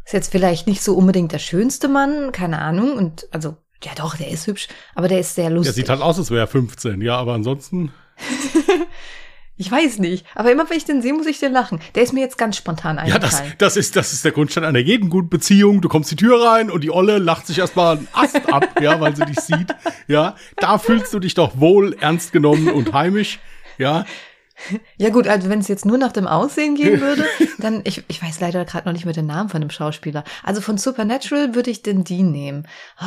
Ist 0.05 0.13
jetzt 0.13 0.31
vielleicht 0.31 0.67
nicht 0.67 0.83
so 0.83 0.95
unbedingt 0.95 1.33
der 1.33 1.39
schönste 1.39 1.89
Mann, 1.89 2.31
keine 2.33 2.61
Ahnung. 2.61 2.93
Und 2.93 3.27
also, 3.31 3.57
ja 3.83 3.93
doch, 3.97 4.17
der 4.17 4.29
ist 4.29 4.47
hübsch, 4.47 4.69
aber 4.95 5.09
der 5.09 5.21
ist 5.21 5.35
sehr 5.35 5.51
lustig. 5.51 5.75
Der 5.75 5.83
sieht 5.83 5.89
halt 5.89 6.03
aus, 6.03 6.19
als 6.19 6.31
wäre 6.31 6.41
er 6.41 6.47
15, 6.47 7.01
ja, 7.01 7.17
aber 7.17 7.33
ansonsten. 7.33 7.91
ich 9.57 9.71
weiß 9.71 10.01
nicht. 10.01 10.27
Aber 10.35 10.53
immer 10.53 10.69
wenn 10.69 10.77
ich 10.77 10.85
den 10.85 11.01
sehe, 11.01 11.15
muss 11.15 11.27
ich 11.27 11.39
den 11.39 11.53
lachen. 11.53 11.81
Der 11.95 12.03
ist 12.03 12.13
mir 12.13 12.21
jetzt 12.21 12.37
ganz 12.37 12.59
spontan 12.59 12.99
eingefallen. 12.99 13.23
Ja, 13.23 13.57
das, 13.57 13.59
das, 13.59 13.77
ist, 13.79 13.97
das 13.97 14.13
ist 14.13 14.27
der 14.27 14.33
Grundstein 14.33 14.65
einer 14.65 14.79
jeden 14.79 15.09
guten 15.09 15.31
Beziehung. 15.31 15.81
Du 15.81 15.89
kommst 15.89 16.11
die 16.11 16.17
Tür 16.17 16.45
rein 16.45 16.71
und 16.71 16.85
die 16.85 16.91
Olle 16.91 17.17
lacht 17.17 17.47
sich 17.47 17.59
erstmal 17.59 17.97
einen 17.97 18.09
Ast 18.13 18.53
ab, 18.53 18.79
ja, 18.83 19.01
weil 19.01 19.17
sie 19.17 19.25
dich 19.25 19.41
sieht. 19.41 19.75
Ja, 20.07 20.37
da 20.57 20.77
fühlst 20.77 21.15
du 21.15 21.19
dich 21.19 21.33
doch 21.33 21.59
wohl 21.59 21.97
ernst 21.99 22.33
genommen 22.33 22.69
und 22.69 22.93
heimisch. 22.93 23.39
Ja, 23.79 24.05
ja 24.97 25.11
gut, 25.11 25.27
also 25.29 25.49
wenn 25.49 25.61
es 25.61 25.69
jetzt 25.69 25.85
nur 25.85 25.99
nach 25.99 26.13
dem 26.13 26.27
Aussehen 26.27 26.75
gehen 26.75 27.01
würde, 27.01 27.25
dann, 27.59 27.81
ich, 27.85 28.05
ich 28.09 28.23
weiß 28.23 28.41
leider 28.41 28.65
gerade 28.65 28.87
noch 28.87 28.93
nicht 28.93 29.05
mehr 29.05 29.15
den 29.15 29.27
Namen 29.27 29.49
von 29.49 29.61
dem 29.61 29.71
Schauspieler. 29.71 30.25
Also 30.43 30.61
von 30.61 30.79
Supernatural 30.79 31.55
würde 31.55 31.71
ich 31.71 31.83
den 31.83 32.05
Dean 32.05 32.31
nehmen. 32.31 32.67
Oh, 33.01 33.05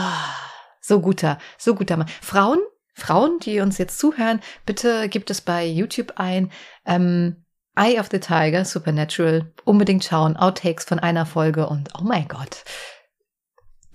so 0.81 1.01
guter, 1.01 1.39
so 1.57 1.75
guter 1.75 1.97
Mann. 1.97 2.07
Frauen, 2.21 2.59
Frauen, 2.93 3.39
die 3.39 3.59
uns 3.59 3.77
jetzt 3.77 3.99
zuhören, 3.99 4.41
bitte 4.65 5.09
gibt 5.09 5.29
es 5.29 5.41
bei 5.41 5.65
YouTube 5.65 6.13
ein 6.15 6.51
ähm, 6.85 7.43
Eye 7.75 7.99
of 7.99 8.07
the 8.11 8.19
Tiger, 8.19 8.65
Supernatural. 8.65 9.53
Unbedingt 9.63 10.03
schauen, 10.03 10.35
Outtakes 10.35 10.85
von 10.85 10.99
einer 10.99 11.25
Folge 11.25 11.67
und 11.67 11.89
oh 11.99 12.03
mein 12.03 12.27
Gott, 12.27 12.63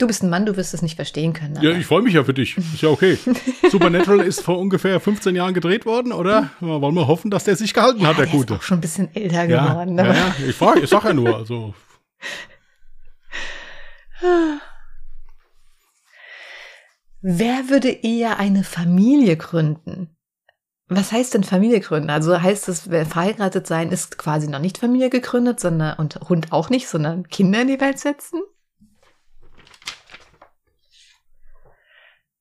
Du 0.02 0.08
bist 0.08 0.24
ein 0.24 0.30
Mann, 0.30 0.44
du 0.46 0.56
wirst 0.56 0.74
es 0.74 0.82
nicht 0.82 0.96
verstehen 0.96 1.32
können. 1.32 1.62
Ja, 1.62 1.70
ich 1.70 1.86
freue 1.86 2.02
mich 2.02 2.14
ja 2.14 2.24
für 2.24 2.34
dich. 2.34 2.58
Ist 2.58 2.82
ja 2.82 2.88
okay. 2.88 3.16
Supernatural 3.70 4.18
ist 4.26 4.40
vor 4.40 4.58
ungefähr 4.58 4.98
15 4.98 5.36
Jahren 5.36 5.54
gedreht 5.54 5.86
worden, 5.86 6.10
oder? 6.10 6.50
Wollen 6.58 6.96
wir 6.96 7.06
hoffen, 7.06 7.30
dass 7.30 7.44
der 7.44 7.54
sich 7.54 7.72
gehalten 7.72 8.00
ja, 8.00 8.08
hat, 8.08 8.18
der, 8.18 8.26
der 8.26 8.34
Gute. 8.34 8.54
Ist 8.54 8.58
auch 8.58 8.64
schon 8.64 8.78
ein 8.78 8.80
bisschen 8.80 9.14
älter 9.14 9.44
ja, 9.44 9.68
geworden. 9.68 9.96
Ja, 9.96 10.12
ja, 10.12 10.34
ich 10.44 10.56
frage, 10.56 10.80
ich 10.80 10.90
sag 10.90 11.04
ja 11.04 11.14
nur, 11.14 11.36
also. 11.36 11.72
Wer 17.20 17.68
würde 17.68 17.90
eher 17.90 18.40
eine 18.40 18.64
Familie 18.64 19.36
gründen? 19.36 20.16
Was 20.88 21.12
heißt 21.12 21.34
denn 21.34 21.44
Familie 21.44 21.78
gründen? 21.78 22.10
Also 22.10 22.42
heißt 22.42 22.68
es, 22.68 22.90
wer 22.90 23.06
verheiratet 23.06 23.68
sein 23.68 23.92
ist 23.92 24.18
quasi 24.18 24.48
noch 24.48 24.58
nicht 24.58 24.78
Familie 24.78 25.10
gegründet, 25.10 25.60
sondern 25.60 25.96
und 25.96 26.16
Hund 26.28 26.50
auch 26.50 26.70
nicht, 26.70 26.88
sondern 26.88 27.28
Kinder 27.28 27.62
in 27.62 27.68
die 27.68 27.80
Welt 27.80 28.00
setzen? 28.00 28.40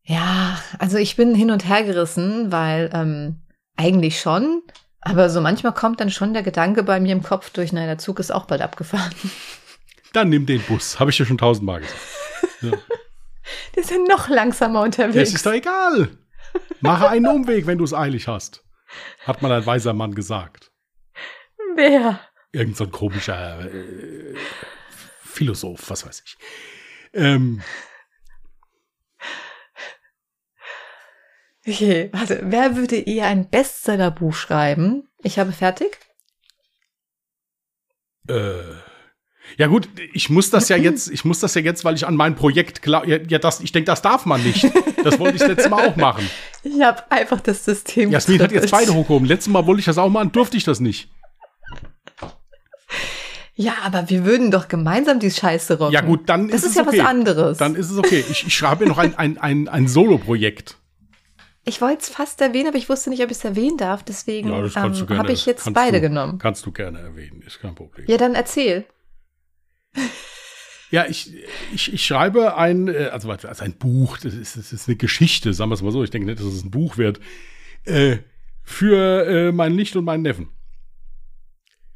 Ja, 0.03 0.59
also 0.79 0.97
ich 0.97 1.15
bin 1.15 1.35
hin 1.35 1.51
und 1.51 1.67
her 1.67 1.83
gerissen, 1.83 2.51
weil 2.51 2.89
ähm, 2.93 3.41
eigentlich 3.77 4.19
schon, 4.19 4.61
aber 5.01 5.29
so 5.29 5.41
manchmal 5.41 5.73
kommt 5.73 5.99
dann 5.99 6.11
schon 6.11 6.33
der 6.33 6.43
Gedanke 6.43 6.83
bei 6.83 6.99
mir 6.99 7.11
im 7.11 7.23
Kopf 7.23 7.49
durch, 7.51 7.71
naja, 7.71 7.87
der 7.87 7.97
Zug 7.97 8.19
ist 8.19 8.31
auch 8.31 8.45
bald 8.45 8.61
abgefahren. 8.61 9.13
Dann 10.13 10.29
nimm 10.29 10.45
den 10.45 10.61
Bus, 10.63 10.99
habe 10.99 11.09
ich 11.11 11.17
dir 11.17 11.25
schon 11.25 11.37
tausendmal 11.37 11.81
gesagt. 11.81 11.99
Ja. 12.61 12.73
Ist 13.75 13.89
ja 13.89 13.97
noch 14.07 14.29
langsamer 14.29 14.81
unterwegs. 14.81 15.29
Es 15.29 15.33
ist 15.33 15.45
doch 15.47 15.53
egal. 15.53 16.09
Mache 16.79 17.09
einen 17.09 17.25
Umweg, 17.25 17.65
wenn 17.65 17.79
du 17.79 17.83
es 17.83 17.93
eilig 17.93 18.27
hast, 18.27 18.63
hat 19.25 19.41
mal 19.41 19.51
ein 19.51 19.65
weiser 19.65 19.93
Mann 19.93 20.13
gesagt. 20.13 20.71
Wer? 21.75 22.19
Irgend 22.51 22.77
so 22.77 22.83
ein 22.83 22.91
komischer 22.91 23.65
äh, 23.65 24.35
Philosoph, 25.23 25.89
was 25.89 26.05
weiß 26.05 26.23
ich. 26.23 26.37
Ähm, 27.13 27.61
Okay, 31.67 32.09
warte, 32.11 32.41
wer 32.43 32.75
würde 32.75 32.97
eher 32.97 33.27
ein 33.27 33.49
Bestsellerbuch 33.49 34.33
schreiben? 34.33 35.07
Ich 35.21 35.37
habe 35.37 35.51
fertig. 35.51 35.99
Äh. 38.27 38.63
Ja 39.57 39.67
gut, 39.67 39.89
ich 40.13 40.29
muss 40.29 40.49
das 40.49 40.69
ja 40.69 40.77
jetzt, 40.77 41.09
ich 41.11 41.25
muss 41.25 41.39
das 41.39 41.53
ja 41.55 41.61
jetzt, 41.61 41.83
weil 41.83 41.95
ich 41.95 42.07
an 42.07 42.15
mein 42.15 42.35
Projekt 42.35 42.81
klar, 42.81 43.05
ja, 43.07 43.17
ja 43.17 43.37
das, 43.37 43.59
ich 43.59 43.71
denke, 43.71 43.85
das 43.85 44.01
darf 44.01 44.25
man 44.25 44.41
nicht. 44.43 44.65
Das 45.03 45.19
wollte 45.19 45.37
ich 45.37 45.47
letztes 45.47 45.69
Mal 45.69 45.89
auch 45.89 45.95
machen. 45.95 46.29
Ich 46.63 46.79
habe 46.81 47.03
einfach 47.09 47.41
das 47.41 47.65
System. 47.65 48.11
Jasmin 48.11 48.41
hat 48.41 48.51
jetzt 48.51 48.69
beide 48.69 48.93
hochgehoben. 48.93 49.27
Letztes 49.27 49.51
Mal 49.51 49.65
wollte 49.65 49.79
ich 49.79 49.85
das 49.85 49.97
auch 49.97 50.09
machen, 50.09 50.31
durfte 50.31 50.57
ich 50.57 50.63
das 50.63 50.79
nicht. 50.79 51.09
Ja, 53.55 53.73
aber 53.83 54.09
wir 54.09 54.25
würden 54.25 54.51
doch 54.51 54.67
gemeinsam 54.67 55.19
die 55.19 55.31
Scheiße 55.31 55.79
rocken. 55.79 55.93
Ja 55.93 56.01
gut, 56.01 56.29
dann 56.29 56.47
das 56.47 56.63
ist, 56.63 56.69
ist 56.69 56.75
ja 56.77 56.87
okay. 56.87 56.99
was 56.99 57.05
anderes. 57.05 57.57
Dann 57.57 57.75
ist 57.75 57.89
es 57.89 57.97
okay. 57.97 58.23
Ich, 58.29 58.45
ich 58.47 58.55
schreibe 58.55 58.85
noch 58.87 58.97
ein, 58.97 59.15
ein, 59.17 59.37
ein, 59.37 59.67
ein 59.67 59.87
Solo-Projekt. 59.87 60.77
Ich 61.63 61.79
wollte 61.81 62.01
es 62.01 62.09
fast 62.09 62.41
erwähnen, 62.41 62.69
aber 62.69 62.77
ich 62.77 62.89
wusste 62.89 63.09
nicht, 63.11 63.21
ob 63.23 63.29
ich 63.29 63.37
es 63.37 63.43
erwähnen 63.45 63.77
darf. 63.77 64.03
Deswegen 64.03 64.49
Ja, 64.49 64.63
ähm, 64.65 65.09
habe 65.17 65.31
ich 65.31 65.45
jetzt 65.45 65.71
beide 65.73 65.97
du- 65.97 66.09
genommen. 66.09 66.39
Kannst 66.39 66.65
du 66.65 66.71
gerne 66.71 66.99
erwähnen, 66.99 67.41
ist 67.45 67.59
kein 67.59 67.75
Problem. 67.75 68.05
Ja, 68.07 68.17
dann 68.17 68.35
erzähl. 68.35 68.85
Ja, 70.93 71.05
ich, 71.07 71.33
ich, 71.73 71.93
ich 71.93 72.05
schreibe 72.05 72.57
ein, 72.57 72.89
äh, 72.89 73.11
also, 73.13 73.31
also 73.31 73.63
ein 73.63 73.77
Buch, 73.77 74.17
das 74.17 74.33
ist, 74.33 74.57
das 74.57 74.73
ist 74.73 74.89
eine 74.89 74.97
Geschichte, 74.97 75.53
sagen 75.53 75.71
wir 75.71 75.75
es 75.75 75.81
mal 75.81 75.93
so. 75.93 76.03
Ich 76.03 76.09
denke 76.09 76.25
nicht, 76.25 76.39
dass 76.39 76.47
es 76.47 76.65
ein 76.65 76.69
Buch 76.71 76.97
wird. 76.97 77.21
Äh, 77.85 78.17
für 78.61 79.25
äh, 79.25 79.51
meinen 79.53 79.77
Licht 79.77 79.95
und 79.95 80.03
meinen 80.03 80.23
Neffen. 80.23 80.49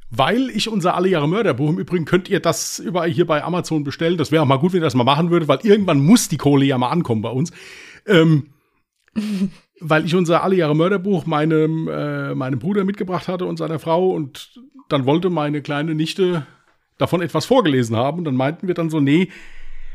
Weil 0.10 0.50
ich 0.50 0.70
unser 0.70 0.96
Alle 0.96 1.10
Jahre 1.10 1.28
Mörderbuch, 1.28 1.72
im 1.72 1.78
Übrigen 1.80 2.06
könnt 2.06 2.30
ihr 2.30 2.40
das 2.40 2.80
überall 2.80 3.10
hier 3.10 3.28
bei 3.28 3.44
Amazon 3.44 3.84
bestellen. 3.84 4.18
Das 4.18 4.32
wäre 4.32 4.44
auch 4.44 4.48
mal 4.48 4.60
gut, 4.60 4.72
wenn 4.72 4.80
ihr 4.80 4.86
das 4.86 4.96
mal 4.96 5.04
machen 5.04 5.30
würdet, 5.30 5.50
weil 5.50 5.60
irgendwann 5.64 6.00
muss 6.00 6.30
die 6.30 6.38
Kohle 6.38 6.64
ja 6.64 6.78
mal 6.78 6.88
ankommen 6.90 7.22
bei 7.22 7.30
uns. 7.32 7.52
Ähm, 8.08 8.52
weil 9.80 10.06
ich 10.06 10.16
unser 10.16 10.44
Alle 10.44 10.56
Jahre 10.56 10.76
Mörderbuch 10.76 11.26
meinem, 11.26 11.88
äh, 11.88 12.36
meinem 12.36 12.60
Bruder 12.60 12.84
mitgebracht 12.84 13.28
hatte 13.28 13.46
und 13.46 13.58
seiner 13.58 13.80
Frau 13.80 14.12
und 14.12 14.62
dann 14.90 15.06
wollte 15.06 15.30
meine 15.30 15.62
kleine 15.62 15.96
Nichte 15.96 16.46
davon 16.98 17.22
etwas 17.22 17.46
vorgelesen 17.46 17.96
haben. 17.96 18.20
Und 18.20 18.26
dann 18.26 18.36
meinten 18.36 18.68
wir 18.68 18.76
dann 18.76 18.90
so, 18.90 19.00
nee, 19.00 19.30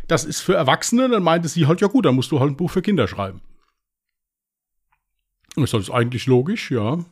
das 0.09 0.25
ist 0.25 0.41
für 0.41 0.55
Erwachsene. 0.55 1.09
Dann 1.09 1.23
meinte 1.23 1.49
sie 1.49 1.67
halt, 1.67 1.81
ja 1.81 1.89
gut, 1.89 2.07
dann 2.07 2.15
musst 2.15 2.33
du 2.33 2.41
halt 2.41 2.51
ein 2.51 2.57
Buch 2.57 2.71
für 2.71 2.83
Kinder 2.83 3.09
schreiben. 3.09 3.41
Und 5.57 5.65
ich 5.65 5.71
sage, 5.71 5.83
das 5.83 5.89
ist 5.89 5.95
eigentlich 5.95 6.27
logisch, 6.27 6.71
ja. 6.71 7.05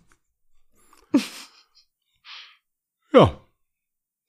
ja. 3.12 3.40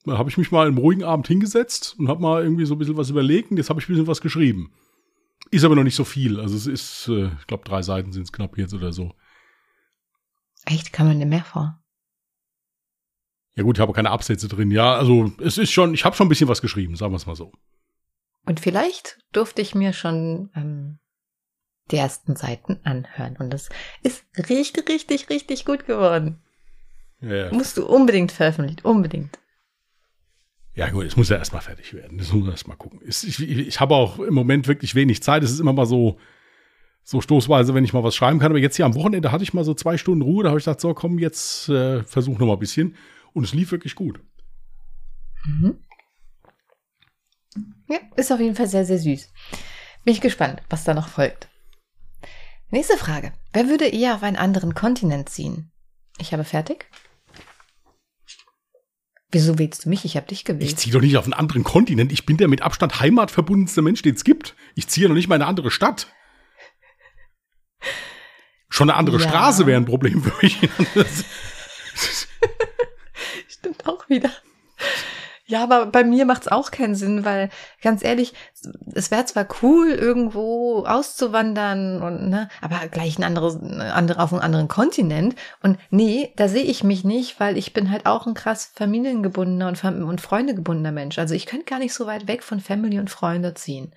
Da 0.05 0.17
habe 0.17 0.29
ich 0.29 0.37
mich 0.37 0.51
mal 0.51 0.67
im 0.67 0.77
ruhigen 0.77 1.03
Abend 1.03 1.27
hingesetzt 1.27 1.95
und 1.99 2.07
habe 2.07 2.21
mal 2.21 2.43
irgendwie 2.43 2.65
so 2.65 2.73
ein 2.73 2.79
bisschen 2.79 2.97
was 2.97 3.09
überlegt 3.09 3.51
und 3.51 3.57
jetzt 3.57 3.69
habe 3.69 3.79
ich 3.79 3.87
ein 3.87 3.93
bisschen 3.93 4.07
was 4.07 4.21
geschrieben. 4.21 4.71
Ist 5.51 5.63
aber 5.63 5.75
noch 5.75 5.83
nicht 5.83 5.95
so 5.95 6.03
viel. 6.03 6.39
Also 6.39 6.55
es 6.55 6.67
ist, 6.67 7.07
äh, 7.07 7.31
ich 7.39 7.47
glaube, 7.47 7.63
drei 7.63 7.81
Seiten 7.81 8.11
sind 8.11 8.23
es 8.23 8.31
knapp 8.31 8.57
jetzt 8.57 8.73
oder 8.73 8.93
so. 8.93 9.13
Echt, 10.65 10.93
kann 10.93 11.07
man 11.07 11.19
dir 11.19 11.25
mehr 11.25 11.43
vor? 11.43 11.81
Ja 13.55 13.63
gut, 13.63 13.77
ich 13.77 13.81
habe 13.81 13.93
keine 13.93 14.11
Absätze 14.11 14.47
drin. 14.47 14.71
Ja, 14.71 14.95
also 14.95 15.31
es 15.39 15.57
ist 15.57 15.71
schon, 15.71 15.93
ich 15.93 16.05
habe 16.05 16.15
schon 16.15 16.27
ein 16.27 16.29
bisschen 16.29 16.47
was 16.47 16.61
geschrieben, 16.61 16.95
sagen 16.95 17.11
wir 17.11 17.17
es 17.17 17.25
mal 17.25 17.35
so. 17.35 17.51
Und 18.45 18.59
vielleicht 18.59 19.19
durfte 19.31 19.61
ich 19.61 19.75
mir 19.75 19.93
schon 19.93 20.49
ähm, 20.55 20.99
die 21.91 21.97
ersten 21.97 22.35
Seiten 22.35 22.79
anhören. 22.83 23.35
Und 23.37 23.49
das 23.49 23.69
ist 24.01 24.23
richtig, 24.37 24.87
richtig, 24.87 25.29
richtig 25.29 25.65
gut 25.65 25.85
geworden. 25.85 26.41
Ja, 27.21 27.33
ja. 27.33 27.53
Musst 27.53 27.77
du 27.77 27.85
unbedingt 27.85 28.31
veröffentlichen. 28.31 28.81
Unbedingt. 28.83 29.37
Ja, 30.75 30.89
gut, 30.89 31.05
es 31.05 31.17
muss 31.17 31.29
ja 31.29 31.37
erstmal 31.37 31.61
fertig 31.61 31.93
werden. 31.93 32.17
Das 32.17 32.31
muss 32.31 32.43
man 32.43 32.51
erstmal 32.51 32.77
gucken. 32.77 33.01
Ich, 33.05 33.27
ich, 33.27 33.41
ich 33.41 33.79
habe 33.79 33.95
auch 33.95 34.19
im 34.19 34.33
Moment 34.33 34.67
wirklich 34.67 34.95
wenig 34.95 35.21
Zeit. 35.21 35.43
Es 35.43 35.51
ist 35.51 35.59
immer 35.59 35.73
mal 35.73 35.85
so, 35.85 36.17
so 37.03 37.21
stoßweise, 37.21 37.73
wenn 37.73 37.83
ich 37.83 37.93
mal 37.93 38.03
was 38.03 38.15
schreiben 38.15 38.39
kann. 38.39 38.51
Aber 38.51 38.59
jetzt 38.59 38.75
hier 38.75 38.85
am 38.85 38.95
Wochenende 38.95 39.31
hatte 39.31 39.43
ich 39.43 39.53
mal 39.53 39.63
so 39.63 39.73
zwei 39.73 39.97
Stunden 39.97 40.21
Ruhe. 40.21 40.43
Da 40.43 40.49
habe 40.49 40.59
ich 40.59 40.65
gedacht, 40.65 40.79
so 40.79 40.93
komm, 40.93 41.19
jetzt 41.19 41.69
äh, 41.69 42.03
versuch 42.03 42.39
noch 42.39 42.47
mal 42.47 42.53
ein 42.53 42.59
bisschen. 42.59 42.95
Und 43.33 43.43
es 43.43 43.53
lief 43.53 43.71
wirklich 43.71 43.95
gut. 43.95 44.21
Mhm. 45.45 45.79
Ja, 47.89 47.97
ist 48.15 48.31
auf 48.31 48.39
jeden 48.39 48.55
Fall 48.55 48.67
sehr, 48.67 48.85
sehr 48.85 48.99
süß. 48.99 49.31
Bin 50.05 50.13
ich 50.13 50.21
gespannt, 50.21 50.61
was 50.69 50.83
da 50.83 50.93
noch 50.93 51.07
folgt. 51.07 51.49
Nächste 52.69 52.97
Frage. 52.97 53.33
Wer 53.51 53.67
würde 53.67 53.87
eher 53.87 54.15
auf 54.15 54.23
einen 54.23 54.37
anderen 54.37 54.75
Kontinent 54.75 55.29
ziehen? 55.29 55.71
Ich 56.19 56.33
habe 56.33 56.43
fertig. 56.43 56.85
Wieso 59.31 59.59
wählst 59.59 59.85
du 59.85 59.89
mich? 59.89 60.05
Ich 60.05 60.15
habe 60.17 60.25
dich 60.27 60.39
Ich 60.39 60.45
gewählt. 60.45 60.79
ziehe 60.79 60.91
doch 60.93 61.01
nicht 61.01 61.15
auf 61.17 61.25
einen 61.25 61.33
anderen 61.33 61.63
Kontinent. 61.63 62.11
Ich 62.11 62.25
bin 62.25 62.37
der 62.37 62.47
mit 62.47 62.61
Abstand 62.63 62.99
heimatverbundenste 62.99 63.81
Mensch, 63.83 64.01
den 64.01 64.15
es 64.15 64.23
gibt. 64.23 64.55
Ich 64.75 64.87
ziehe 64.87 65.07
noch 65.07 65.13
nicht 65.15 65.27
mal 65.27 65.35
in 65.35 65.41
eine 65.43 65.49
andere 65.49 65.69
Stadt. 65.69 66.07
Schon 68.69 68.89
eine 68.89 68.97
andere 68.97 69.19
Ja. 69.21 69.27
Straße 69.29 69.65
wäre 69.67 69.79
ein 69.79 69.85
Problem 69.85 70.23
für 70.23 70.33
mich. 70.41 70.57
Stimmt 73.47 73.87
auch 73.87 74.07
wieder. 74.09 74.31
Ja, 75.49 75.63
aber 75.63 75.87
bei 75.87 76.03
mir 76.03 76.25
macht's 76.25 76.47
auch 76.47 76.69
keinen 76.69 76.93
Sinn, 76.93 77.25
weil 77.25 77.49
ganz 77.81 78.03
ehrlich, 78.03 78.35
es 78.93 79.09
wäre 79.09 79.25
zwar 79.25 79.47
cool, 79.63 79.89
irgendwo 79.89 80.85
auszuwandern 80.85 82.03
und 82.03 82.29
ne, 82.29 82.49
aber 82.61 82.87
gleich 82.87 83.17
ein 83.17 83.23
anderes, 83.23 83.59
eine 83.59 83.95
andere 83.95 84.21
auf 84.21 84.31
einem 84.31 84.43
anderen 84.43 84.67
Kontinent. 84.67 85.33
Und 85.63 85.79
nee, 85.89 86.31
da 86.35 86.47
sehe 86.47 86.61
ich 86.61 86.83
mich 86.83 87.03
nicht, 87.03 87.39
weil 87.39 87.57
ich 87.57 87.73
bin 87.73 87.89
halt 87.89 88.05
auch 88.05 88.27
ein 88.27 88.35
krass 88.35 88.71
familiengebundener 88.75 89.69
und, 89.69 89.83
und 89.83 90.21
freundegebundener 90.21 90.91
Mensch. 90.91 91.17
Also 91.17 91.33
ich 91.33 91.47
könnte 91.47 91.65
gar 91.65 91.79
nicht 91.79 91.95
so 91.95 92.05
weit 92.05 92.27
weg 92.27 92.43
von 92.43 92.59
Family 92.59 92.99
und 92.99 93.09
Freunde 93.09 93.55
ziehen. 93.55 93.95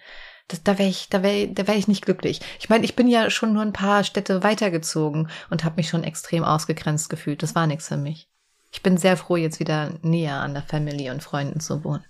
Das, 0.49 0.63
da 0.63 0.79
wäre 0.79 0.89
ich, 0.89 1.11
da 1.11 1.23
wäre, 1.23 1.49
da 1.49 1.67
wäre 1.67 1.77
ich 1.77 1.87
nicht 1.87 2.07
glücklich. 2.07 2.41
Ich 2.61 2.71
meine, 2.71 2.87
ich 2.87 2.97
bin 2.97 3.09
ja 3.09 3.29
schon 3.29 3.53
nur 3.53 3.63
ein 3.63 3.75
paar 3.75 4.05
Städte 4.05 4.43
weitergezogen 4.43 5.29
und 5.51 5.65
habe 5.65 5.77
mich 5.77 5.91
schon 5.91 6.03
extrem 6.03 6.45
ausgegrenzt 6.45 7.11
gefühlt. 7.11 7.43
Das 7.43 7.55
war 7.55 7.67
nichts 7.67 7.89
für 7.89 7.99
mich. 7.99 8.32
Ich 8.73 8.83
bin 8.83 8.97
sehr 8.97 9.17
froh, 9.19 9.37
jetzt 9.37 9.61
wieder 9.61 9.99
näher 10.03 10.41
an 10.41 10.55
der 10.55 10.63
Familie 10.63 11.13
und 11.13 11.23
Freunden 11.23 11.61
zu 11.61 11.85
wohnen. 11.85 12.05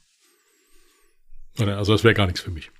Also 1.59 1.93
das 1.93 2.05
wäre 2.05 2.15
gar 2.15 2.27
nichts 2.27 2.41
für 2.41 2.51
mich. 2.51 2.71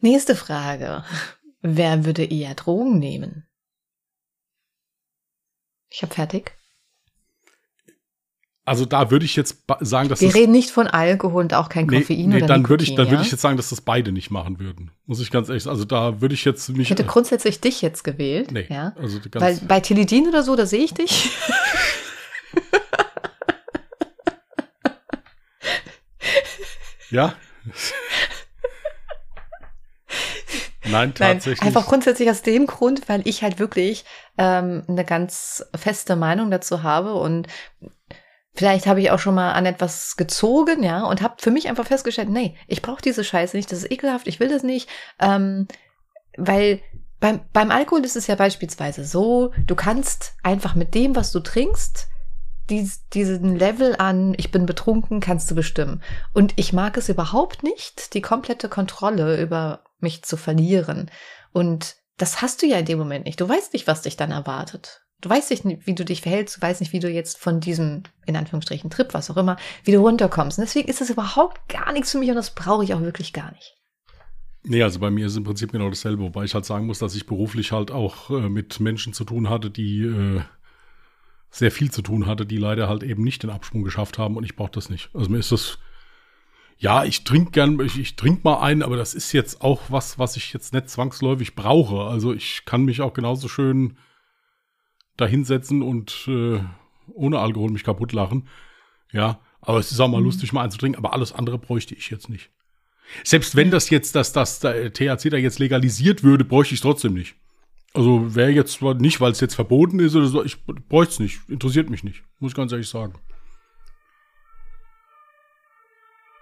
Nächste 0.00 0.36
Frage. 0.36 1.04
Wer 1.62 2.04
würde 2.04 2.24
eher 2.24 2.54
Drogen 2.54 2.98
nehmen? 2.98 3.48
Ich 5.88 6.02
habe 6.02 6.14
fertig. 6.14 6.56
Also 8.68 8.84
da 8.84 9.12
würde 9.12 9.24
ich 9.24 9.36
jetzt 9.36 9.62
sagen, 9.78 10.08
dass 10.08 10.20
wir 10.20 10.34
reden 10.34 10.50
nicht 10.50 10.72
von 10.72 10.88
Alkohol 10.88 11.44
und 11.44 11.54
auch 11.54 11.68
kein 11.68 11.86
Koffein 11.86 12.16
nee, 12.16 12.26
nee, 12.26 12.36
oder 12.38 12.48
dann 12.48 12.68
würde 12.68 12.82
ich 12.82 12.96
dann 12.96 13.06
ja? 13.06 13.12
würde 13.12 13.22
ich 13.22 13.30
jetzt 13.30 13.40
sagen, 13.40 13.56
dass 13.56 13.70
das 13.70 13.80
beide 13.80 14.10
nicht 14.10 14.32
machen 14.32 14.58
würden. 14.58 14.90
Muss 15.06 15.20
ich 15.20 15.30
ganz 15.30 15.48
ehrlich 15.48 15.62
sagen. 15.62 15.74
Also 15.74 15.84
da 15.84 16.20
würde 16.20 16.34
ich 16.34 16.44
jetzt 16.44 16.68
mich 16.70 16.80
Ich 16.80 16.90
hätte 16.90 17.04
grundsätzlich 17.04 17.60
dich 17.60 17.80
jetzt 17.80 18.02
gewählt, 18.02 18.50
nee, 18.50 18.66
ja? 18.68 18.92
Also 19.00 19.20
ganz 19.30 19.40
Weil 19.40 19.60
bei 19.68 19.78
Tilidin 19.78 20.26
oder 20.26 20.42
so, 20.42 20.56
da 20.56 20.66
sehe 20.66 20.82
ich 20.82 20.94
dich. 20.94 21.30
ja. 27.10 27.34
Nein, 30.90 31.14
tatsächlich. 31.14 31.60
Nein, 31.60 31.68
einfach 31.68 31.86
grundsätzlich 31.86 32.28
aus 32.30 32.42
dem 32.42 32.66
Grund, 32.66 33.08
weil 33.08 33.22
ich 33.28 33.44
halt 33.44 33.60
wirklich 33.60 34.04
ähm, 34.38 34.82
eine 34.88 35.04
ganz 35.04 35.64
feste 35.76 36.16
Meinung 36.16 36.50
dazu 36.50 36.82
habe 36.82 37.14
und 37.14 37.46
vielleicht 38.56 38.86
habe 38.86 39.00
ich 39.00 39.10
auch 39.10 39.18
schon 39.18 39.34
mal 39.34 39.52
an 39.52 39.66
etwas 39.66 40.16
gezogen, 40.16 40.82
ja, 40.82 41.04
und 41.04 41.22
habe 41.22 41.36
für 41.38 41.50
mich 41.50 41.68
einfach 41.68 41.86
festgestellt, 41.86 42.30
nee, 42.30 42.56
ich 42.66 42.82
brauche 42.82 43.02
diese 43.02 43.22
Scheiße 43.22 43.56
nicht, 43.56 43.70
das 43.70 43.80
ist 43.80 43.90
ekelhaft, 43.90 44.26
ich 44.26 44.40
will 44.40 44.48
das 44.48 44.62
nicht, 44.62 44.88
ähm, 45.20 45.68
weil 46.36 46.80
beim, 47.20 47.40
beim 47.52 47.70
Alkohol 47.70 48.04
ist 48.04 48.16
es 48.16 48.26
ja 48.26 48.34
beispielsweise 48.34 49.04
so, 49.04 49.52
du 49.66 49.74
kannst 49.74 50.34
einfach 50.42 50.74
mit 50.74 50.94
dem, 50.94 51.16
was 51.16 51.32
du 51.32 51.40
trinkst, 51.40 52.08
dies, 52.68 53.06
diesen 53.08 53.56
Level 53.56 53.94
an, 53.96 54.34
ich 54.36 54.50
bin 54.50 54.66
betrunken, 54.66 55.20
kannst 55.20 55.50
du 55.50 55.54
bestimmen. 55.54 56.02
Und 56.32 56.52
ich 56.56 56.72
mag 56.72 56.96
es 56.96 57.08
überhaupt 57.08 57.62
nicht, 57.62 58.12
die 58.14 58.20
komplette 58.20 58.68
Kontrolle 58.68 59.40
über 59.40 59.84
mich 60.00 60.24
zu 60.24 60.36
verlieren. 60.36 61.10
Und 61.52 61.96
das 62.18 62.42
hast 62.42 62.62
du 62.62 62.66
ja 62.66 62.78
in 62.78 62.84
dem 62.84 62.98
Moment 62.98 63.24
nicht. 63.24 63.40
Du 63.40 63.48
weißt 63.48 63.72
nicht, 63.72 63.86
was 63.86 64.02
dich 64.02 64.16
dann 64.16 64.32
erwartet. 64.32 65.05
Du 65.22 65.30
weißt 65.30 65.50
nicht, 65.50 65.86
wie 65.86 65.94
du 65.94 66.04
dich 66.04 66.20
verhältst, 66.20 66.56
du 66.56 66.62
weißt 66.62 66.80
nicht, 66.80 66.92
wie 66.92 67.00
du 67.00 67.08
jetzt 67.08 67.38
von 67.38 67.60
diesem, 67.60 68.02
in 68.26 68.36
Anführungsstrichen, 68.36 68.90
Trip, 68.90 69.14
was 69.14 69.30
auch 69.30 69.38
immer, 69.38 69.56
wie 69.84 69.92
du 69.92 70.00
runterkommst. 70.00 70.58
Und 70.58 70.64
deswegen 70.64 70.88
ist 70.88 71.00
das 71.00 71.10
überhaupt 71.10 71.68
gar 71.68 71.92
nichts 71.92 72.12
für 72.12 72.18
mich 72.18 72.28
und 72.28 72.36
das 72.36 72.54
brauche 72.54 72.84
ich 72.84 72.92
auch 72.92 73.00
wirklich 73.00 73.32
gar 73.32 73.50
nicht. 73.52 73.74
Nee, 74.62 74.82
also 74.82 74.98
bei 74.98 75.10
mir 75.10 75.26
ist 75.26 75.36
im 75.36 75.44
Prinzip 75.44 75.72
genau 75.72 75.88
dasselbe, 75.88 76.22
wobei 76.22 76.44
ich 76.44 76.54
halt 76.54 76.64
sagen 76.64 76.86
muss, 76.86 76.98
dass 76.98 77.14
ich 77.14 77.26
beruflich 77.26 77.72
halt 77.72 77.90
auch 77.92 78.30
äh, 78.30 78.48
mit 78.48 78.80
Menschen 78.80 79.12
zu 79.12 79.24
tun 79.24 79.48
hatte, 79.48 79.70
die 79.70 80.02
äh, 80.02 80.40
sehr 81.50 81.70
viel 81.70 81.90
zu 81.90 82.02
tun 82.02 82.26
hatte, 82.26 82.44
die 82.44 82.58
leider 82.58 82.88
halt 82.88 83.02
eben 83.02 83.22
nicht 83.22 83.42
den 83.42 83.50
Absprung 83.50 83.84
geschafft 83.84 84.18
haben 84.18 84.36
und 84.36 84.44
ich 84.44 84.56
brauche 84.56 84.72
das 84.72 84.90
nicht. 84.90 85.08
Also 85.14 85.30
mir 85.30 85.38
ist 85.38 85.52
das, 85.52 85.78
ja, 86.78 87.04
ich 87.04 87.22
trinke 87.24 87.52
gern, 87.52 87.80
ich, 87.80 87.98
ich 87.98 88.16
trinke 88.16 88.40
mal 88.42 88.60
einen, 88.60 88.82
aber 88.82 88.96
das 88.96 89.14
ist 89.14 89.32
jetzt 89.32 89.62
auch 89.62 89.82
was, 89.88 90.18
was 90.18 90.36
ich 90.36 90.52
jetzt 90.52 90.74
nicht 90.74 90.90
zwangsläufig 90.90 91.54
brauche. 91.54 92.02
Also 92.02 92.34
ich 92.34 92.64
kann 92.66 92.84
mich 92.84 93.00
auch 93.00 93.14
genauso 93.14 93.48
schön 93.48 93.96
da 95.16 95.26
hinsetzen 95.26 95.82
und 95.82 96.26
äh, 96.28 96.60
ohne 97.12 97.38
Alkohol 97.38 97.70
mich 97.70 97.84
kaputt 97.84 98.12
lachen. 98.12 98.48
Ja, 99.12 99.40
aber 99.60 99.78
es 99.78 99.90
ist 99.90 100.00
auch 100.00 100.08
mal 100.08 100.18
mhm. 100.18 100.26
lustig, 100.26 100.52
mal 100.52 100.62
einzutrinken, 100.62 100.98
aber 100.98 101.12
alles 101.12 101.32
andere 101.32 101.58
bräuchte 101.58 101.94
ich 101.94 102.10
jetzt 102.10 102.28
nicht. 102.28 102.50
Selbst 103.24 103.54
wenn 103.56 103.70
das 103.70 103.90
jetzt, 103.90 104.14
dass 104.16 104.32
das 104.32 104.60
THC 104.60 105.30
da 105.30 105.36
jetzt 105.36 105.58
legalisiert 105.58 106.24
würde, 106.24 106.44
bräuchte 106.44 106.74
ich 106.74 106.78
es 106.78 106.82
trotzdem 106.82 107.14
nicht. 107.14 107.36
Also 107.94 108.34
wäre 108.34 108.50
jetzt 108.50 108.82
nicht, 108.82 109.20
weil 109.20 109.32
es 109.32 109.40
jetzt 109.40 109.54
verboten 109.54 110.00
ist 110.00 110.14
oder 110.14 110.26
so, 110.26 110.44
ich 110.44 110.62
bräuchte 110.64 111.12
es 111.14 111.20
nicht, 111.20 111.40
interessiert 111.48 111.88
mich 111.88 112.04
nicht, 112.04 112.22
muss 112.40 112.52
ich 112.52 112.56
ganz 112.56 112.72
ehrlich 112.72 112.88
sagen. 112.88 113.14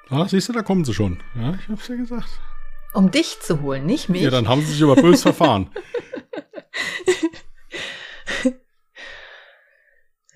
Ah, 0.08 0.26
siehst 0.28 0.48
du, 0.48 0.52
da 0.52 0.62
kommen 0.62 0.84
sie 0.84 0.94
schon. 0.94 1.18
Ja, 1.34 1.54
ich 1.54 1.68
hab's 1.68 1.88
ja 1.88 1.96
gesagt. 1.96 2.28
Um 2.92 3.10
dich 3.10 3.40
zu 3.40 3.62
holen, 3.62 3.86
nicht 3.86 4.08
mich. 4.08 4.22
Ja, 4.22 4.30
dann 4.30 4.48
haben 4.48 4.60
sie 4.62 4.72
sich 4.72 4.82
aber 4.82 4.96
bös 4.96 5.22
verfahren. 5.22 5.70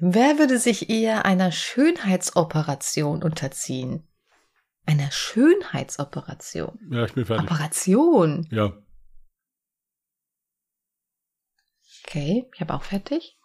Wer 0.00 0.38
würde 0.38 0.58
sich 0.58 0.90
eher 0.90 1.24
einer 1.24 1.50
Schönheitsoperation 1.50 3.22
unterziehen? 3.22 4.06
Einer 4.86 5.10
Schönheitsoperation? 5.10 6.78
Ja, 6.90 7.04
ich 7.04 7.14
bin 7.14 7.26
fertig. 7.26 7.50
Operation? 7.50 8.46
Ja. 8.50 8.72
Okay, 12.06 12.48
ich 12.54 12.60
habe 12.60 12.74
auch 12.74 12.84
fertig. 12.84 13.38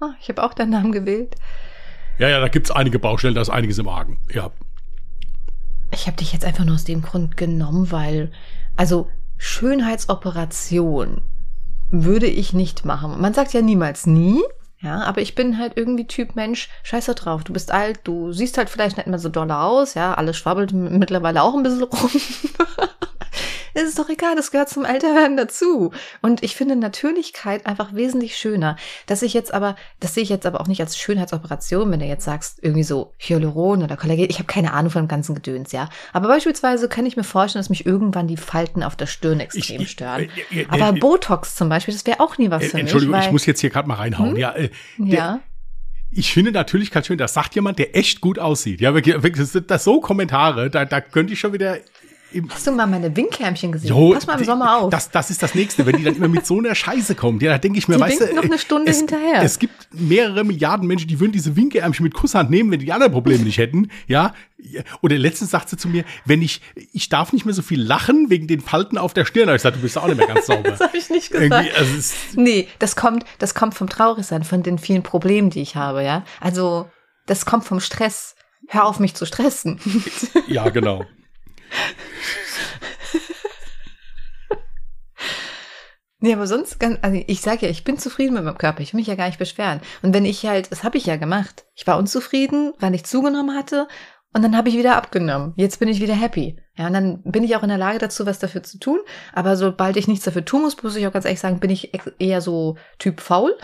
Oh, 0.00 0.10
ich 0.20 0.28
habe 0.28 0.42
auch 0.42 0.52
deinen 0.52 0.70
Namen 0.70 0.92
gewählt. 0.92 1.36
Ja, 2.18 2.28
ja, 2.28 2.40
da 2.40 2.48
gibt 2.48 2.66
es 2.66 2.72
einige 2.72 2.98
Baustellen, 2.98 3.34
da 3.34 3.40
ist 3.40 3.50
einiges 3.50 3.78
im 3.78 3.88
Argen. 3.88 4.18
Ja. 4.30 4.50
Ich 5.92 6.06
habe 6.06 6.16
dich 6.16 6.32
jetzt 6.32 6.44
einfach 6.44 6.64
nur 6.64 6.74
aus 6.74 6.84
dem 6.84 7.02
Grund 7.02 7.36
genommen, 7.36 7.92
weil, 7.92 8.32
also 8.76 9.08
Schönheitsoperation 9.38 11.22
würde 11.90 12.26
ich 12.26 12.52
nicht 12.52 12.84
machen. 12.84 13.20
Man 13.20 13.32
sagt 13.32 13.52
ja 13.52 13.62
niemals 13.62 14.06
nie, 14.06 14.42
ja, 14.82 15.02
aber 15.02 15.20
ich 15.20 15.34
bin 15.34 15.58
halt 15.58 15.74
irgendwie 15.76 16.06
Typ 16.06 16.36
Mensch, 16.36 16.70
scheiße 16.84 17.14
drauf. 17.14 17.44
Du 17.44 17.52
bist 17.52 17.70
alt, 17.70 18.00
du 18.04 18.32
siehst 18.32 18.56
halt 18.56 18.70
vielleicht 18.70 18.96
nicht 18.96 19.06
mehr 19.06 19.18
so 19.18 19.28
doll 19.28 19.50
aus, 19.50 19.94
ja, 19.94 20.14
alles 20.14 20.38
schwabbelt 20.38 20.72
mittlerweile 20.72 21.42
auch 21.42 21.54
ein 21.54 21.62
bisschen 21.62 21.82
rum. 21.82 22.10
Es 23.74 23.84
ist 23.84 23.98
doch 23.98 24.08
egal, 24.08 24.36
das 24.36 24.50
gehört 24.50 24.68
zum 24.68 24.84
Älterwerden 24.84 25.36
dazu. 25.36 25.92
Und 26.22 26.42
ich 26.42 26.56
finde 26.56 26.76
Natürlichkeit 26.76 27.66
einfach 27.66 27.94
wesentlich 27.94 28.36
schöner. 28.36 28.76
Dass 29.06 29.22
ich 29.22 29.34
jetzt 29.34 29.52
aber, 29.52 29.76
das 30.00 30.14
sehe 30.14 30.22
ich 30.22 30.28
jetzt 30.28 30.46
aber 30.46 30.60
auch 30.60 30.66
nicht 30.66 30.80
als 30.80 30.96
Schönheitsoperation, 30.96 31.90
wenn 31.90 32.00
du 32.00 32.06
jetzt 32.06 32.24
sagst, 32.24 32.58
irgendwie 32.62 32.82
so 32.82 33.14
Hyaluron 33.18 33.82
oder 33.82 33.96
Kollagen. 33.96 34.26
Ich 34.28 34.38
habe 34.38 34.46
keine 34.46 34.72
Ahnung 34.72 34.90
von 34.90 35.04
dem 35.04 35.08
ganzen 35.08 35.34
Gedöns, 35.34 35.72
ja. 35.72 35.88
Aber 36.12 36.28
beispielsweise 36.28 36.88
kann 36.88 37.06
ich 37.06 37.16
mir 37.16 37.24
vorstellen, 37.24 37.60
dass 37.60 37.70
mich 37.70 37.86
irgendwann 37.86 38.26
die 38.26 38.36
Falten 38.36 38.82
auf 38.82 38.96
der 38.96 39.06
Stirn 39.06 39.40
extrem 39.40 39.82
ich, 39.82 39.90
stören. 39.90 40.28
Äh, 40.50 40.60
äh, 40.60 40.62
äh, 40.62 40.66
aber 40.68 40.92
Botox 40.92 41.54
zum 41.54 41.68
Beispiel, 41.68 41.94
das 41.94 42.06
wäre 42.06 42.20
auch 42.20 42.38
nie 42.38 42.50
was 42.50 42.64
für 42.64 42.76
mich. 42.76 42.82
Entschuldigung, 42.82 43.14
weil, 43.14 43.24
ich 43.24 43.32
muss 43.32 43.46
jetzt 43.46 43.60
hier 43.60 43.70
gerade 43.70 43.88
mal 43.88 43.94
reinhauen. 43.94 44.30
Hm? 44.30 44.36
Ja, 44.36 44.52
äh, 44.52 44.70
ja 44.98 45.40
ich 46.10 46.32
finde 46.32 46.50
Natürlichkeit 46.50 47.06
schön, 47.06 47.18
das 47.18 47.34
sagt 47.34 47.54
jemand, 47.54 47.78
der 47.78 47.96
echt 47.96 48.20
gut 48.20 48.38
aussieht. 48.38 48.80
Ja, 48.80 48.94
wirklich, 48.94 49.16
das 49.36 49.52
sind 49.52 49.70
das 49.70 49.84
so 49.84 50.00
Kommentare, 50.00 50.68
da, 50.68 50.84
da 50.84 51.00
könnte 51.00 51.32
ich 51.32 51.40
schon 51.40 51.52
wieder 51.52 51.78
Hast 52.48 52.66
du 52.66 52.72
mal 52.72 52.86
meine 52.86 53.14
Winkärmchen 53.16 53.72
gesehen? 53.72 53.90
Jo, 53.90 54.12
Pass 54.12 54.26
mal 54.26 54.38
im 54.38 54.44
Sommer 54.44 54.78
auf. 54.78 54.90
Das, 54.90 55.10
das 55.10 55.30
ist 55.30 55.42
das 55.42 55.54
Nächste, 55.54 55.84
wenn 55.86 55.96
die 55.96 56.04
dann 56.04 56.16
immer 56.16 56.28
mit 56.28 56.46
so 56.46 56.58
einer 56.58 56.74
Scheiße 56.74 57.14
kommen. 57.14 57.40
Ja, 57.40 57.52
da 57.52 57.58
denke 57.58 57.78
ich 57.78 57.88
mir, 57.88 57.96
die 57.96 58.00
weißt 58.00 58.20
du, 58.20 58.34
noch 58.34 58.44
eine 58.44 58.58
Stunde 58.58 58.90
es, 58.90 58.98
hinterher. 58.98 59.42
Es 59.42 59.58
gibt 59.58 59.74
mehrere 59.92 60.44
Milliarden 60.44 60.86
Menschen, 60.86 61.08
die 61.08 61.18
würden 61.18 61.32
diese 61.32 61.56
Winkärmchen 61.56 62.04
mit 62.04 62.14
Kusshand 62.14 62.50
nehmen, 62.50 62.70
wenn 62.70 62.80
die 62.80 62.92
anderen 62.92 63.12
Probleme 63.12 63.44
nicht 63.44 63.58
hätten. 63.58 63.90
Ja. 64.06 64.34
Oder 65.00 65.16
letztens 65.18 65.50
sagt 65.50 65.70
sie 65.70 65.76
zu 65.76 65.88
mir, 65.88 66.04
wenn 66.24 66.42
ich, 66.42 66.60
ich 66.92 67.08
darf 67.08 67.32
nicht 67.32 67.46
mehr 67.46 67.54
so 67.54 67.62
viel 67.62 67.82
lachen 67.82 68.30
wegen 68.30 68.46
den 68.46 68.60
Falten 68.60 68.98
auf 68.98 69.14
der 69.14 69.24
Stirn. 69.24 69.46
Da 69.46 69.54
ich 69.54 69.58
gesagt, 69.58 69.76
du 69.76 69.80
bist 69.80 69.98
auch 69.98 70.06
nicht 70.06 70.18
mehr 70.18 70.26
ganz 70.26 70.46
sauber. 70.46 70.62
das 70.70 70.80
habe 70.80 70.96
ich 70.96 71.10
nicht 71.10 71.30
gesagt. 71.30 71.68
Also 71.76 72.14
nee, 72.36 72.68
das 72.78 72.94
kommt, 72.96 73.24
das 73.38 73.54
kommt 73.54 73.74
vom 73.74 73.88
Traurigsein, 73.88 74.44
von 74.44 74.62
den 74.62 74.78
vielen 74.78 75.02
Problemen, 75.02 75.50
die 75.50 75.62
ich 75.62 75.76
habe, 75.76 76.04
ja. 76.04 76.24
Also, 76.40 76.88
das 77.26 77.46
kommt 77.46 77.64
vom 77.64 77.80
Stress. 77.80 78.34
Hör 78.68 78.84
auf, 78.84 79.00
mich 79.00 79.14
zu 79.14 79.26
stressen. 79.26 79.80
ja, 80.46 80.68
genau. 80.68 81.04
Nee, 86.22 86.34
aber 86.34 86.46
sonst, 86.46 86.78
ganz, 86.78 86.98
also 87.00 87.18
ich 87.26 87.40
sage 87.40 87.64
ja, 87.64 87.70
ich 87.70 87.82
bin 87.82 87.98
zufrieden 87.98 88.34
mit 88.34 88.44
meinem 88.44 88.58
Körper. 88.58 88.82
Ich 88.82 88.92
will 88.92 89.00
mich 89.00 89.06
ja 89.06 89.14
gar 89.14 89.26
nicht 89.26 89.38
beschweren. 89.38 89.80
Und 90.02 90.12
wenn 90.12 90.26
ich 90.26 90.44
halt, 90.44 90.70
das 90.70 90.84
habe 90.84 90.98
ich 90.98 91.06
ja 91.06 91.16
gemacht. 91.16 91.64
Ich 91.74 91.86
war 91.86 91.96
unzufrieden, 91.96 92.74
weil 92.78 92.94
ich 92.94 93.04
zugenommen 93.04 93.56
hatte 93.56 93.88
und 94.34 94.42
dann 94.42 94.54
habe 94.56 94.68
ich 94.68 94.76
wieder 94.76 94.96
abgenommen. 94.96 95.54
Jetzt 95.56 95.80
bin 95.80 95.88
ich 95.88 96.00
wieder 96.00 96.14
happy. 96.14 96.56
Ja, 96.76 96.86
und 96.88 96.92
dann 96.92 97.22
bin 97.22 97.42
ich 97.42 97.56
auch 97.56 97.62
in 97.62 97.70
der 97.70 97.78
Lage 97.78 97.98
dazu, 97.98 98.26
was 98.26 98.38
dafür 98.38 98.62
zu 98.62 98.78
tun. 98.78 99.00
Aber 99.32 99.56
sobald 99.56 99.96
ich 99.96 100.08
nichts 100.08 100.24
dafür 100.24 100.44
tun 100.44 100.62
muss, 100.62 100.80
muss 100.82 100.94
ich 100.94 101.06
auch 101.06 101.12
ganz 101.12 101.24
ehrlich 101.24 101.40
sagen, 101.40 101.58
bin 101.58 101.70
ich 101.70 101.92
eher 102.18 102.42
so 102.42 102.76
Typ 102.98 103.20
faul. 103.20 103.56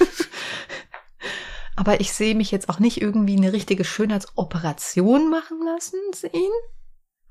aber 1.76 2.00
ich 2.00 2.12
sehe 2.12 2.34
mich 2.34 2.50
jetzt 2.50 2.68
auch 2.68 2.80
nicht 2.80 3.00
irgendwie 3.00 3.36
eine 3.36 3.52
richtige 3.52 3.84
Schönheitsoperation 3.84 5.30
machen 5.30 5.60
lassen 5.64 6.00
sehen. 6.12 6.50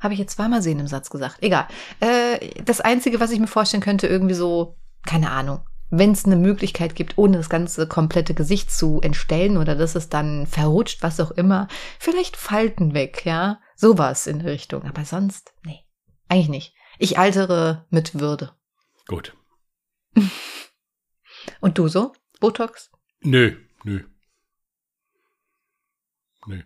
Habe 0.05 0.13
ich 0.13 0.19
jetzt 0.19 0.35
zweimal 0.35 0.61
sehen 0.61 0.79
im 0.79 0.85
Satz 0.85 1.09
gesagt. 1.09 1.37
Egal. 1.41 1.67
Äh, 1.99 2.61
das 2.63 2.79
Einzige, 2.79 3.19
was 3.19 3.31
ich 3.31 3.39
mir 3.39 3.47
vorstellen 3.47 3.81
könnte, 3.81 4.05
irgendwie 4.05 4.35
so, 4.35 4.77
keine 5.03 5.31
Ahnung, 5.31 5.61
wenn 5.89 6.11
es 6.11 6.25
eine 6.25 6.35
Möglichkeit 6.35 6.93
gibt, 6.93 7.17
ohne 7.17 7.37
das 7.37 7.49
ganze 7.49 7.87
komplette 7.87 8.35
Gesicht 8.35 8.69
zu 8.69 9.01
entstellen 9.01 9.57
oder 9.57 9.73
dass 9.73 9.95
es 9.95 10.07
dann 10.07 10.45
verrutscht, 10.45 11.01
was 11.01 11.19
auch 11.19 11.31
immer, 11.31 11.67
vielleicht 11.97 12.37
Falten 12.37 12.93
weg, 12.93 13.25
ja. 13.25 13.59
Sowas 13.75 14.27
in 14.27 14.43
der 14.43 14.51
Richtung. 14.51 14.83
Aber 14.83 15.05
sonst, 15.05 15.55
nee, 15.63 15.79
eigentlich 16.29 16.49
nicht. 16.49 16.75
Ich 16.99 17.17
altere 17.17 17.87
mit 17.89 18.19
Würde. 18.19 18.51
Gut. 19.07 19.35
Und 21.61 21.79
du 21.79 21.87
so? 21.87 22.13
Botox? 22.39 22.91
Nö, 23.21 23.55
nö. 23.83 24.03
Nee. 26.45 26.63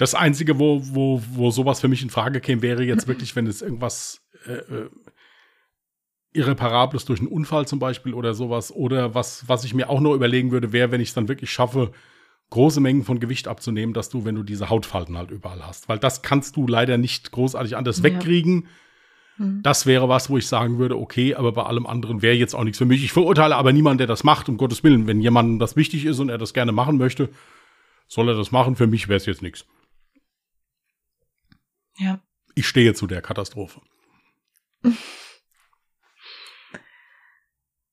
Das 0.00 0.14
Einzige, 0.14 0.58
wo, 0.58 0.80
wo, 0.82 1.22
wo 1.32 1.50
sowas 1.50 1.82
für 1.82 1.88
mich 1.88 2.02
in 2.02 2.08
Frage 2.08 2.40
käme, 2.40 2.62
wäre 2.62 2.82
jetzt 2.82 3.06
wirklich, 3.06 3.36
wenn 3.36 3.46
es 3.46 3.60
irgendwas 3.60 4.22
äh, 4.46 4.52
äh, 4.52 4.88
Irreparables 6.32 7.04
durch 7.04 7.20
einen 7.20 7.28
Unfall 7.28 7.66
zum 7.66 7.80
Beispiel 7.80 8.14
oder 8.14 8.32
sowas. 8.32 8.72
Oder 8.72 9.14
was, 9.14 9.46
was 9.46 9.62
ich 9.64 9.74
mir 9.74 9.90
auch 9.90 10.00
noch 10.00 10.14
überlegen 10.14 10.52
würde, 10.52 10.72
wäre, 10.72 10.90
wenn 10.90 11.02
ich 11.02 11.08
es 11.08 11.14
dann 11.14 11.28
wirklich 11.28 11.50
schaffe, 11.50 11.92
große 12.48 12.80
Mengen 12.80 13.04
von 13.04 13.20
Gewicht 13.20 13.46
abzunehmen, 13.46 13.92
dass 13.92 14.08
du, 14.08 14.24
wenn 14.24 14.36
du 14.36 14.42
diese 14.42 14.70
Hautfalten 14.70 15.18
halt 15.18 15.30
überall 15.30 15.66
hast. 15.66 15.90
Weil 15.90 15.98
das 15.98 16.22
kannst 16.22 16.56
du 16.56 16.66
leider 16.66 16.96
nicht 16.96 17.30
großartig 17.30 17.76
anders 17.76 17.98
Ja. 17.98 18.04
wegkriegen. 18.04 18.68
Mhm. 19.36 19.60
Das 19.62 19.84
wäre 19.84 20.08
was, 20.08 20.30
wo 20.30 20.38
ich 20.38 20.46
sagen 20.46 20.78
würde, 20.78 20.96
okay, 20.96 21.34
aber 21.34 21.52
bei 21.52 21.64
allem 21.64 21.86
anderen 21.86 22.22
wäre 22.22 22.36
jetzt 22.36 22.54
auch 22.54 22.64
nichts 22.64 22.78
für 22.78 22.86
mich. 22.86 23.04
Ich 23.04 23.12
verurteile 23.12 23.54
aber 23.56 23.74
niemanden, 23.74 23.98
der 23.98 24.06
das 24.06 24.24
macht, 24.24 24.48
um 24.48 24.56
Gottes 24.56 24.82
Willen. 24.82 25.06
Wenn 25.06 25.20
jemandem 25.20 25.58
das 25.58 25.76
wichtig 25.76 26.06
ist 26.06 26.20
und 26.20 26.30
er 26.30 26.38
das 26.38 26.54
gerne 26.54 26.72
machen 26.72 26.96
möchte, 26.96 27.28
soll 28.08 28.30
er 28.30 28.34
das 28.34 28.50
machen. 28.50 28.76
Für 28.76 28.86
mich 28.86 29.06
wäre 29.08 29.18
es 29.18 29.26
jetzt 29.26 29.42
nichts. 29.42 29.66
Ja. 32.00 32.18
Ich 32.54 32.66
stehe 32.66 32.94
zu 32.94 33.06
der 33.06 33.20
Katastrophe. 33.20 33.80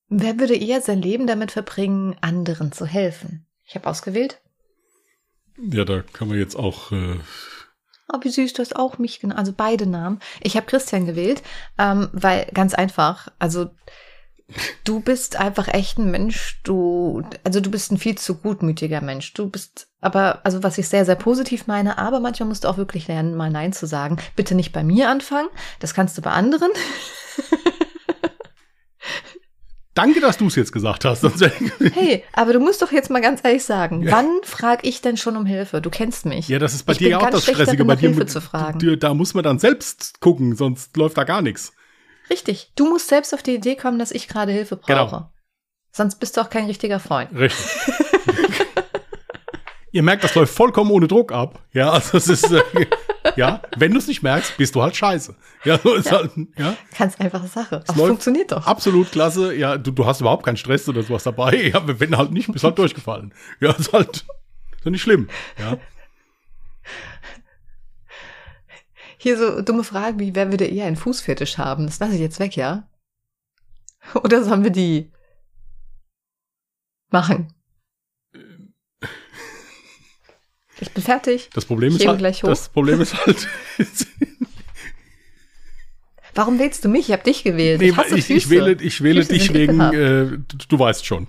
Wer 0.07 0.39
würde 0.39 0.55
eher 0.55 0.81
sein 0.81 1.01
Leben 1.01 1.27
damit 1.27 1.51
verbringen, 1.51 2.15
anderen 2.21 2.71
zu 2.71 2.85
helfen? 2.85 3.45
Ich 3.65 3.75
habe 3.75 3.87
ausgewählt. 3.89 4.41
Ja, 5.57 5.83
da 5.83 6.01
kann 6.01 6.29
man 6.29 6.37
jetzt 6.37 6.55
auch. 6.55 6.91
Äh, 6.91 7.19
Oh, 8.09 8.19
wie 8.21 8.29
süß, 8.29 8.53
du 8.53 8.61
hast 8.61 8.77
auch 8.77 8.99
mich 8.99 9.19
genannt. 9.19 9.37
Also 9.37 9.51
beide 9.51 9.85
Namen. 9.85 10.19
Ich 10.41 10.55
habe 10.55 10.65
Christian 10.65 11.05
gewählt, 11.05 11.43
ähm, 11.77 12.07
weil 12.13 12.45
ganz 12.53 12.73
einfach, 12.73 13.27
also 13.37 13.69
du 14.85 14.99
bist 15.01 15.35
einfach 15.35 15.67
echt 15.67 15.97
ein 15.97 16.09
Mensch, 16.11 16.59
du, 16.63 17.21
also 17.43 17.59
du 17.59 17.69
bist 17.69 17.91
ein 17.91 17.97
viel 17.97 18.17
zu 18.17 18.35
gutmütiger 18.35 19.01
Mensch. 19.01 19.33
Du 19.33 19.49
bist 19.49 19.87
aber, 20.01 20.45
also 20.45 20.63
was 20.63 20.77
ich 20.77 20.87
sehr, 20.87 21.05
sehr 21.05 21.15
positiv 21.15 21.67
meine, 21.67 21.97
aber 21.97 22.19
manchmal 22.19 22.47
musst 22.49 22.63
du 22.63 22.67
auch 22.69 22.77
wirklich 22.77 23.07
lernen, 23.07 23.35
mal 23.35 23.49
Nein 23.51 23.73
zu 23.73 23.85
sagen. 23.87 24.17
Bitte 24.35 24.55
nicht 24.55 24.71
bei 24.71 24.83
mir 24.83 25.09
anfangen, 25.09 25.49
das 25.79 25.93
kannst 25.93 26.17
du 26.17 26.21
bei 26.21 26.31
anderen. 26.31 26.71
danke, 29.93 30.19
dass 30.21 30.37
du 30.37 30.47
es 30.47 30.55
jetzt 30.55 30.71
gesagt 30.71 31.05
hast. 31.05 31.23
Hey, 31.93 32.23
aber 32.33 32.53
du 32.53 32.59
musst 32.59 32.81
doch 32.81 32.91
jetzt 32.91 33.09
mal 33.09 33.21
ganz 33.21 33.41
ehrlich 33.43 33.63
sagen, 33.65 34.03
Ja. 34.03 34.11
wann 34.11 34.29
frage 34.43 34.87
ich 34.87 35.01
denn 35.01 35.17
schon 35.17 35.35
um 35.35 35.45
Hilfe? 35.45 35.81
Du 35.81 35.89
kennst 35.89 36.25
mich. 36.25 36.47
ja, 36.47 36.59
das 36.59 36.73
ist 36.73 36.83
bei 36.83 36.91
Ich 36.93 36.99
dir 36.99 37.09
ja 37.09 37.17
auch 37.19 37.29
das 37.29 37.43
Stressige. 37.43 37.77
darin, 37.77 37.87
Bei 37.87 37.95
dir, 37.95 38.09
Hilfe 38.09 38.25
zu 38.27 38.39
fragen. 38.41 38.99
da 38.99 39.13
muss 39.13 39.33
man 39.33 39.43
dann 39.43 39.59
selbst 39.59 40.19
gucken, 40.21 40.55
sonst 40.55 40.95
läuft 40.97 41.17
da 41.17 41.23
gar 41.23 41.41
nichts. 41.41 41.73
Richtig. 42.29 42.71
Du 42.75 42.89
musst 42.89 43.07
selbst 43.07 43.33
auf 43.33 43.43
die 43.43 43.55
Idee 43.55 43.75
kommen, 43.75 43.99
dass 43.99 44.11
ich 44.11 44.27
gerade 44.27 44.51
Hilfe 44.51 44.75
brauche. 44.75 44.87
Genau. 44.93 45.31
Sonst 45.91 46.15
bist 46.19 46.37
du 46.37 46.41
auch 46.41 46.49
kein 46.49 46.65
richtiger 46.65 46.99
Freund. 46.99 47.31
Richtig. 47.33 47.65
Ihr 49.91 50.03
merkt, 50.03 50.23
das 50.23 50.35
läuft 50.35 50.53
vollkommen 50.53 50.91
ohne 50.91 51.07
Druck 51.07 51.31
ab. 51.31 51.59
Ja, 51.71 51.91
also 51.91 52.17
es 52.17 52.27
ist, 52.27 52.51
äh, 52.51 52.61
ja, 53.35 53.61
wenn 53.77 53.93
du 53.93 53.97
es 53.97 54.07
nicht 54.07 54.21
merkst, 54.21 54.57
bist 54.57 54.75
du 54.75 54.81
halt 54.83 54.95
scheiße. 54.95 55.33
Ja, 55.63 55.79
so 55.79 55.95
ist 55.95 56.05
Ja. 56.11 56.17
halt, 56.19 56.31
ja, 56.57 56.75
Ganz 56.97 57.15
einfache 57.19 57.47
Sache. 57.47 57.83
Aber 57.87 58.07
funktioniert 58.07 58.51
doch. 58.51 58.67
absolut 58.67 59.11
klasse. 59.11 59.55
Ja, 59.55 59.77
du, 59.77 59.91
du 59.91 60.05
hast 60.05 60.21
überhaupt 60.21 60.45
keinen 60.45 60.57
Stress 60.57 60.87
oder 60.89 61.01
sowas 61.03 61.23
dabei. 61.23 61.71
Ja, 61.73 61.81
wenn 61.99 62.15
halt 62.17 62.31
nicht, 62.31 62.51
bist 62.51 62.63
halt 62.63 62.77
durchgefallen. 62.77 63.33
Ja, 63.59 63.71
ist 63.71 63.91
halt, 63.93 64.17
ist 64.17 64.85
ja 64.85 64.91
nicht 64.91 65.01
schlimm. 65.01 65.29
Ja, 65.57 65.77
Hier 69.27 69.37
so 69.37 69.61
dumme 69.61 69.83
Fragen 69.83 70.21
wie, 70.21 70.35
wer 70.35 70.51
würde 70.51 70.63
eher 70.63 70.85
einen 70.85 70.95
Fußfetisch 70.95 71.57
haben? 71.57 71.85
Das 71.85 71.99
lasse 71.99 72.13
ich 72.13 72.21
jetzt 72.21 72.39
weg, 72.39 72.55
ja? 72.55 72.87
Oder 74.23 74.41
sollen 74.41 74.63
wir 74.63 74.71
die 74.71 75.11
machen? 77.09 77.53
Ich 80.79 80.89
bin 80.93 81.03
fertig. 81.03 81.49
das 81.53 81.65
Problem 81.65 81.93
Ich 81.93 81.99
ist 81.99 82.07
halt, 82.07 82.19
gleich 82.19 82.41
hoch. 82.41 82.47
das 82.47 82.69
Problem 82.69 83.01
ist 83.01 83.17
halt, 83.25 83.49
Warum 86.33 86.57
wählst 86.57 86.85
du 86.85 86.87
mich? 86.87 87.09
Ich 87.09 87.11
habe 87.11 87.23
dich 87.23 87.43
gewählt. 87.43 87.81
nee, 87.81 87.89
ich 87.89 87.97
ich, 88.13 88.29
ich 88.29 88.49
wähle, 88.49 88.81
ich 88.81 89.03
wähle 89.03 89.25
Füße 89.25 89.33
dich 89.33 89.53
wegen, 89.53 89.81
äh, 89.81 90.37
du, 90.37 90.57
du 90.69 90.79
weißt 90.79 91.05
schon. 91.05 91.27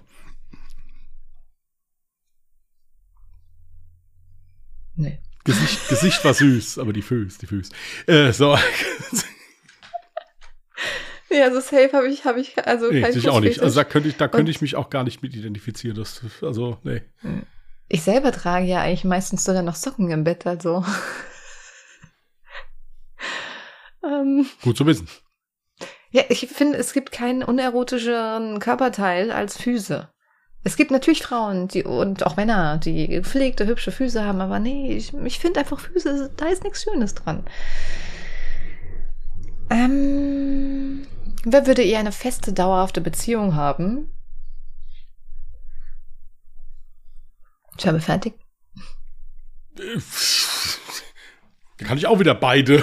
Nee. 4.95 5.19
Gesicht, 5.49 5.89
Gesicht 5.89 6.23
war 6.27 6.35
süß, 6.35 6.79
aber 6.79 6.93
die 6.93 7.01
Füße, 7.01 7.39
die 7.39 7.47
Füße. 7.47 7.73
Äh, 8.07 8.33
so. 8.33 8.57
Nee, 11.31 11.43
also 11.43 11.61
safe 11.61 11.91
habe 11.93 12.09
ich, 12.09 12.25
habe 12.25 12.41
ich, 12.41 12.57
also 12.67 12.91
Nee, 12.91 13.03
kein 13.03 13.15
ich 13.15 13.29
auch 13.29 13.41
nicht. 13.41 13.61
Also 13.61 13.79
da 13.79 13.85
könnte 13.85 14.09
ich, 14.09 14.17
da 14.17 14.29
könnte 14.29 14.51
ich 14.51 14.63
mich 14.63 14.77
auch 14.77 14.89
gar 14.89 15.05
nicht 15.05 15.23
mit 15.23 15.37
identifizieren. 15.37 15.95
Das, 15.95 16.23
also, 16.41 16.79
nee. 16.85 17.03
Ich 17.89 18.01
selber 18.01 18.33
trage 18.33 18.65
ja 18.65 18.81
eigentlich 18.81 19.05
meistens 19.05 19.45
sogar 19.45 19.63
noch 19.63 19.75
Socken 19.75 20.11
im 20.11 20.25
Bett, 20.25 20.47
also. 20.47 20.87
ähm, 24.03 24.47
Gut 24.63 24.79
zu 24.79 24.87
wissen. 24.87 25.07
ja, 26.11 26.23
ich 26.31 26.49
finde, 26.49 26.79
es 26.79 26.95
gibt 26.95 27.13
keinen 27.13 27.43
unerotischeren 27.43 28.59
Körperteil 28.59 29.31
als 29.31 29.59
Füße. 29.59 30.09
Es 30.65 30.77
gibt 30.77 30.91
natürlich 30.91 31.23
Frauen 31.23 31.69
die, 31.69 31.85
und 31.85 32.27
auch 32.27 32.37
Männer, 32.37 32.79
die 32.79 33.09
gepflegte, 33.09 33.67
hübsche 33.67 33.93
Füße 33.93 34.25
haben, 34.25 34.41
aber 34.41 34.59
nee, 34.59 34.93
ich, 34.93 35.15
ich 35.15 35.39
finde 35.39 35.61
einfach 35.61 35.81
Füße, 35.81 36.31
da 36.37 36.47
ist 36.47 36.63
nichts 36.65 36.83
Schönes 36.83 37.15
dran. 37.15 37.45
Ähm, 39.71 41.07
wer 41.45 41.67
würde 41.67 41.83
eher 41.83 42.01
eine 42.01 42.13
feste, 42.13 42.53
dauerhafte 42.53 43.01
Beziehung 43.01 43.55
haben? 43.55 44.11
Ich 47.79 47.87
habe 47.87 48.01
fertig. 48.01 48.35
Äh, 49.79 50.01
Da 51.79 51.87
kann 51.87 51.97
ich 51.97 52.07
auch 52.09 52.19
wieder 52.19 52.35
beide. 52.35 52.83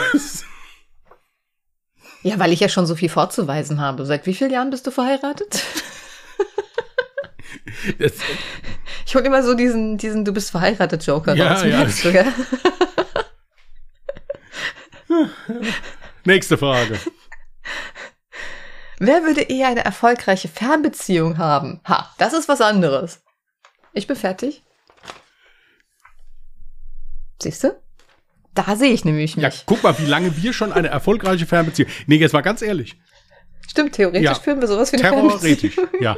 Ja, 2.24 2.40
weil 2.40 2.54
ich 2.54 2.60
ja 2.62 2.70
schon 2.70 2.86
so 2.88 2.96
viel 2.96 3.10
vorzuweisen 3.10 3.80
habe. 3.82 4.06
Seit 4.06 4.26
wie 4.26 4.34
vielen 4.34 4.52
Jahren 4.52 4.70
bist 4.70 4.88
du 4.88 4.92
verheiratet? 4.92 5.64
Ich 9.06 9.16
hole 9.16 9.26
immer 9.26 9.44
so 9.44 9.54
diesen, 9.54 9.98
diesen 9.98 10.26
Du 10.26 10.32
bist 10.34 10.52
verheiratet 10.52 11.06
Joker 11.06 11.36
Ja, 11.36 11.54
raus. 11.54 12.04
ja. 12.04 12.12
Gell? 12.12 12.26
nächste 16.26 16.58
Frage. 16.58 17.00
Wer 19.00 19.24
würde 19.24 19.42
eher 19.42 19.68
eine 19.68 19.84
erfolgreiche 19.84 20.48
Fernbeziehung 20.48 21.38
haben? 21.38 21.82
Ha, 21.88 22.14
das 22.18 22.34
ist 22.34 22.48
was 22.48 22.62
anderes. 22.62 23.22
Ich 23.94 24.08
bin 24.08 24.16
fertig. 24.16 24.64
Siehst 27.42 27.64
du? 27.64 27.76
Da 28.54 28.76
sehe 28.78 28.94
ich 28.94 29.04
nämlich 29.04 29.36
mich. 29.36 29.44
Ja, 29.44 29.50
guck 29.66 29.84
mal, 29.84 29.98
wie 30.00 30.06
lange 30.06 30.42
wir 30.42 30.54
schon 30.54 30.72
eine 30.72 30.88
erfolgreiche 30.88 31.46
Fernbeziehung. 31.46 31.90
Nee, 32.08 32.16
jetzt 32.16 32.32
mal 32.32 32.42
ganz 32.42 32.62
ehrlich. 32.62 32.96
Stimmt, 33.68 33.96
theoretisch 33.96 34.22
Ja. 34.24 34.36
führen 34.36 34.62
wir 34.62 34.68
sowas 34.70 34.94
wie 34.94 34.98
eine. 35.04 35.10
Fernbeziehung. 35.10 35.88
Ja. 36.00 36.16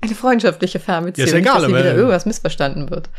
Eine 0.00 0.14
freundschaftliche 0.14 0.78
Fernbeziehung. 0.78 1.28
Ja, 1.28 1.34
ist 1.34 1.38
egal, 1.38 1.54
nicht, 1.54 1.64
dass 1.64 1.70
hier 1.70 1.78
wieder 1.78 1.94
irgendwas 1.94 2.26
missverstanden 2.26 2.90
wird. 2.90 3.10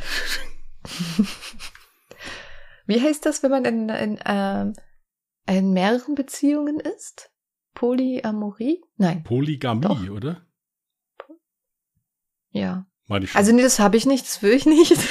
Wie 2.88 3.02
heißt 3.02 3.26
das, 3.26 3.44
wenn 3.44 3.52
man 3.52 3.66
in, 3.66 3.90
in, 3.90 4.20
ähm, 4.26 4.74
in 5.48 5.74
mehreren 5.74 6.16
Beziehungen 6.16 6.80
ist? 6.80 7.30
Polyamorie? 7.74 8.82
Nein. 8.96 9.24
Polygamie, 9.24 9.82
Doch. 9.82 10.10
oder? 10.10 10.48
Ja. 12.52 12.86
Meine 13.08 13.26
ich 13.26 13.32
schon. 13.32 13.40
Also 13.40 13.52
nee, 13.54 13.62
das 13.62 13.80
habe 13.80 13.98
ich 13.98 14.06
nicht, 14.06 14.26
das 14.26 14.42
will 14.42 14.54
ich 14.54 14.66
nicht. 14.66 14.98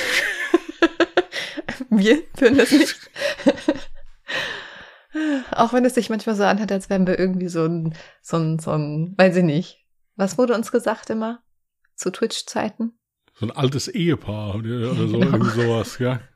wir 1.91 2.23
führen 2.37 2.59
das 2.59 2.71
nicht. 2.71 2.97
Auch 5.53 5.73
wenn 5.73 5.85
es 5.85 5.95
sich 5.95 6.11
manchmal 6.11 6.35
so 6.35 6.45
anhört, 6.45 6.73
als 6.73 6.91
wären 6.91 7.07
wir 7.07 7.19
irgendwie 7.19 7.49
so 7.49 7.64
ein, 7.64 7.95
so 8.21 8.37
ein, 8.37 8.59
so 8.59 8.73
ein, 8.73 9.14
weiß 9.17 9.37
ich 9.37 9.45
nicht. 9.45 9.87
Was 10.17 10.37
wurde 10.37 10.55
uns 10.55 10.73
gesagt 10.73 11.11
immer? 11.11 11.43
Zu 11.97 12.11
Twitch-Zeiten? 12.11 12.92
so 13.38 13.44
ein 13.47 13.51
altes 13.51 13.88
Ehepaar 13.88 14.55
oder, 14.55 14.94
so, 14.94 15.18
Genau. 15.18 15.26
irgendwie 15.26 15.51
sowas, 15.51 15.99
ja. 15.99 16.20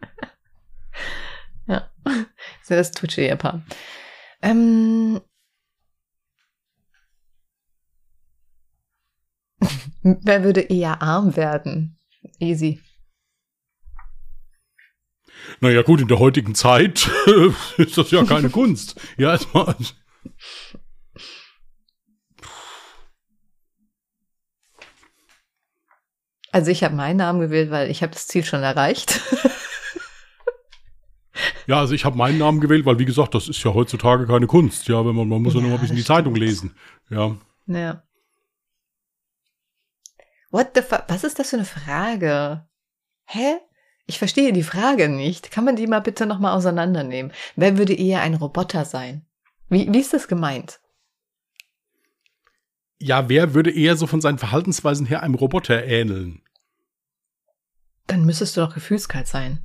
Ja. 1.66 1.88
Das 2.04 2.16
ist 2.62 2.70
ja 2.70 2.76
das 2.76 2.90
Twitch-Ehepaar. 2.92 3.62
Ähm, 4.42 5.20
wer 10.02 10.42
würde 10.44 10.62
eher 10.62 11.00
arm 11.02 11.36
werden? 11.36 11.98
Easy. 12.38 12.80
Naja, 15.61 15.82
gut, 15.82 16.00
in 16.00 16.08
der 16.08 16.18
heutigen 16.18 16.54
Zeit 16.54 17.11
ist 17.76 17.96
das 17.96 18.11
ja 18.11 18.24
keine 18.24 18.50
Kunst. 18.50 19.00
Ja, 19.16 19.30
erstmal. 19.32 19.74
Also 26.53 26.70
ich 26.70 26.82
habe 26.84 26.94
meinen 26.94 27.16
Namen 27.18 27.40
gewählt, 27.40 27.70
weil 27.70 27.90
ich 27.90 28.03
habe 28.03 28.12
das 28.12 28.26
Ziel 28.26 28.44
schon 28.44 28.62
erreicht. 28.62 29.20
Ja, 31.66 31.78
also 31.78 31.94
ich 31.94 32.05
habe 32.05 32.16
meinen 32.18 32.38
Namen 32.38 32.61
gewählt, 32.61 32.84
weil 32.84 32.98
wie 32.98 33.05
gesagt, 33.05 33.32
das 33.34 33.46
ist 33.48 33.62
ja 33.62 33.72
heutzutage 33.72 34.26
keine 34.26 34.48
Kunst. 34.48 34.88
Ja, 34.88 35.07
wenn 35.07 35.14
man, 35.14 35.28
man 35.28 35.40
muss 35.40 35.55
ja, 35.55 35.61
Ja, 35.61 35.62
nur 35.62 35.70
mal 35.70 35.76
ein 35.76 35.80
bisschen 35.80 35.94
die 35.96 36.03
das 36.03 36.09
Zeitung 36.09 36.34
stimmt. 36.34 36.46
lesen. 36.48 36.74
Ja. 37.11 37.36
Ja. 37.66 38.03
What 40.51 40.72
the 40.74 40.82
fuck? 40.82 41.05
Was 41.09 41.22
ist 41.22 41.38
das 41.38 41.51
für 41.51 41.57
eine 41.57 41.64
Frage? 41.64 42.66
Hä? 43.26 43.57
Ich 44.07 44.18
verstehe 44.18 44.53
die 44.53 44.64
Frage 44.64 45.09
nicht. 45.09 45.53
Kann 45.53 45.64
man 45.64 45.76
die 45.76 45.86
mal 45.86 46.01
bitte 46.01 46.26
nochmal 46.26 46.57
auseinandernehmen? 46.57 47.32
Wer 47.55 47.78
würde 47.78 47.94
eher 47.94 48.22
ein 48.22 48.34
Roboter 48.34 48.84
sein? 48.84 49.24
Wie, 49.68 49.90
wie 49.92 50.01
ist 50.01 50.12
das 50.12 50.26
gemeint? 50.26 50.80
Ja, 53.03 53.28
wer 53.30 53.55
würde 53.55 53.70
eher 53.70 53.96
so 53.96 54.07
von 54.07 54.20
seinen 54.20 54.38
Verhaltensweisen 54.38 55.07
her 55.07 55.22
einem 55.22 55.34
Roboter 55.34 55.84
ähneln? 55.84 56.42
Dann 58.07 58.26
müsstest 58.26 58.57
du 58.57 58.61
doch 58.61 58.74
gefühlskalt 58.74 59.26
sein. 59.26 59.64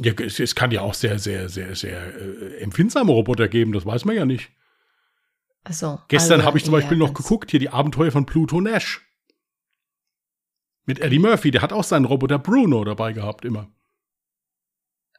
Ja, 0.00 0.12
es, 0.12 0.38
es 0.38 0.54
kann 0.54 0.70
ja 0.70 0.82
auch 0.82 0.94
sehr, 0.94 1.18
sehr, 1.18 1.48
sehr, 1.48 1.74
sehr 1.74 2.14
äh, 2.14 2.58
empfindsame 2.58 3.10
Roboter 3.10 3.48
geben, 3.48 3.72
das 3.72 3.84
weiß 3.84 4.04
man 4.04 4.16
ja 4.16 4.24
nicht. 4.24 4.50
Also, 5.64 6.00
Gestern 6.08 6.40
also 6.40 6.46
habe 6.46 6.58
ich 6.58 6.64
zum 6.64 6.72
Beispiel 6.72 6.96
noch 6.96 7.14
geguckt, 7.14 7.50
hier 7.50 7.60
die 7.60 7.68
Abenteuer 7.68 8.10
von 8.10 8.26
Pluto 8.26 8.60
Nash. 8.60 9.00
Mit 10.86 10.98
Eddie 11.00 11.20
Murphy, 11.20 11.50
der 11.50 11.62
hat 11.62 11.72
auch 11.72 11.84
seinen 11.84 12.04
Roboter 12.04 12.38
Bruno 12.38 12.84
dabei 12.84 13.12
gehabt 13.12 13.44
immer. 13.44 13.70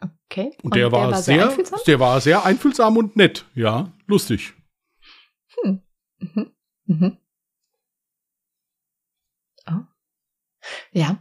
Okay. 0.02 0.52
Und, 0.62 0.76
der, 0.76 0.92
war, 0.92 1.16
sehr, 1.22 1.48
einfühlsam? 1.50 1.80
der 1.88 2.00
war 2.00 2.20
sehr 2.20 2.46
einfühlsam 2.46 2.98
und 2.98 3.16
nett, 3.16 3.46
ja, 3.56 3.94
lustig. 4.06 4.54
Mhm. 5.64 5.82
Mhm. 6.86 7.18
Oh. 9.68 9.82
Ja, 10.92 11.18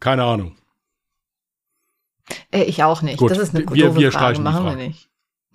Keine 0.00 0.24
Ahnung. 0.24 0.56
äh, 2.50 2.62
ich 2.64 2.82
auch 2.82 3.02
nicht. 3.02 3.18
Gut, 3.18 3.30
das 3.30 3.38
ist 3.38 3.54
eine 3.54 3.68
wir- 3.70 3.86
doofe 3.88 4.00
wir 4.00 4.12
Frage. 4.12 4.40
Machen 4.40 4.64
wir 4.66 4.76
nicht. 4.76 5.08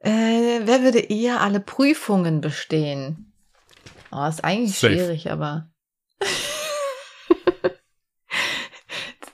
äh, 0.00 0.60
wer 0.64 0.82
würde 0.82 0.98
eher 1.00 1.40
alle 1.40 1.60
Prüfungen 1.60 2.40
bestehen? 2.40 3.32
Oh, 4.10 4.24
ist 4.26 4.42
eigentlich 4.44 4.78
Safe. 4.78 4.94
schwierig, 4.94 5.30
aber. 5.30 5.70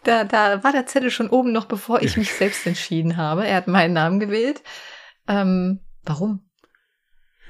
da, 0.05 0.25
da 0.25 0.63
war 0.65 0.73
der 0.73 0.87
Zettel 0.87 1.11
schon 1.11 1.31
oben 1.31 1.53
noch, 1.53 1.67
bevor 1.67 2.03
ich 2.03 2.17
mich 2.17 2.33
selbst 2.35 2.67
entschieden 2.67 3.17
habe. 3.17 3.47
Er 3.47 3.57
hat 3.57 3.69
meinen 3.69 3.95
Namen 3.95 4.19
gewählt. 4.21 4.63
Ähm, 5.29 5.81
warum? 6.05 6.49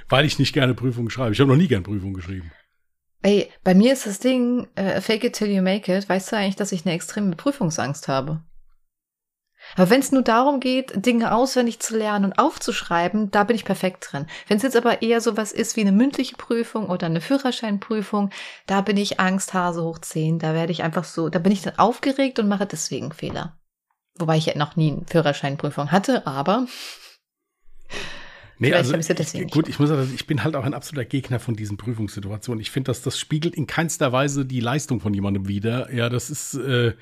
Weil 0.09 0.25
ich 0.25 0.39
nicht 0.39 0.53
gerne 0.53 0.75
Prüfungen 0.75 1.11
schreibe. 1.11 1.33
Ich 1.33 1.41
habe 1.41 1.51
noch 1.51 1.57
nie 1.57 1.69
gerne 1.69 1.85
Prüfungen 1.85 2.15
geschrieben. 2.15 2.53
Ey, 3.23 3.51
bei 3.63 3.75
mir 3.75 3.95
ist 3.95 4.07
das 4.07 4.19
Ding, 4.19 4.69
äh, 4.75 5.01
fake 5.01 5.25
it 5.25 5.35
till 5.35 5.49
you 5.49 5.63
make 5.63 5.95
it. 5.95 6.09
Weißt 6.09 6.31
du 6.31 6.37
eigentlich, 6.37 6.57
dass 6.57 6.73
ich 6.73 6.85
eine 6.85 6.95
extreme 6.95 7.35
Prüfungsangst 7.37 8.07
habe? 8.07 8.43
Aber 9.77 9.91
wenn 9.91 10.01
es 10.01 10.13
nur 10.13 10.23
darum 10.23 10.61
geht, 10.61 10.93
Dinge 11.07 11.35
auswendig 11.35 11.81
zu 11.81 11.97
lernen 11.97 12.27
und 12.27 12.39
aufzuschreiben, 12.39 13.31
da 13.31 13.45
bin 13.45 13.57
ich 13.57 13.65
perfekt 13.65 14.09
drin. 14.11 14.27
Wenn 14.47 14.59
es 14.59 14.63
jetzt 14.63 14.77
aber 14.77 15.03
eher 15.03 15.21
sowas 15.21 15.53
ist 15.53 15.77
wie 15.77 15.81
eine 15.81 15.93
mündliche 15.93 16.37
Prüfung 16.37 16.91
oder 16.91 17.07
eine 17.07 17.21
Führerscheinprüfung, 17.21 18.31
da 18.67 18.83
bin 18.83 18.97
ich 18.97 19.21
Angsthase 19.21 19.83
hoch 19.83 19.99
10. 19.99 20.39
Da 20.39 20.55
werde 20.55 20.73
ich 20.73 20.83
einfach 20.83 21.05
so, 21.05 21.29
da 21.29 21.39
bin 21.39 21.53
ich 21.53 21.63
dann 21.63 21.79
aufgeregt 21.79 22.39
und 22.39 22.49
mache 22.49 22.67
deswegen 22.67 23.13
Fehler. 23.13 23.59
Wobei 24.17 24.37
ich 24.37 24.47
ja 24.47 24.57
noch 24.57 24.77
nie 24.77 24.93
eine 24.93 25.07
Führerscheinprüfung 25.07 25.91
hatte, 25.91 26.27
aber 26.27 26.67
Nee, 28.59 28.69
Vielleicht 28.69 28.93
also 28.95 29.13
ja 29.13 29.15
deswegen 29.15 29.47
ich, 29.47 29.53
gut, 29.53 29.69
ich 29.69 29.79
muss 29.79 29.89
sagen, 29.89 30.13
ich 30.15 30.27
bin 30.27 30.45
halt 30.45 30.55
auch 30.55 30.65
ein 30.65 30.75
absoluter 30.75 31.05
Gegner 31.05 31.41
von 31.41 31.57
diesen 31.57 31.77
Prüfungssituationen. 31.77 32.61
Ich 32.61 32.71
finde, 32.71 32.89
dass 32.89 33.03
das 33.03 33.19
spiegelt 33.19 33.55
in 33.57 33.67
keinster 33.67 34.13
Weise 34.13 34.45
die 34.45 34.61
Leistung 34.61 35.01
von 35.01 35.13
jemandem 35.13 35.49
wider. 35.49 35.93
Ja, 35.93 36.09
das 36.09 36.31
ist 36.31 36.55
äh, 36.55 36.95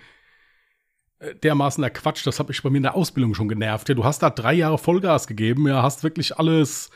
dermaßen 1.42 1.82
der 1.82 1.90
Quatsch. 1.90 2.26
Das 2.26 2.38
habe 2.38 2.52
ich 2.52 2.62
bei 2.62 2.70
mir 2.70 2.78
in 2.78 2.82
der 2.84 2.94
Ausbildung 2.94 3.34
schon 3.34 3.48
genervt. 3.48 3.88
Ja, 3.88 3.94
du 3.94 4.04
hast 4.04 4.22
da 4.22 4.30
drei 4.30 4.54
Jahre 4.54 4.78
Vollgas 4.78 5.26
gegeben, 5.26 5.68
ja, 5.68 5.82
hast 5.82 6.02
wirklich 6.02 6.38
alles 6.38 6.90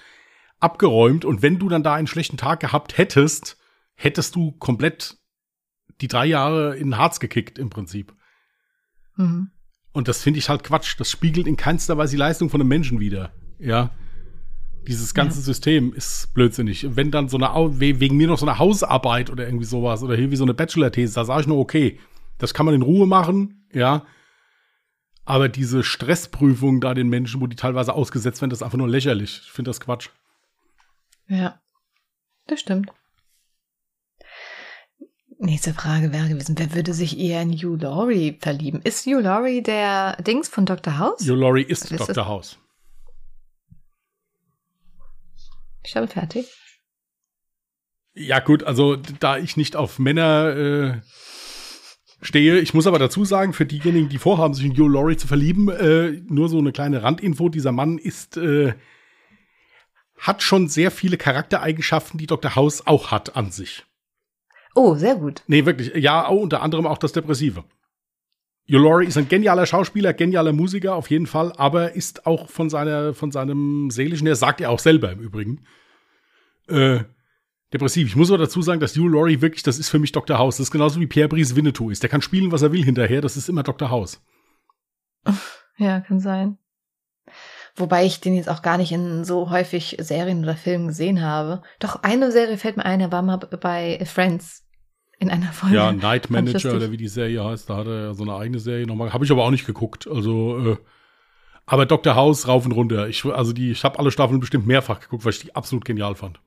abgeräumt 0.58 1.24
und 1.24 1.42
wenn 1.42 1.58
du 1.58 1.68
dann 1.68 1.82
da 1.82 1.94
einen 1.94 2.06
schlechten 2.06 2.38
Tag 2.38 2.60
gehabt 2.60 2.96
hättest, 2.96 3.58
hättest 3.94 4.34
du 4.34 4.52
komplett 4.52 5.18
die 6.00 6.08
drei 6.08 6.26
Jahre 6.26 6.76
in 6.76 6.88
den 6.88 6.98
Harz 6.98 7.20
gekickt 7.20 7.58
im 7.58 7.70
Prinzip. 7.70 8.14
mhm. 9.16 9.50
Und 9.92 10.08
das 10.08 10.22
finde 10.22 10.38
ich 10.38 10.50
halt 10.50 10.62
Quatsch. 10.62 11.00
Das 11.00 11.10
spiegelt 11.10 11.46
in 11.46 11.56
keinster 11.56 11.96
Weise 11.96 12.16
die 12.16 12.18
Leistung 12.18 12.50
von 12.50 12.60
einem 12.60 12.68
Menschen 12.68 13.00
wider. 13.00 13.32
Ja. 13.58 13.92
Dieses 14.86 15.14
ganze 15.14 15.38
Ja. 15.38 15.44
System 15.44 15.92
ist 15.92 16.32
blödsinnig. 16.34 16.86
Wenn 16.96 17.10
dann 17.10 17.28
so 17.28 17.36
eine, 17.38 17.80
wegen 17.80 18.16
mir 18.16 18.26
noch 18.28 18.38
so 18.38 18.46
eine 18.46 18.58
Hausarbeit 18.58 19.30
oder 19.30 19.44
irgendwie 19.46 19.64
sowas 19.64 20.02
oder 20.02 20.16
hier 20.16 20.30
wie 20.30 20.36
so 20.36 20.44
eine 20.44 20.54
Bachelor-These, 20.54 21.14
da 21.14 21.24
sage 21.24 21.40
ich 21.42 21.46
nur, 21.46 21.58
okay, 21.58 21.98
das 22.38 22.54
kann 22.54 22.66
man 22.66 22.74
in 22.74 22.82
Ruhe 22.82 23.06
machen, 23.06 23.66
ja. 23.72 24.04
Aber 25.24 25.48
diese 25.48 25.82
Stressprüfung 25.82 26.80
da 26.80 26.94
den 26.94 27.08
Menschen, 27.08 27.40
wo 27.40 27.46
die 27.48 27.56
teilweise 27.56 27.94
ausgesetzt 27.94 28.40
werden, 28.40 28.50
das 28.50 28.60
ist 28.60 28.62
einfach 28.62 28.78
nur 28.78 28.88
lächerlich. 28.88 29.40
Ich 29.44 29.50
finde 29.50 29.70
das 29.70 29.80
Quatsch. 29.80 30.08
Ja, 31.28 31.60
das 32.46 32.60
stimmt. 32.60 32.92
Nächste 35.38 35.74
Frage 35.74 36.12
wäre 36.12 36.28
gewesen, 36.28 36.56
wer 36.58 36.72
würde 36.74 36.94
sich 36.94 37.18
eher 37.18 37.42
in 37.42 37.52
Hugh 37.52 37.76
Laurie 37.82 38.38
verlieben? 38.40 38.80
Ist 38.82 39.04
Hugh 39.04 39.20
Laurie 39.20 39.62
der 39.62 40.16
Dings 40.22 40.48
von 40.48 40.64
Dr. 40.64 40.98
House? 40.98 41.26
Jo 41.26 41.34
Laurie 41.34 41.62
ist 41.64 41.90
ist- 41.90 42.00
Dr. 42.00 42.26
House. 42.26 42.58
Ich 45.86 45.94
habe 45.96 46.08
fertig. 46.08 46.46
Ja, 48.12 48.40
gut, 48.40 48.64
also 48.64 48.96
da 48.96 49.38
ich 49.38 49.56
nicht 49.56 49.76
auf 49.76 49.98
Männer 49.98 50.56
äh, 50.56 51.00
stehe, 52.20 52.58
ich 52.58 52.74
muss 52.74 52.86
aber 52.86 52.98
dazu 52.98 53.24
sagen, 53.24 53.52
für 53.52 53.66
diejenigen, 53.66 54.08
die 54.08 54.18
vorhaben, 54.18 54.54
sich 54.54 54.64
in 54.64 54.72
Joe 54.72 54.90
Laurie 54.90 55.16
zu 55.16 55.28
verlieben, 55.28 55.68
äh, 55.68 56.22
nur 56.26 56.48
so 56.48 56.58
eine 56.58 56.72
kleine 56.72 57.02
Randinfo, 57.02 57.50
dieser 57.50 57.72
Mann 57.72 57.98
ist, 57.98 58.36
äh, 58.36 58.74
hat 60.18 60.42
schon 60.42 60.68
sehr 60.68 60.90
viele 60.90 61.18
Charaktereigenschaften, 61.18 62.18
die 62.18 62.26
Dr. 62.26 62.56
House 62.56 62.86
auch 62.86 63.10
hat 63.10 63.36
an 63.36 63.52
sich. 63.52 63.84
Oh, 64.74 64.94
sehr 64.94 65.16
gut. 65.16 65.42
Nee, 65.46 65.66
wirklich, 65.66 65.94
ja, 65.94 66.26
unter 66.26 66.62
anderem 66.62 66.86
auch 66.86 66.98
das 66.98 67.12
Depressive. 67.12 67.64
Laurie 68.68 69.06
ist 69.06 69.16
ein 69.16 69.28
genialer 69.28 69.66
Schauspieler, 69.66 70.12
genialer 70.12 70.52
Musiker 70.52 70.96
auf 70.96 71.10
jeden 71.10 71.26
Fall, 71.26 71.52
aber 71.56 71.94
ist 71.94 72.26
auch 72.26 72.48
von 72.48 72.68
seiner, 72.68 73.14
von 73.14 73.30
seinem 73.30 73.90
seelischen, 73.90 74.24
der 74.24 74.36
sagt 74.36 74.60
er 74.60 74.70
auch 74.70 74.80
selber 74.80 75.12
im 75.12 75.20
Übrigen, 75.20 75.64
äh, 76.68 77.00
depressiv. 77.72 78.08
Ich 78.08 78.16
muss 78.16 78.30
aber 78.30 78.38
dazu 78.38 78.62
sagen, 78.62 78.80
dass 78.80 78.96
Hugh 78.96 79.08
Laurie 79.08 79.40
wirklich, 79.40 79.62
das 79.62 79.78
ist 79.78 79.88
für 79.88 79.98
mich 79.98 80.12
Dr. 80.12 80.38
House. 80.38 80.56
Das 80.56 80.66
ist 80.66 80.72
genauso 80.72 81.00
wie 81.00 81.06
Pierre 81.06 81.28
Brice 81.28 81.54
Winnetou 81.54 81.90
ist. 81.90 82.02
Der 82.02 82.10
kann 82.10 82.22
spielen, 82.22 82.50
was 82.50 82.62
er 82.62 82.72
will 82.72 82.84
hinterher. 82.84 83.20
Das 83.20 83.36
ist 83.36 83.48
immer 83.48 83.62
Dr. 83.62 83.90
House. 83.90 84.20
Ja, 85.78 86.00
kann 86.00 86.20
sein. 86.20 86.58
Wobei 87.76 88.06
ich 88.06 88.20
den 88.20 88.34
jetzt 88.34 88.48
auch 88.48 88.62
gar 88.62 88.78
nicht 88.78 88.92
in 88.92 89.24
so 89.24 89.50
häufig 89.50 89.96
Serien 90.00 90.42
oder 90.42 90.56
Filmen 90.56 90.88
gesehen 90.88 91.20
habe. 91.20 91.62
Doch 91.78 92.02
eine 92.02 92.32
Serie 92.32 92.56
fällt 92.56 92.78
mir 92.78 92.86
ein, 92.86 93.00
er 93.00 93.12
war 93.12 93.20
mal 93.20 93.36
bei 93.36 94.02
Friends 94.06 94.65
in 95.18 95.30
einer 95.30 95.52
Folge. 95.52 95.76
Ja, 95.76 95.92
Night 95.92 96.30
Manager 96.30 96.74
oder 96.74 96.90
wie 96.90 96.96
die 96.96 97.08
Serie 97.08 97.44
heißt, 97.44 97.70
da 97.70 97.76
hat 97.76 97.86
er 97.86 98.00
ja 98.06 98.14
so 98.14 98.22
eine 98.22 98.34
eigene 98.34 98.58
Serie 98.58 98.86
nochmal. 98.86 99.12
Habe 99.12 99.24
ich 99.24 99.30
aber 99.30 99.44
auch 99.44 99.50
nicht 99.50 99.66
geguckt. 99.66 100.06
Also, 100.06 100.72
äh, 100.72 100.76
aber 101.64 101.86
Dr. 101.86 102.14
House 102.14 102.46
rauf 102.46 102.64
und 102.64 102.72
runter. 102.72 103.08
Ich, 103.08 103.24
also 103.24 103.52
die, 103.52 103.70
ich 103.70 103.84
habe 103.84 103.98
alle 103.98 104.10
Staffeln 104.10 104.40
bestimmt 104.40 104.66
mehrfach 104.66 105.00
geguckt, 105.00 105.24
weil 105.24 105.32
ich 105.32 105.40
die 105.40 105.54
absolut 105.54 105.84
genial 105.84 106.14
fand. 106.14 106.40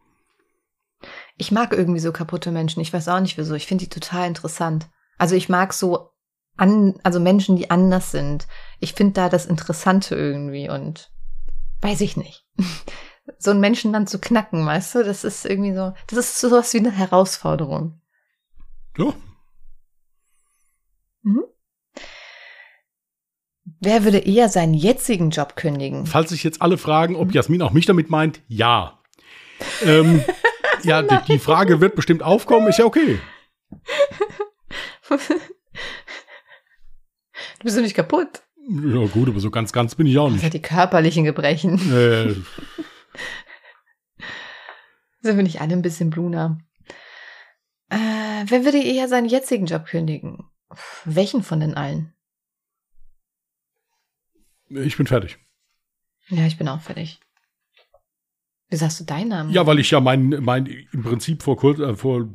Ich 1.37 1.51
mag 1.51 1.73
irgendwie 1.73 1.99
so 1.99 2.11
kaputte 2.11 2.51
Menschen. 2.51 2.81
Ich 2.81 2.93
weiß 2.93 3.07
auch 3.09 3.19
nicht 3.19 3.37
wieso. 3.37 3.53
Ich 3.55 3.65
finde 3.65 3.85
die 3.85 3.89
total 3.89 4.27
interessant. 4.27 4.89
Also 5.17 5.35
ich 5.35 5.49
mag 5.49 5.73
so 5.73 6.11
an, 6.57 6.95
also 7.03 7.19
Menschen, 7.19 7.55
die 7.55 7.71
anders 7.71 8.11
sind. 8.11 8.47
Ich 8.79 8.93
finde 8.93 9.13
da 9.13 9.29
das 9.29 9.45
Interessante 9.45 10.15
irgendwie 10.15 10.69
und 10.69 11.11
weiß 11.81 12.01
ich 12.01 12.17
nicht. 12.17 12.45
So 13.37 13.51
einen 13.51 13.59
Menschen 13.59 13.93
dann 13.93 14.07
zu 14.07 14.17
knacken, 14.17 14.65
weißt 14.65 14.95
du, 14.95 15.03
das 15.03 15.23
ist 15.23 15.45
irgendwie 15.45 15.75
so, 15.75 15.93
das 16.07 16.17
ist 16.17 16.39
sowas 16.39 16.73
wie 16.73 16.79
eine 16.79 16.91
Herausforderung. 16.91 18.01
Ja, 18.99 19.13
Wer 23.81 24.03
würde 24.03 24.17
eher 24.19 24.49
seinen 24.49 24.73
jetzigen 24.73 25.29
Job 25.29 25.55
kündigen? 25.55 26.05
falls 26.05 26.31
sich 26.31 26.43
jetzt 26.43 26.61
alle 26.61 26.77
fragen, 26.77 27.13
Mhm. 27.13 27.19
ob 27.21 27.33
Jasmin 27.33 27.61
auch 27.61 27.71
mich 27.71 27.85
damit 27.85 28.09
meint, 28.09 28.41
ja. 28.47 28.99
ähm, 29.83 30.21
ja, 30.83 31.01
die, 31.01 31.17
die 31.33 31.39
Frage 31.39 31.79
wird 31.79 31.95
bestimmt 31.95 32.21
aufkommen, 32.23 32.67
ist 32.67 32.79
ja 32.79 32.83
okay. 32.85 33.19
du 35.09 35.17
bist 37.63 37.77
doch 37.77 37.81
nicht 37.81 37.95
kaputt. 37.95 38.41
Ja, 38.69 39.05
gut, 39.07 39.29
aber 39.29 39.39
so 39.39 39.49
ganz, 39.49 39.71
ganz 39.71 39.95
bin 39.95 40.07
ich 40.07 40.17
auch 40.19 40.25
Das 40.27 40.33
nicht. 40.35 40.43
hat 40.45 40.53
die 40.53 40.61
körperlichen 40.61 41.23
Gebrechen. 41.23 41.75
Äh, 41.93 42.33
Sind 45.21 45.35
wir 45.37 45.43
nicht 45.43 45.59
alle 45.61 45.73
ein 45.73 45.81
bisschen 45.81 46.09
Bluna? 46.11 46.59
Äh, 47.89 47.97
wer 48.47 48.65
würde 48.65 48.81
eher 48.81 49.07
seinen 49.07 49.27
jetzigen 49.27 49.65
Job 49.65 49.85
kündigen? 49.85 50.45
Welchen 51.05 51.43
von 51.43 51.59
den 51.59 51.75
allen? 51.75 52.13
ich 54.69 54.97
bin 54.97 55.07
fertig. 55.07 55.39
Ja, 56.27 56.45
ich 56.45 56.57
bin 56.57 56.67
auch 56.67 56.81
fertig. 56.81 57.19
Wie 58.69 58.75
sagst 58.75 58.99
du 58.99 59.03
deinen 59.03 59.29
Namen? 59.29 59.51
Ja, 59.51 59.65
weil 59.65 59.79
ich 59.79 59.89
ja 59.89 59.99
mein, 59.99 60.29
mein 60.41 60.67
im 60.67 61.01
Prinzip 61.01 61.41
vor 61.41 61.57
kurz, 61.57 61.79
äh, 61.79 61.95
vor 61.95 62.27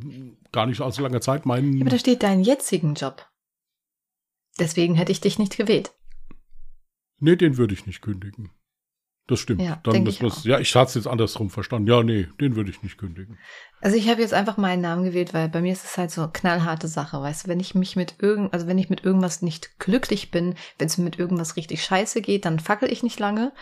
gar 0.51 0.67
nicht 0.67 0.81
allzu 0.81 1.03
langer 1.03 1.21
Zeit 1.21 1.47
meinen. 1.47 1.75
Ja, 1.75 1.83
aber 1.83 1.91
da 1.91 1.99
steht 1.99 2.25
deinen 2.25 2.43
jetzigen 2.43 2.95
Job. 2.95 3.29
Deswegen 4.59 4.97
hätte 4.97 5.13
ich 5.13 5.21
dich 5.21 5.39
nicht 5.39 5.57
gewählt. 5.57 5.93
nee, 7.19 7.37
den 7.37 7.57
würde 7.57 7.75
ich 7.75 7.87
nicht 7.87 8.03
kündigen. 8.03 8.51
Das 9.27 9.41
stimmt. 9.41 9.63
Ja, 9.63 9.81
Dann 9.85 10.07
ich 10.07 10.23
auch. 10.23 10.45
ja, 10.45 10.59
ich 10.59 10.75
hatte 10.75 10.89
es 10.89 10.95
jetzt 10.97 11.07
andersrum 11.07 11.49
verstanden. 11.49 11.89
Ja, 11.89 12.03
nee, 12.03 12.29
den 12.41 12.57
würde 12.57 12.71
ich 12.71 12.83
nicht 12.83 12.99
kündigen. 12.99 13.39
Also 13.81 13.97
ich 13.97 14.09
habe 14.11 14.21
jetzt 14.21 14.35
einfach 14.35 14.59
meinen 14.59 14.83
Namen 14.83 15.05
gewählt, 15.05 15.33
weil 15.33 15.49
bei 15.49 15.63
mir 15.63 15.73
ist 15.73 15.85
es 15.85 15.97
halt 15.97 16.11
so 16.11 16.23
eine 16.23 16.33
knallharte 16.33 16.89
Sache, 16.89 17.21
weißt 17.21 17.47
du, 17.47 17.49
wenn 17.49 17.61
ich 17.61 17.75
mich 17.75 17.97
mit 17.97 18.17
irgend, 18.19 18.53
also 18.53 18.67
wenn 18.67 18.77
ich 18.77 18.91
mit 18.91 19.05
irgendwas 19.05 19.41
nicht 19.41 19.79
glücklich 19.79 20.31
bin, 20.31 20.57
wenn 20.79 20.89
es 20.89 20.99
mir 20.99 21.05
mit 21.05 21.19
irgendwas 21.19 21.57
richtig 21.57 21.83
scheiße 21.83 22.21
geht, 22.21 22.45
dann 22.45 22.61
fackel 22.61 22.93
ich 22.93 23.03
nicht 23.03 23.19
lange. 23.19 23.53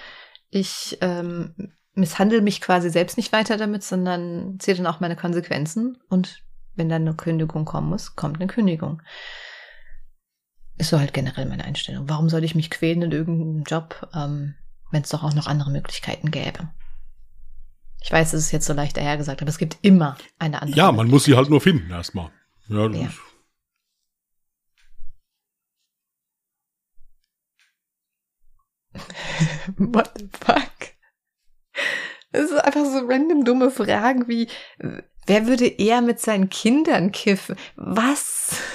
Ich 0.50 0.98
ähm, 1.00 1.54
misshandle 1.94 2.40
mich 2.40 2.60
quasi 2.60 2.90
selbst 2.90 3.16
nicht 3.16 3.32
weiter 3.32 3.56
damit, 3.56 3.84
sondern 3.84 4.58
ziehe 4.58 4.76
dann 4.76 4.86
auch 4.86 4.98
meine 4.98 5.16
Konsequenzen 5.16 5.98
und 6.08 6.42
wenn 6.74 6.88
dann 6.88 7.02
eine 7.02 7.14
Kündigung 7.14 7.66
kommen 7.66 7.88
muss, 7.88 8.16
kommt 8.16 8.40
eine 8.40 8.48
Kündigung. 8.48 9.02
Ist 10.78 10.90
so 10.90 10.98
halt 10.98 11.12
generell 11.12 11.46
meine 11.46 11.64
Einstellung. 11.64 12.08
Warum 12.08 12.28
soll 12.28 12.42
ich 12.42 12.54
mich 12.54 12.70
quälen 12.70 13.02
in 13.02 13.12
irgendeinem 13.12 13.62
Job, 13.62 14.08
ähm, 14.14 14.54
wenn 14.92 15.02
es 15.02 15.08
doch 15.08 15.24
auch 15.24 15.34
noch 15.34 15.46
andere 15.46 15.70
Möglichkeiten 15.70 16.30
gäbe? 16.30 16.68
Ich 18.02 18.10
weiß, 18.10 18.32
es 18.32 18.46
ist 18.46 18.52
jetzt 18.52 18.66
so 18.66 18.72
leicht 18.72 18.96
dahergesagt, 18.96 19.42
aber 19.42 19.48
es 19.48 19.58
gibt 19.58 19.78
immer 19.82 20.16
eine 20.38 20.60
andere. 20.62 20.76
Ja, 20.76 20.92
man 20.92 21.08
muss 21.08 21.24
sie 21.24 21.36
halt 21.36 21.50
nur 21.50 21.60
finden 21.60 21.90
erstmal. 21.90 22.30
Ja, 22.68 22.88
Ja. 22.88 23.08
What 29.76 30.12
the 30.18 30.28
fuck? 30.44 30.70
Das 32.32 32.50
ist 32.50 32.58
einfach 32.64 32.84
so 32.84 33.06
random 33.06 33.44
dumme 33.44 33.70
Fragen 33.70 34.26
wie, 34.28 34.48
wer 35.26 35.46
würde 35.46 35.66
eher 35.66 36.00
mit 36.00 36.20
seinen 36.20 36.48
Kindern 36.50 37.12
kiffen? 37.12 37.56
Was? 37.76 38.56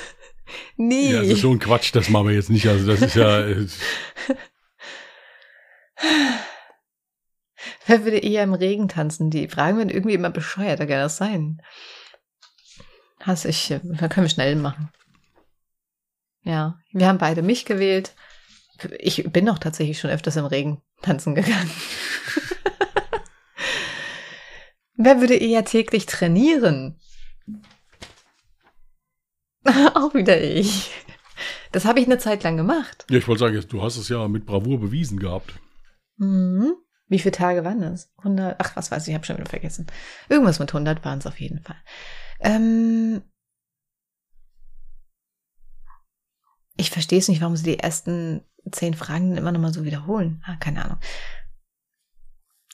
Nee. 0.77 1.11
ja, 1.11 1.19
das 1.19 1.27
ist 1.27 1.41
so 1.41 1.51
ein 1.51 1.59
Quatsch, 1.59 1.93
das 1.93 2.07
machen 2.07 2.29
wir 2.29 2.35
jetzt 2.35 2.49
nicht. 2.49 2.67
Also 2.67 2.87
das 2.87 3.01
ist 3.01 3.15
ja, 3.15 3.43
wer 7.85 8.03
würde 8.03 8.19
eher 8.19 8.43
im 8.43 8.53
Regen 8.53 8.87
tanzen? 8.87 9.29
Die 9.29 9.47
Fragen 9.47 9.77
werden 9.77 9.89
irgendwie 9.89 10.15
immer 10.15 10.29
bescheuerter, 10.29 10.87
kann 10.87 10.99
das 10.99 11.17
sein? 11.17 11.61
Hass 13.21 13.45
ich, 13.45 13.71
äh, 13.71 13.79
da 13.83 14.07
können 14.07 14.25
wir 14.25 14.31
schnell 14.31 14.55
machen. 14.55 14.89
Ja, 16.43 16.79
wir 16.91 17.07
haben 17.07 17.17
beide 17.17 17.41
mich 17.41 17.65
gewählt. 17.65 18.13
Ich 18.99 19.29
bin 19.31 19.45
doch 19.45 19.57
tatsächlich 19.57 19.99
schon 19.99 20.11
öfters 20.11 20.35
im 20.37 20.45
Regen 20.45 20.81
tanzen 21.01 21.35
gegangen. 21.35 21.71
Wer 24.95 25.19
würde 25.19 25.35
eher 25.35 25.65
täglich 25.65 26.05
trainieren? 26.05 26.99
Auch 29.93 30.13
wieder 30.13 30.41
ich. 30.41 30.91
Das 31.71 31.85
habe 31.85 31.99
ich 31.99 32.05
eine 32.05 32.17
Zeit 32.17 32.43
lang 32.43 32.57
gemacht. 32.57 33.05
ja, 33.09 33.17
ich 33.17 33.27
wollte 33.27 33.39
sagen, 33.39 33.63
du 33.67 33.81
hast 33.83 33.97
es 33.97 34.09
ja 34.09 34.27
mit 34.27 34.45
Bravour 34.45 34.79
bewiesen 34.79 35.19
gehabt. 35.19 35.59
Mhm. 36.17 36.73
Wie 37.07 37.19
viele 37.19 37.31
Tage 37.31 37.63
waren 37.63 37.81
das? 37.81 38.11
100, 38.17 38.57
ach, 38.59 38.75
was 38.75 38.91
weiß 38.91 39.03
ich, 39.03 39.09
ich 39.09 39.15
habe 39.15 39.25
schon 39.25 39.37
wieder 39.37 39.49
vergessen. 39.49 39.87
Irgendwas 40.27 40.59
mit 40.59 40.73
100 40.73 41.05
waren 41.05 41.19
es 41.19 41.27
auf 41.27 41.39
jeden 41.39 41.61
Fall. 41.61 41.77
Ähm, 42.41 43.21
ich 46.75 46.91
verstehe 46.91 47.19
es 47.19 47.27
nicht, 47.29 47.41
warum 47.41 47.55
sie 47.55 47.63
die 47.63 47.79
ersten 47.79 48.41
zehn 48.71 48.93
Fragen 48.93 49.37
immer 49.37 49.51
noch 49.51 49.61
mal 49.61 49.73
so 49.73 49.85
wiederholen. 49.85 50.43
Ah, 50.45 50.57
keine 50.57 50.83
Ahnung. 50.83 50.97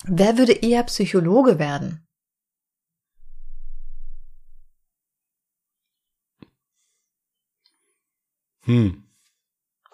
Wer 0.06 0.38
würde 0.38 0.54
eher 0.54 0.84
Psychologe 0.84 1.60
werden? 1.60 2.06
Hm. 8.66 9.04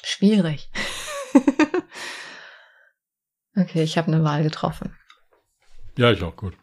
Schwierig. 0.03 0.71
okay, 3.59 3.83
ich 3.83 3.97
habe 3.97 4.11
eine 4.11 4.23
Wahl 4.23 4.43
getroffen. 4.43 4.95
Ja, 5.97 6.11
ich 6.11 6.23
auch, 6.23 6.35
gut. 6.35 6.53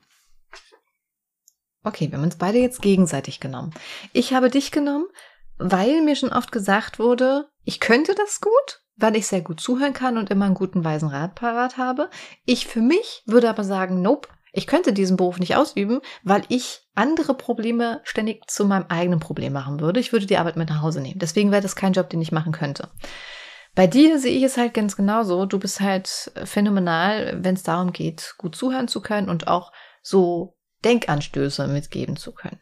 Okay, 1.82 2.10
wir 2.10 2.18
haben 2.18 2.24
uns 2.24 2.36
beide 2.36 2.58
jetzt 2.58 2.82
gegenseitig 2.82 3.38
genommen. 3.38 3.72
Ich 4.12 4.34
habe 4.34 4.50
dich 4.50 4.72
genommen, 4.72 5.06
weil 5.58 6.02
mir 6.02 6.16
schon 6.16 6.32
oft 6.32 6.50
gesagt 6.50 6.98
wurde, 6.98 7.48
ich 7.64 7.78
könnte 7.78 8.14
das 8.14 8.40
gut, 8.40 8.82
weil 8.96 9.14
ich 9.14 9.26
sehr 9.26 9.40
gut 9.40 9.60
zuhören 9.60 9.92
kann 9.92 10.18
und 10.18 10.30
immer 10.30 10.46
einen 10.46 10.54
guten 10.54 10.84
weisen 10.84 11.08
Rat 11.08 11.34
parat 11.34 11.76
habe. 11.76 12.10
Ich 12.44 12.66
für 12.66 12.80
mich 12.80 13.22
würde 13.26 13.48
aber 13.48 13.62
sagen, 13.62 14.02
nope, 14.02 14.28
ich 14.52 14.66
könnte 14.66 14.92
diesen 14.92 15.18
Beruf 15.18 15.38
nicht 15.38 15.54
ausüben, 15.54 16.00
weil 16.22 16.42
ich 16.48 16.80
andere 16.94 17.34
Probleme 17.34 18.00
ständig 18.04 18.50
zu 18.50 18.64
meinem 18.64 18.86
eigenen 18.88 19.20
Problem 19.20 19.52
machen 19.52 19.80
würde. 19.80 20.00
Ich 20.00 20.12
würde 20.12 20.26
die 20.26 20.38
Arbeit 20.38 20.56
mit 20.56 20.70
nach 20.70 20.80
Hause 20.80 21.02
nehmen. 21.02 21.18
Deswegen 21.18 21.52
wäre 21.52 21.62
das 21.62 21.76
kein 21.76 21.92
Job, 21.92 22.08
den 22.08 22.22
ich 22.22 22.32
machen 22.32 22.52
könnte. 22.52 22.88
Bei 23.76 23.86
dir 23.86 24.18
sehe 24.18 24.34
ich 24.36 24.42
es 24.42 24.56
halt 24.56 24.72
ganz 24.72 24.96
genauso. 24.96 25.44
Du 25.44 25.58
bist 25.58 25.80
halt 25.80 26.32
phänomenal, 26.44 27.38
wenn 27.44 27.54
es 27.54 27.62
darum 27.62 27.92
geht, 27.92 28.34
gut 28.38 28.56
zuhören 28.56 28.88
zu 28.88 29.02
können 29.02 29.28
und 29.28 29.48
auch 29.48 29.70
so 30.02 30.56
Denkanstöße 30.84 31.68
mitgeben 31.68 32.16
zu 32.16 32.32
können. 32.32 32.58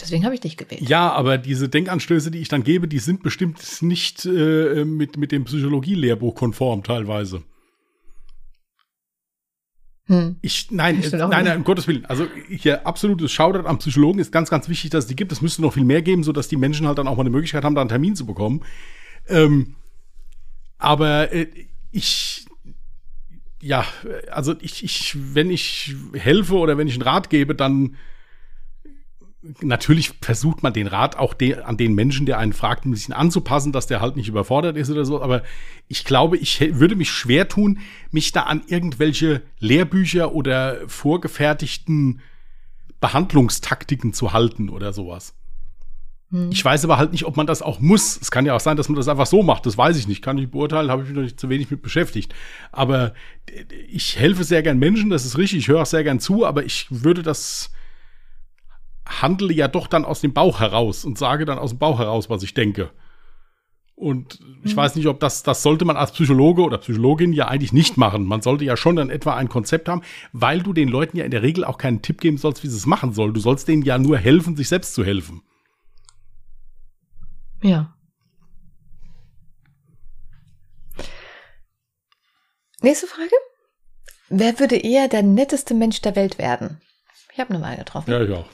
Deswegen 0.00 0.24
habe 0.24 0.34
ich 0.34 0.40
dich 0.40 0.56
gewählt. 0.56 0.80
Ja, 0.82 1.12
aber 1.12 1.38
diese 1.38 1.68
Denkanstöße, 1.68 2.32
die 2.32 2.40
ich 2.40 2.48
dann 2.48 2.64
gebe, 2.64 2.88
die 2.88 2.98
sind 2.98 3.22
bestimmt 3.22 3.80
nicht 3.80 4.24
äh, 4.26 4.84
mit, 4.84 5.16
mit 5.18 5.30
dem 5.30 5.44
Psychologie-Lehrbuch 5.44 6.34
konform 6.34 6.82
teilweise. 6.82 7.44
Hm. 10.06 10.36
Ich, 10.42 10.72
nein, 10.72 11.00
äh, 11.00 11.16
nein, 11.16 11.44
nein, 11.44 11.58
um 11.58 11.64
Gottes 11.64 11.86
Willen. 11.86 12.06
Also 12.06 12.26
hier 12.48 12.88
absolutes 12.88 13.30
Shoutout 13.30 13.68
am 13.68 13.78
Psychologen 13.78 14.18
ist 14.18 14.32
ganz, 14.32 14.50
ganz 14.50 14.68
wichtig, 14.68 14.90
dass 14.90 15.04
es 15.04 15.08
die 15.08 15.16
gibt. 15.16 15.30
Es 15.30 15.42
müsste 15.42 15.62
noch 15.62 15.74
viel 15.74 15.84
mehr 15.84 16.02
geben, 16.02 16.24
sodass 16.24 16.48
die 16.48 16.56
Menschen 16.56 16.88
halt 16.88 16.98
dann 16.98 17.06
auch 17.06 17.16
mal 17.16 17.22
eine 17.22 17.30
Möglichkeit 17.30 17.62
haben, 17.62 17.76
da 17.76 17.82
einen 17.82 17.88
Termin 17.88 18.16
zu 18.16 18.26
bekommen. 18.26 18.64
Ähm, 19.28 19.74
aber 20.78 21.32
äh, 21.32 21.46
ich, 21.90 22.46
ja, 23.62 23.84
also 24.30 24.54
ich, 24.60 24.84
ich, 24.84 25.16
wenn 25.34 25.50
ich 25.50 25.94
helfe 26.12 26.56
oder 26.56 26.76
wenn 26.76 26.88
ich 26.88 26.94
einen 26.94 27.02
Rat 27.02 27.30
gebe, 27.30 27.54
dann 27.54 27.96
natürlich 29.60 30.12
versucht 30.20 30.62
man 30.62 30.72
den 30.72 30.86
Rat 30.86 31.16
auch 31.16 31.34
de 31.34 31.56
an 31.56 31.76
den 31.76 31.94
Menschen, 31.94 32.26
der 32.26 32.38
einen 32.38 32.52
fragt, 32.52 32.86
ein 32.86 32.90
bisschen 32.90 33.14
anzupassen, 33.14 33.72
dass 33.72 33.86
der 33.86 34.00
halt 34.00 34.16
nicht 34.16 34.28
überfordert 34.28 34.76
ist 34.76 34.90
oder 34.90 35.04
so. 35.04 35.20
Aber 35.22 35.42
ich 35.88 36.04
glaube, 36.04 36.38
ich 36.38 36.60
würde 36.78 36.96
mich 36.96 37.10
schwer 37.10 37.48
tun, 37.48 37.78
mich 38.10 38.32
da 38.32 38.44
an 38.44 38.62
irgendwelche 38.66 39.42
Lehrbücher 39.58 40.34
oder 40.34 40.88
vorgefertigten 40.88 42.20
Behandlungstaktiken 43.00 44.14
zu 44.14 44.32
halten 44.32 44.70
oder 44.70 44.92
sowas. 44.92 45.34
Hm. 46.34 46.50
Ich 46.50 46.64
weiß 46.64 46.82
aber 46.84 46.98
halt 46.98 47.12
nicht, 47.12 47.26
ob 47.26 47.36
man 47.36 47.46
das 47.46 47.62
auch 47.62 47.78
muss. 47.78 48.18
Es 48.20 48.32
kann 48.32 48.44
ja 48.44 48.56
auch 48.56 48.60
sein, 48.60 48.76
dass 48.76 48.88
man 48.88 48.96
das 48.96 49.06
einfach 49.06 49.26
so 49.26 49.44
macht. 49.44 49.66
Das 49.66 49.78
weiß 49.78 49.96
ich 49.96 50.08
nicht. 50.08 50.20
Kann 50.20 50.36
ich 50.36 50.50
beurteilen, 50.50 50.90
habe 50.90 51.02
ich 51.02 51.08
mich 51.08 51.16
noch 51.16 51.22
nicht 51.22 51.38
zu 51.38 51.48
wenig 51.48 51.70
mit 51.70 51.80
beschäftigt. 51.80 52.34
Aber 52.72 53.14
ich 53.88 54.18
helfe 54.18 54.42
sehr 54.42 54.64
gern 54.64 54.80
Menschen, 54.80 55.10
das 55.10 55.24
ist 55.24 55.38
richtig. 55.38 55.60
Ich 55.60 55.68
höre 55.68 55.82
auch 55.82 55.86
sehr 55.86 56.02
gern 56.02 56.18
zu, 56.18 56.44
aber 56.44 56.64
ich 56.64 56.88
würde 56.90 57.22
das 57.22 57.70
handle 59.06 59.52
ja 59.52 59.68
doch 59.68 59.86
dann 59.86 60.04
aus 60.04 60.22
dem 60.22 60.32
Bauch 60.32 60.58
heraus 60.58 61.04
und 61.04 61.18
sage 61.18 61.44
dann 61.44 61.58
aus 61.58 61.70
dem 61.70 61.78
Bauch 61.78 62.00
heraus, 62.00 62.28
was 62.30 62.42
ich 62.42 62.52
denke. 62.54 62.90
Und 63.94 64.40
ich 64.64 64.72
Mhm. 64.72 64.76
weiß 64.76 64.96
nicht, 64.96 65.06
ob 65.06 65.20
das, 65.20 65.44
das 65.44 65.62
sollte 65.62 65.84
man 65.84 65.96
als 65.96 66.10
Psychologe 66.10 66.62
oder 66.62 66.78
Psychologin 66.78 67.32
ja 67.32 67.46
eigentlich 67.46 67.72
nicht 67.72 67.96
machen. 67.96 68.24
Man 68.24 68.42
sollte 68.42 68.64
ja 68.64 68.76
schon 68.76 68.96
dann 68.96 69.08
etwa 69.08 69.36
ein 69.36 69.48
Konzept 69.48 69.88
haben, 69.88 70.02
weil 70.32 70.62
du 70.62 70.72
den 70.72 70.88
Leuten 70.88 71.16
ja 71.16 71.24
in 71.24 71.30
der 71.30 71.42
Regel 71.42 71.64
auch 71.64 71.78
keinen 71.78 72.02
Tipp 72.02 72.20
geben 72.20 72.38
sollst, 72.38 72.64
wie 72.64 72.68
sie 72.68 72.76
es 72.76 72.86
machen 72.86 73.12
sollen. 73.12 73.34
Du 73.34 73.40
sollst 73.40 73.68
denen 73.68 73.82
ja 73.84 73.96
nur 73.98 74.18
helfen, 74.18 74.56
sich 74.56 74.68
selbst 74.68 74.94
zu 74.94 75.04
helfen. 75.04 75.42
Ja. 77.64 77.96
Nächste 82.82 83.06
Frage. 83.06 83.30
Wer 84.28 84.58
würde 84.60 84.76
eher 84.76 85.08
der 85.08 85.22
netteste 85.22 85.72
Mensch 85.72 86.02
der 86.02 86.14
Welt 86.14 86.36
werden? 86.36 86.82
Ich 87.32 87.40
habe 87.40 87.54
eine 87.54 87.64
Wahl 87.64 87.78
getroffen. 87.78 88.10
Ja, 88.10 88.20
ich 88.20 88.30
auch. 88.30 88.46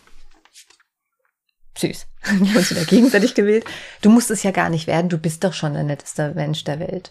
Süß. 1.76 2.06
Wir 2.22 2.48
haben 2.50 2.56
uns 2.56 2.70
wieder 2.70 2.84
gegenseitig 2.84 3.34
gewählt. 3.34 3.64
Du 4.00 4.10
musst 4.10 4.30
es 4.30 4.44
ja 4.44 4.52
gar 4.52 4.70
nicht 4.70 4.86
werden. 4.86 5.08
Du 5.08 5.18
bist 5.18 5.42
doch 5.42 5.54
schon 5.54 5.74
der 5.74 5.82
netteste 5.82 6.32
Mensch 6.34 6.62
der 6.62 6.78
Welt. 6.78 7.10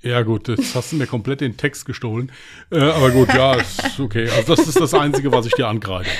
Ja, 0.00 0.22
gut, 0.22 0.48
jetzt 0.48 0.74
hast 0.74 0.92
du 0.92 0.96
mir 0.96 1.06
komplett 1.06 1.42
den 1.42 1.58
Text 1.58 1.84
gestohlen. 1.84 2.32
Äh, 2.72 2.78
aber 2.78 3.10
gut, 3.10 3.28
ja, 3.34 3.54
ist 3.60 4.00
okay. 4.00 4.30
Also, 4.30 4.56
das 4.56 4.66
ist 4.66 4.80
das 4.80 4.94
Einzige, 4.94 5.32
was 5.32 5.44
ich 5.44 5.52
dir 5.52 5.68
angreife. 5.68 6.10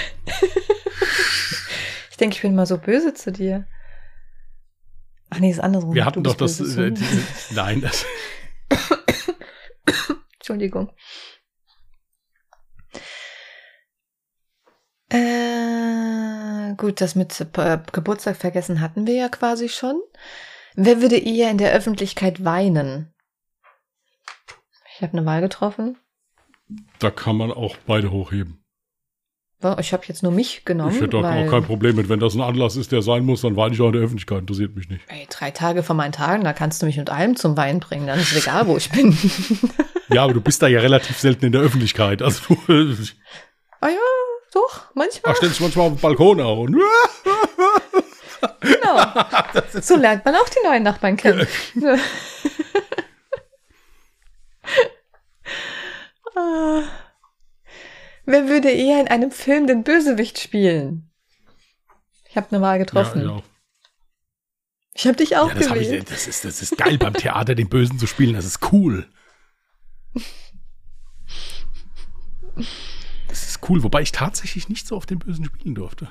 Ich 2.10 2.16
denke, 2.18 2.36
ich 2.36 2.42
bin 2.42 2.54
mal 2.54 2.66
so 2.66 2.76
böse 2.76 3.14
zu 3.14 3.32
dir. 3.32 3.66
Ach 5.30 5.38
nee, 5.38 5.50
ist 5.50 5.60
andersrum. 5.60 5.94
Wir 5.94 6.04
hatten 6.04 6.22
doch 6.22 6.34
das. 6.34 6.60
Äh, 6.60 6.64
zu 6.64 6.80
mir. 6.80 6.90
die, 6.90 7.04
nein, 7.54 7.80
das. 7.80 8.04
Entschuldigung. 10.34 10.92
Äh, 15.08 16.74
gut, 16.76 17.00
das 17.00 17.14
mit 17.14 17.40
äh, 17.56 17.78
Geburtstag 17.92 18.36
vergessen 18.36 18.80
hatten 18.80 19.06
wir 19.06 19.14
ja 19.14 19.28
quasi 19.28 19.68
schon. 19.68 20.00
Wer 20.74 21.00
würde 21.00 21.16
eher 21.16 21.50
in 21.50 21.58
der 21.58 21.72
Öffentlichkeit 21.72 22.44
weinen? 22.44 23.12
Ich 24.94 25.02
habe 25.02 25.16
eine 25.16 25.26
Wahl 25.26 25.40
getroffen. 25.40 25.98
Da 26.98 27.10
kann 27.10 27.36
man 27.36 27.50
auch 27.50 27.76
beide 27.86 28.10
hochheben. 28.10 28.59
Ich 29.78 29.92
habe 29.92 30.04
jetzt 30.06 30.22
nur 30.22 30.32
mich 30.32 30.64
genommen. 30.64 30.94
Ich 30.94 31.02
hätte 31.02 31.18
auch 31.18 31.22
kein 31.22 31.64
Problem 31.64 31.96
mit, 31.96 32.08
wenn 32.08 32.18
das 32.18 32.34
ein 32.34 32.40
Anlass 32.40 32.76
ist, 32.76 32.92
der 32.92 33.02
sein 33.02 33.26
muss, 33.26 33.42
dann 33.42 33.56
weine 33.56 33.74
ich 33.74 33.80
auch 33.82 33.88
in 33.88 33.92
der 33.92 34.00
Öffentlichkeit, 34.00 34.40
interessiert 34.40 34.74
mich 34.74 34.88
nicht. 34.88 35.02
Ey, 35.08 35.26
drei 35.28 35.50
Tage 35.50 35.82
von 35.82 35.98
meinen 35.98 36.12
Tagen, 36.12 36.44
da 36.44 36.54
kannst 36.54 36.80
du 36.80 36.86
mich 36.86 36.96
mit 36.96 37.10
allem 37.10 37.36
zum 37.36 37.58
Wein 37.58 37.78
bringen, 37.78 38.06
dann 38.06 38.18
ist 38.18 38.32
es 38.32 38.38
egal, 38.42 38.66
wo 38.68 38.78
ich 38.78 38.88
bin. 38.88 39.14
ja, 40.08 40.24
aber 40.24 40.32
du 40.32 40.40
bist 40.40 40.62
da 40.62 40.66
ja 40.66 40.80
relativ 40.80 41.18
selten 41.18 41.44
in 41.44 41.52
der 41.52 41.60
Öffentlichkeit. 41.60 42.22
Also 42.22 42.56
ah 42.68 43.88
ja, 43.88 43.98
doch, 44.54 44.86
manchmal. 44.94 45.32
Ach, 45.32 45.36
stellst 45.36 45.58
du 45.58 45.64
manchmal 45.64 45.88
auf 45.88 45.92
dem 45.92 46.00
Balkon 46.00 46.40
auch. 46.40 46.64
genau. 48.60 48.96
So 49.82 49.96
lernt 49.96 50.24
man 50.24 50.36
auch 50.36 50.48
die 50.48 50.66
neuen 50.66 50.84
Nachbarn 50.84 51.18
kennen. 51.18 51.46
ah. 56.34 56.82
Wer 58.30 58.48
würde 58.48 58.70
eher 58.70 59.00
in 59.00 59.08
einem 59.08 59.32
Film 59.32 59.66
den 59.66 59.82
Bösewicht 59.82 60.38
spielen? 60.38 61.10
Ich 62.28 62.36
habe 62.36 62.46
eine 62.52 62.60
Wahl 62.60 62.78
getroffen. 62.78 63.22
Ja, 63.22 63.42
ich 64.94 65.06
habe 65.06 65.16
dich 65.16 65.36
auch 65.36 65.48
ja, 65.48 65.54
das 65.54 65.66
gewählt. 65.66 66.04
Ich, 66.04 66.08
das, 66.10 66.28
ist, 66.28 66.44
das 66.44 66.62
ist 66.62 66.78
geil 66.78 66.96
beim 66.96 67.14
Theater, 67.14 67.56
den 67.56 67.68
Bösen 67.68 67.98
zu 67.98 68.06
spielen. 68.06 68.34
Das 68.34 68.44
ist 68.44 68.72
cool. 68.72 69.08
Das 73.26 73.48
ist 73.48 73.68
cool, 73.68 73.82
wobei 73.82 74.02
ich 74.02 74.12
tatsächlich 74.12 74.68
nicht 74.68 74.86
so 74.86 74.96
auf 74.96 75.06
den 75.06 75.18
Bösen 75.18 75.44
spielen 75.46 75.74
durfte. 75.74 76.10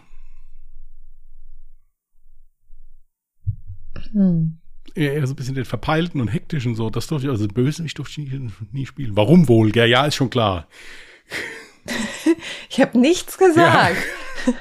Hm. 4.11 4.59
Eher 4.93 5.26
so 5.26 5.34
ein 5.34 5.36
bisschen 5.38 5.55
den 5.55 5.65
verpeilten 5.65 6.20
und 6.20 6.28
hektischen 6.28 6.76
so. 6.76 6.89
Das 6.89 7.07
durfte 7.07 7.28
ich, 7.28 7.32
also 7.32 7.47
den 7.47 7.53
Bösen 7.53 7.86
ich 7.86 7.93
durfte 7.93 8.20
nie, 8.20 8.51
nie 8.74 8.86
spielen. 8.86 9.15
Warum 9.15 9.47
wohl? 9.47 9.74
Ja, 9.74 9.86
ja, 9.86 10.05
ist 10.05 10.15
schon 10.15 10.30
klar. 10.30 10.67
ich 12.70 12.82
habe 12.82 12.98
nichts 13.00 13.38
gesagt. 13.38 13.98
Ja. 14.46 14.54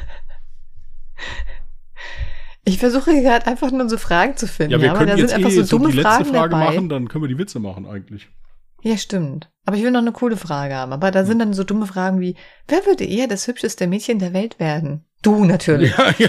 Ich 2.64 2.78
versuche 2.78 3.22
gerade 3.22 3.46
einfach 3.46 3.70
nur 3.70 3.88
so 3.88 3.96
Fragen 3.96 4.36
zu 4.36 4.46
finden. 4.46 4.72
Ja, 4.72 4.78
wir 4.80 4.88
ja, 4.88 4.94
können 4.94 5.10
aber 5.10 5.22
da 5.22 5.28
sind 5.28 5.36
einfach 5.36 5.50
eh 5.50 5.62
so 5.62 5.78
dumme 5.78 5.90
die 5.90 6.00
Fragen 6.02 6.26
Frage 6.26 6.50
dabei. 6.50 6.64
machen, 6.66 6.88
dann 6.90 7.08
können 7.08 7.24
wir 7.24 7.28
die 7.28 7.38
Witze 7.38 7.60
machen 7.60 7.86
eigentlich. 7.86 8.28
Ja, 8.82 8.96
stimmt. 8.98 9.50
Aber 9.64 9.76
ich 9.76 9.82
will 9.82 9.90
noch 9.90 10.00
eine 10.00 10.12
coole 10.12 10.36
Frage 10.36 10.74
haben. 10.74 10.92
Aber 10.92 11.10
da 11.10 11.24
sind 11.24 11.38
dann 11.38 11.54
so 11.54 11.64
dumme 11.64 11.86
Fragen 11.86 12.20
wie, 12.20 12.36
wer 12.68 12.84
würde 12.84 13.04
eher 13.04 13.26
das 13.26 13.46
hübscheste 13.46 13.86
Mädchen 13.86 14.18
der 14.18 14.34
Welt 14.34 14.60
werden? 14.60 15.06
Du 15.22 15.44
natürlich. 15.44 15.96
Ja, 15.96 16.14
ja, 16.18 16.28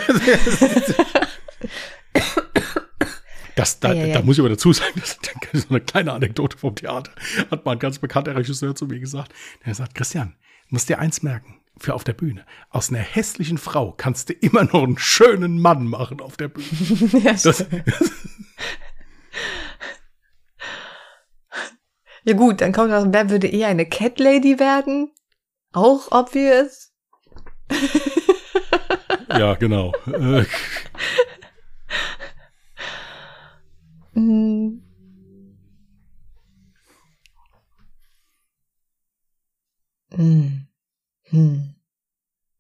das, 3.56 3.80
da, 3.80 3.94
ja, 3.94 4.06
ja. 4.06 4.14
da 4.14 4.22
muss 4.24 4.38
ich 4.38 4.40
aber 4.40 4.50
dazu 4.50 4.72
sagen, 4.74 4.94
das 4.96 5.20
ist 5.52 5.68
so 5.68 5.70
eine 5.70 5.82
kleine 5.82 6.14
Anekdote 6.14 6.58
vom 6.58 6.74
Theater. 6.74 7.12
Hat 7.52 7.66
mal 7.66 7.74
ein 7.74 7.80
ganz 7.80 8.00
bekannter 8.00 8.36
Regisseur 8.36 8.74
zu 8.74 8.86
mir 8.86 9.00
gesagt. 9.00 9.34
Der 9.66 9.76
sagt, 9.76 9.94
Christian, 9.94 10.36
musst 10.70 10.90
dir 10.90 11.00
eins 11.00 11.22
merken, 11.22 11.60
für 11.78 11.94
auf 11.94 12.04
der 12.04 12.14
Bühne. 12.14 12.46
Aus 12.70 12.90
einer 12.90 13.00
hässlichen 13.00 13.58
Frau 13.58 13.94
kannst 13.96 14.30
du 14.30 14.34
immer 14.34 14.64
noch 14.64 14.84
einen 14.84 14.98
schönen 14.98 15.60
Mann 15.60 15.88
machen 15.88 16.22
auf 16.22 16.38
der 16.38 16.50
Bühne. 16.50 16.68
ja, 17.24 17.34
das, 17.34 17.66
ja 22.24 22.34
gut, 22.34 22.62
dann 22.62 22.72
kommt 22.72 22.92
noch, 22.92 23.06
wer 23.10 23.30
würde 23.30 23.48
eher 23.48 23.68
eine 23.68 23.86
Cat 23.86 24.20
Lady 24.20 24.60
werden? 24.60 25.12
Auch 25.74 26.12
obvious. 26.12 26.92
ja, 29.30 29.56
genau. 29.56 29.94
Hm. 40.20 40.68
Hm. 41.30 41.76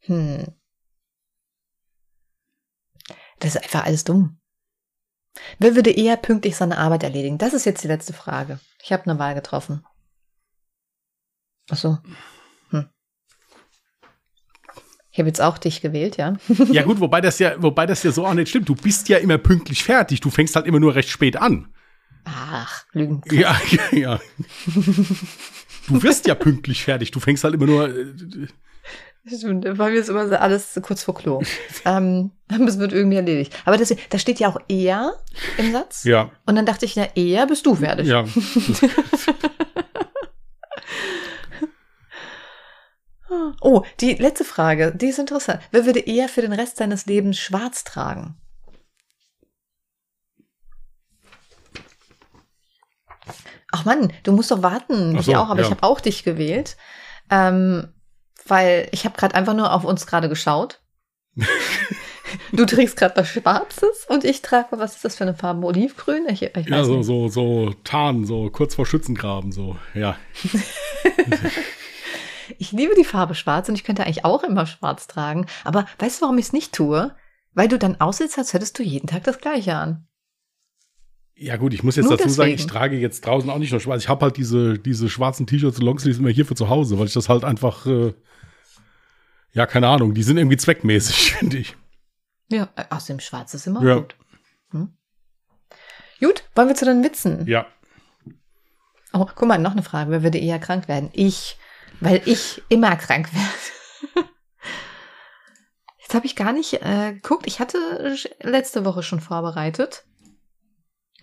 Hm. 0.05 0.47
Das 3.39 3.55
ist 3.55 3.62
einfach 3.62 3.84
alles 3.84 4.05
dumm. 4.05 4.39
Wer 5.57 5.76
würde 5.76 5.91
eher 5.91 6.16
pünktlich 6.16 6.55
seine 6.55 6.78
Arbeit 6.78 7.03
erledigen? 7.03 7.38
Das 7.38 7.53
ist 7.53 7.66
jetzt 7.66 7.84
die 7.84 7.89
letzte 7.89 8.14
Frage. 8.14 8.62
Ich 8.82 8.93
habe 8.93 9.03
eine 9.03 9.20
Wahl 9.20 9.36
getroffen. 9.36 9.86
Ach 11.70 11.76
so. 11.76 11.97
Hm. 12.70 12.88
Ich 15.12 15.20
habe 15.20 15.28
jetzt 15.28 15.41
auch 15.41 15.57
dich 15.57 15.82
gewählt, 15.82 16.16
ja. 16.16 16.38
ja 16.72 16.84
gut, 16.84 17.01
wobei 17.01 17.20
das 17.20 17.39
ja, 17.39 17.62
wobei 17.62 17.86
das 17.86 18.03
ja 18.03 18.12
so 18.12 18.26
auch 18.26 18.34
nicht 18.34 18.47
stimmt. 18.47 18.70
Du 18.70 18.76
bist 18.76 19.10
ja 19.10 19.18
immer 19.18 19.38
pünktlich 19.38 19.84
fertig. 19.84 20.22
Du 20.22 20.30
fängst 20.30 20.55
halt 20.55 20.66
immer 20.66 20.80
nur 20.80 20.95
recht 20.95 21.10
spät 21.10 21.36
an. 21.36 21.74
Ach, 22.24 22.86
Lügen. 22.93 23.22
Ja, 23.30 23.60
ja, 23.70 23.97
ja. 23.97 24.20
Du 25.90 26.02
wirst 26.04 26.28
ja 26.28 26.36
pünktlich 26.36 26.84
fertig. 26.84 27.12
Du 27.12 27.20
fängst 27.20 27.44
halt 27.44 27.56
immer 27.56 27.66
nur. 27.66 27.90
Äh, 27.90 28.06
Stimmt, 29.26 29.66
bei 29.78 29.92
mir 29.92 30.00
ist 30.00 30.10
immer 30.10 30.40
alles 30.40 30.80
kurz 30.82 31.04
vor 31.04 31.14
Klo. 31.16 31.42
ähm, 31.86 32.32
das 32.48 32.80
wird 32.80 32.94
irgendwie 32.94 33.18
erledigt. 33.18 33.54
Aber 33.66 33.78
das, 33.78 33.94
da 34.10 34.18
steht 34.18 34.40
ja 34.40 34.48
auch 34.48 34.58
eher 34.68 35.14
im 35.58 35.72
Satz. 35.72 36.04
Ja. 36.06 36.32
Und 36.46 36.56
dann 36.56 36.66
dachte 36.66 36.86
ich, 36.86 36.96
na, 36.96 37.08
eher 37.16 37.46
bist 37.46 37.66
du 37.66 37.76
fertig. 37.76 38.08
Ja. 38.08 38.26
oh, 43.62 43.84
die 44.00 44.14
letzte 44.16 44.46
Frage, 44.46 44.94
die 44.96 45.08
ist 45.08 45.20
interessant. 45.20 45.62
Wer 45.72 45.86
würde 45.86 46.00
eher 46.00 46.30
für 46.30 46.42
den 46.42 46.54
Rest 46.54 46.78
seines 46.78 47.06
Lebens 47.06 47.38
schwarz 47.38 47.84
tragen? 47.84 48.36
Ach 53.80 53.86
Mann, 53.86 54.12
du 54.24 54.32
musst 54.32 54.52
doch 54.52 54.62
warten. 54.62 55.14
So, 55.14 55.20
ich 55.20 55.38
auch, 55.38 55.50
aber 55.50 55.62
ja. 55.62 55.66
ich 55.66 55.72
habe 55.72 55.84
auch 55.84 56.00
dich 56.00 56.24
gewählt. 56.24 56.78
Ähm, 57.30 57.94
weil 58.46 58.88
ich 58.92 59.06
habe 59.06 59.18
gerade 59.18 59.36
einfach 59.36 59.54
nur 59.54 59.74
auf 59.74 59.84
uns 59.84 60.06
gerade 60.06 60.30
geschaut. 60.30 60.82
du 62.52 62.66
trägst 62.66 62.98
gerade 62.98 63.16
was 63.18 63.30
Schwarzes 63.30 64.06
und 64.10 64.24
ich 64.24 64.42
trage, 64.42 64.68
was 64.72 64.96
ist 64.96 65.06
das 65.06 65.16
für 65.16 65.24
eine 65.24 65.36
Farbe? 65.36 65.66
Olivgrün? 65.66 66.26
Ich, 66.28 66.42
ich 66.42 66.68
ja, 66.68 66.84
so, 66.84 67.02
so, 67.02 67.30
so 67.30 67.74
Tarn, 67.84 68.26
so 68.26 68.50
kurz 68.50 68.76
vor 68.76 68.86
Schützengraben, 68.86 69.52
so, 69.52 69.78
ja. 69.94 70.18
ich 72.58 72.72
liebe 72.72 72.96
die 72.96 73.06
Farbe 73.06 73.36
Schwarz 73.36 73.70
und 73.70 73.76
ich 73.76 73.84
könnte 73.84 74.04
eigentlich 74.04 74.26
auch 74.26 74.44
immer 74.44 74.66
Schwarz 74.66 75.08
tragen. 75.08 75.46
Aber 75.64 75.86
weißt 76.00 76.20
du, 76.20 76.24
warum 76.24 76.38
ich 76.38 76.48
es 76.48 76.54
nicht 76.54 76.74
tue? 76.74 77.16
Weil 77.54 77.68
du 77.68 77.80
dann 77.80 78.02
aussiehst, 78.02 78.38
als 78.38 78.54
hättest 78.54 78.78
du 78.80 78.84
jeden 78.84 79.08
Tag 79.08 79.24
das 79.24 79.40
Gleiche 79.40 79.76
an. 79.76 80.08
Ja 81.42 81.56
gut, 81.56 81.74
ich 81.74 81.84
muss 81.84 81.96
jetzt 81.96 82.06
Nur 82.06 82.18
dazu 82.18 82.28
deswegen. 82.28 82.36
sagen, 82.36 82.52
ich 82.52 82.68
trage 82.68 82.98
jetzt 82.98 83.26
draußen 83.26 83.50
auch 83.50 83.60
nicht 83.60 83.72
noch 83.72 83.80
schwarz. 83.80 84.04
Ich 84.04 84.10
habe 84.10 84.26
halt 84.26 84.36
diese, 84.36 84.78
diese 84.78 85.10
schwarzen 85.10 85.48
T-Shirts 85.48 85.80
und 85.80 85.86
Longsleeves 85.86 86.20
immer 86.20 86.30
hier 86.30 86.46
für 86.46 86.56
zu 86.56 86.68
Hause, 86.68 87.00
weil 87.00 87.08
ich 87.08 87.14
das 87.14 87.30
halt 87.30 87.46
einfach, 87.46 87.86
äh, 87.86 88.14
ja, 89.54 89.66
keine 89.66 89.88
Ahnung, 89.88 90.14
die 90.14 90.24
sind 90.24 90.38
irgendwie 90.38 90.58
zweckmäßig, 90.58 91.34
finde 91.40 91.60
ich. 91.60 91.78
Ja, 92.52 92.68
außerdem 92.90 93.22
schwarz 93.22 93.54
ist 93.54 93.68
immer 93.68 93.82
ja. 93.84 93.96
gut. 93.96 94.16
Hm? 94.72 94.98
Gut, 96.20 96.44
wollen 96.56 96.68
wir 96.68 96.76
zu 96.76 96.84
den 96.84 97.04
Witzen? 97.06 97.48
Ja. 97.48 97.68
Oh, 99.14 99.26
guck 99.34 99.48
mal, 99.48 99.58
noch 99.58 99.72
eine 99.72 99.84
Frage. 99.84 100.12
Wer 100.12 100.24
würde 100.24 100.40
eher 100.40 100.60
krank 100.60 100.90
werden? 100.90 101.10
Ich, 101.14 101.58
weil 102.02 102.22
ich 102.26 102.62
immer 102.68 102.98
krank 102.98 103.30
werde. 103.34 104.28
Jetzt 106.02 106.16
habe 106.16 106.26
ich 106.26 106.36
gar 106.36 106.52
nicht 106.52 106.74
äh, 106.82 107.14
geguckt. 107.14 107.48
Ich 107.48 107.60
hatte 107.60 107.78
letzte 108.42 108.84
Woche 108.84 109.04
schon 109.04 109.22
vorbereitet. 109.22 110.04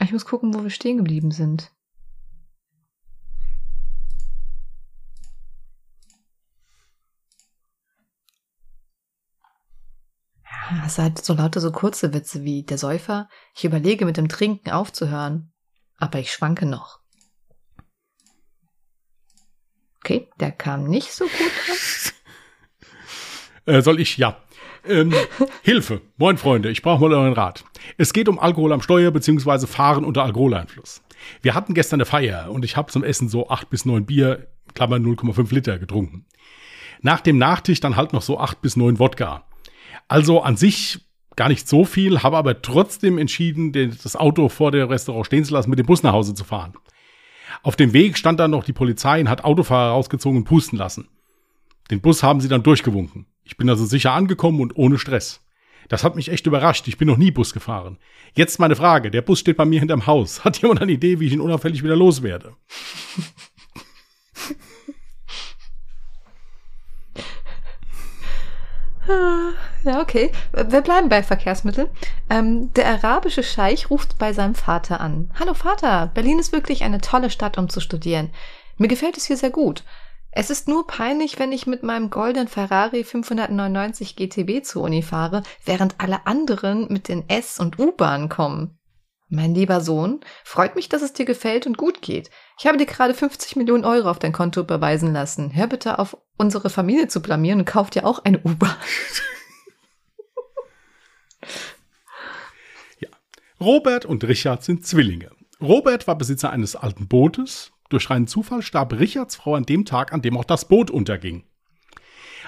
Ich 0.01 0.13
muss 0.13 0.25
gucken, 0.25 0.55
wo 0.55 0.63
wir 0.63 0.71
stehen 0.71 0.99
geblieben 0.99 1.31
sind. 1.31 1.73
Es 10.85 10.99
halt 10.99 11.25
so 11.25 11.35
lauter 11.35 11.61
so 11.61 11.71
kurze 11.71 12.13
Witze 12.13 12.43
wie 12.43 12.65
der 12.65 12.79
Säufer. 12.79 13.29
Ich 13.55 13.65
überlege 13.65 14.05
mit 14.05 14.17
dem 14.17 14.29
Trinken 14.29 14.71
aufzuhören, 14.71 15.53
aber 15.97 16.19
ich 16.19 16.33
schwanke 16.33 16.67
noch. 16.67 17.01
Okay, 19.99 20.29
der 20.39 20.53
kam 20.53 20.85
nicht 20.85 21.13
so 21.13 21.25
gut. 21.25 21.33
Äh, 23.69 23.83
soll 23.83 23.99
ich? 23.99 24.17
Ja. 24.17 24.41
Ähm, 24.89 25.13
Hilfe. 25.63 26.01
Moin 26.17 26.39
Freunde, 26.39 26.71
ich 26.71 26.83
brauche 26.83 27.01
mal 27.01 27.13
euren 27.13 27.33
Rat. 27.33 27.65
Es 27.97 28.13
geht 28.13 28.29
um 28.29 28.39
Alkohol 28.39 28.73
am 28.73 28.83
Steuer 28.83 29.11
bzw. 29.11 29.67
Fahren 29.67 30.05
unter 30.05 30.23
Alkoholeinfluss. 30.23 31.03
Wir 31.43 31.55
hatten 31.55 31.75
gestern 31.75 32.01
eine 32.01 32.07
Feier 32.07 32.51
und 32.51 32.65
ich 32.65 32.77
habe 32.77 32.93
zum 32.93 33.03
Essen 33.03 33.29
so 33.29 33.49
acht 33.49 33.71
bis 33.71 33.85
neun 33.85 34.07
Bier, 34.07 34.47
Klammer 34.75 34.97
0,5 34.97 35.53
Liter 35.55 35.79
getrunken. 35.79 36.27
Nach 37.03 37.21
dem 37.21 37.39
Nachtisch 37.39 37.81
dann 37.81 37.97
halt 37.97 38.13
noch 38.13 38.23
so 38.23 38.39
acht 38.39 38.63
bis 38.63 38.77
neun 38.77 38.99
Wodka. 38.99 39.45
Also 40.09 40.43
an 40.43 40.57
sich 40.57 41.01
gar 41.35 41.49
nicht 41.49 41.69
so 41.69 41.85
viel, 41.85 42.23
habe 42.23 42.37
aber 42.37 42.63
trotzdem 42.63 43.19
entschieden, 43.19 43.73
das 43.73 44.17
Auto 44.17 44.49
vor 44.49 44.71
dem 44.71 44.89
Restaurant 44.89 45.27
stehen 45.27 45.45
zu 45.45 45.53
lassen, 45.53 45.71
mit 45.71 45.79
dem 45.79 45.87
Bus 45.87 46.03
nach 46.03 46.13
Hause 46.13 46.35
zu 46.35 46.45
fahren. 46.45 46.75
Auf 47.63 47.77
dem 47.77 47.93
Weg 47.93 48.17
stand 48.17 48.41
dann 48.41 48.51
noch 48.51 48.65
die 48.65 48.73
Polizei 48.73 49.21
und 49.21 49.29
hat 49.29 49.45
Autofahrer 49.45 49.93
rausgezogen 49.93 50.39
und 50.39 50.45
pusten 50.45 50.79
lassen. 50.79 51.09
Den 51.91 52.01
Bus 52.01 52.23
haben 52.23 52.41
sie 52.41 52.49
dann 52.49 52.63
durchgewunken. 52.63 53.27
Ich 53.47 53.57
bin 53.57 53.71
also 53.71 53.87
sicher 53.87 54.13
angekommen 54.13 54.61
und 54.61 54.77
ohne 54.77 54.99
Stress. 54.99 55.41
Das 55.89 56.03
hat 56.03 56.17
mich 56.17 56.31
echt 56.31 56.47
überrascht. 56.47 56.89
Ich 56.89 56.99
bin 56.99 57.07
noch 57.07 57.17
nie 57.17 57.31
Bus 57.31 57.53
gefahren. 57.53 57.97
Jetzt 58.35 58.59
meine 58.59 58.75
Frage. 58.75 59.13
Der 59.13 59.23
Bus 59.23 59.39
steht 59.39 59.57
bei 59.57 59.65
mir 59.65 59.79
hinterm 59.79 60.07
Haus. 60.07 60.45
Hat 60.45 60.61
jemand 60.61 60.83
eine 60.83 60.91
Idee, 60.91 61.21
wie 61.21 61.29
ich 61.29 61.33
ihn 61.33 61.41
unauffällig 61.41 61.85
wieder 61.85 61.95
loswerde? 61.95 62.57
Ja, 69.85 70.01
okay. 70.01 70.33
Wir 70.53 70.81
bleiben 70.81 71.09
bei 71.09 71.23
Verkehrsmitteln. 71.23 71.87
Ähm, 72.29 72.73
der 72.75 72.89
arabische 72.89 73.45
Scheich 73.45 73.89
ruft 73.89 74.19
bei 74.19 74.33
seinem 74.33 74.57
Vater 74.57 75.01
an. 75.01 75.31
Hallo 75.39 75.55
Vater, 75.55 76.11
Berlin 76.13 76.41
ist 76.41 76.51
wirklich 76.51 76.83
eine 76.83 77.01
tolle 77.01 77.31
Stadt, 77.31 77.57
um 77.57 77.69
zu 77.69 77.79
studieren. 77.79 78.31
Mir 78.79 78.89
gefällt 78.89 79.17
es 79.17 79.27
hier 79.27 79.37
sehr 79.37 79.51
gut. 79.51 79.85
Es 80.39 80.51
ist 80.51 80.69
nur 80.69 80.87
peinlich, 80.87 81.39
wenn 81.39 81.51
ich 81.51 81.67
mit 81.67 81.83
meinem 81.83 82.11
goldenen 82.11 82.47
Ferrari 82.47 83.05
599 83.05 84.17
GTB 84.17 84.63
zur 84.63 84.83
Uni 84.83 85.01
fahre, 85.01 85.43
während 85.65 85.95
alle 85.97 86.27
anderen 86.27 86.93
mit 86.93 87.09
den 87.09 87.27
S- 87.31 87.59
und 87.59 87.79
U-Bahnen 87.79 88.29
kommen. 88.29 88.79
Mein 89.31 89.55
lieber 89.55 89.81
Sohn, 89.81 90.21
freut 90.45 90.77
mich, 90.77 90.91
dass 90.91 91.01
es 91.01 91.15
dir 91.15 91.25
gefällt 91.25 91.67
und 91.67 91.79
gut 91.79 92.03
geht. 92.03 92.29
Ich 92.59 92.67
habe 92.67 92.77
dir 92.77 92.85
gerade 92.85 93.15
50 93.15 93.57
Millionen 93.57 93.87
Euro 93.87 94.11
auf 94.11 94.19
dein 94.19 94.35
Konto 94.35 94.61
überweisen 94.61 95.15
lassen. 95.15 95.55
Hör 95.55 95.69
bitte 95.69 95.99
auf, 95.99 96.19
unsere 96.37 96.69
Familie 96.69 97.09
zu 97.09 97.23
blamieren 97.23 97.61
und 97.61 97.65
kauf 97.65 97.89
dir 97.89 98.05
auch 98.05 98.23
eine 98.27 98.39
U-Bahn. 98.41 98.77
ja. 102.99 103.09
Robert 103.59 104.05
und 104.05 104.23
Richard 104.23 104.63
sind 104.63 104.85
Zwillinge. 104.85 105.31
Robert 105.63 106.07
war 106.07 106.19
Besitzer 106.19 106.51
eines 106.51 106.77
alten 106.77 107.09
Bootes. 107.09 107.73
Durch 107.89 108.11
reinen 108.11 108.27
Zufall 108.27 108.63
starb 108.63 108.93
Richards 108.95 109.37
Frau 109.37 109.55
an 109.55 109.65
dem 109.65 109.85
Tag, 109.85 110.13
an 110.13 110.23
dem 110.23 110.37
auch 110.37 110.45
das 110.45 110.69
Boot 110.69 110.91
unterging. 110.91 111.45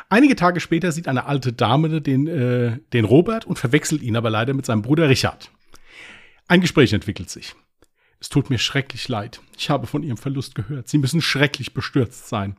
Einige 0.08 0.36
Tage 0.36 0.60
später 0.60 0.90
sieht 0.90 1.06
eine 1.06 1.26
alte 1.26 1.52
Dame 1.52 2.00
den, 2.00 2.26
äh, 2.26 2.78
den 2.92 3.04
Robert 3.04 3.44
und 3.44 3.58
verwechselt 3.58 4.02
ihn 4.02 4.16
aber 4.16 4.30
leider 4.30 4.54
mit 4.54 4.64
seinem 4.64 4.82
Bruder 4.82 5.08
Richard. 5.08 5.50
Ein 6.46 6.62
Gespräch 6.62 6.92
entwickelt 6.92 7.28
sich. 7.28 7.54
Es 8.20 8.30
tut 8.30 8.50
mir 8.50 8.58
schrecklich 8.58 9.08
leid. 9.08 9.40
Ich 9.56 9.70
habe 9.70 9.86
von 9.86 10.02
Ihrem 10.02 10.16
Verlust 10.16 10.54
gehört. 10.54 10.88
Sie 10.88 10.98
müssen 10.98 11.20
schrecklich 11.20 11.74
bestürzt 11.74 12.28
sein. 12.28 12.56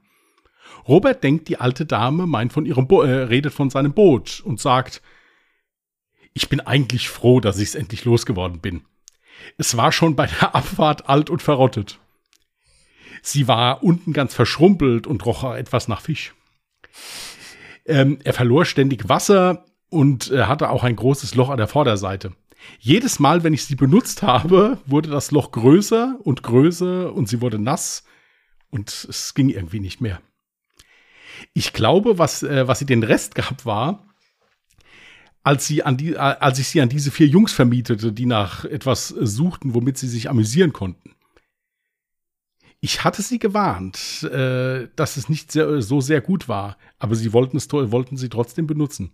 Robert 0.88 1.24
denkt, 1.24 1.48
die 1.48 1.60
alte 1.60 1.86
Dame 1.86 2.28
meint 2.28 2.54
von 2.54 2.66
ihrem 2.66 2.88
Bo 2.88 3.02
äh, 3.02 3.24
redet 3.24 3.54
von 3.54 3.70
seinem 3.70 3.94
Boot 3.94 4.42
und 4.42 4.60
sagt, 4.60 5.02
ich 6.34 6.48
bin 6.48 6.60
eigentlich 6.62 7.10
froh, 7.10 7.40
dass 7.40 7.58
ich 7.58 7.70
es 7.70 7.76
endlich 7.76 8.06
losgeworden 8.06 8.60
bin. 8.60 8.84
Es 9.58 9.76
war 9.78 9.92
schon 9.92 10.16
bei 10.16 10.28
der 10.28 10.56
Abfahrt 10.56 11.10
alt 11.10 11.30
und 11.30 11.42
verrottet. 11.42 12.00
Sie 13.22 13.48
war 13.48 13.84
unten 13.84 14.14
ganz 14.14 14.34
verschrumpelt 14.34 15.08
und 15.08 15.26
roch 15.26 15.44
etwas 15.56 15.88
nach 15.88 16.02
Fisch. 16.02 16.34
Ähm, 17.86 18.20
er 18.24 18.34
verlor 18.34 18.66
ständig 18.66 19.10
Wasser 19.10 19.66
und 19.90 20.32
äh, 20.32 20.44
hatte 20.44 20.70
auch 20.70 20.84
ein 20.84 20.96
großes 20.96 21.36
Loch 21.36 21.50
an 21.50 21.58
der 21.58 21.68
Vorderseite. 21.68 22.34
Jedes 22.80 23.20
Mal, 23.20 23.44
wenn 23.44 23.54
ich 23.54 23.66
sie 23.66 23.76
benutzt 23.76 24.22
habe, 24.22 24.78
wurde 24.86 25.10
das 25.10 25.32
Loch 25.32 25.52
größer 25.52 26.18
und 26.24 26.44
größer 26.44 27.14
und 27.14 27.28
sie 27.28 27.42
wurde 27.42 27.58
nass 27.58 28.04
und 28.70 29.08
es 29.10 29.34
ging 29.34 29.50
irgendwie 29.50 29.80
nicht 29.80 30.02
mehr. 30.02 30.22
Ich 31.54 31.74
glaube, 31.74 32.18
was, 32.18 32.44
äh, 32.44 32.68
was 32.68 32.80
sie 32.80 32.86
den 32.86 33.04
Rest 33.04 33.36
gab, 33.36 33.66
war, 33.66 34.06
als, 35.44 35.66
sie 35.66 35.84
an 35.84 35.98
die, 35.98 36.14
äh, 36.14 36.18
als 36.18 36.60
ich 36.60 36.68
sie 36.68 36.82
an 36.82 36.90
diese 36.90 37.12
vier 37.12 37.28
Jungs 37.28 37.54
vermietete, 37.54 38.12
die 38.12 38.26
nach 38.26 38.66
etwas 38.66 39.08
suchten, 39.08 39.74
womit 39.74 39.98
sie 39.98 40.08
sich 40.08 40.30
amüsieren 40.30 40.74
konnten. 40.74 41.16
Ich 42.82 43.04
hatte 43.04 43.22
sie 43.22 43.40
gewarnt, 43.40 44.24
äh, 44.24 44.88
dass 44.96 45.18
es 45.18 45.28
nicht 45.28 45.52
sehr, 45.52 45.82
so 45.82 46.00
sehr 46.00 46.22
gut 46.22 46.48
war, 46.48 46.78
aber 46.98 47.16
sie 47.16 47.34
wollten 47.34 47.58
es 47.58 47.72
wollten 47.72 48.16
sie 48.16 48.30
trotzdem 48.30 48.68
benutzen. 48.68 49.12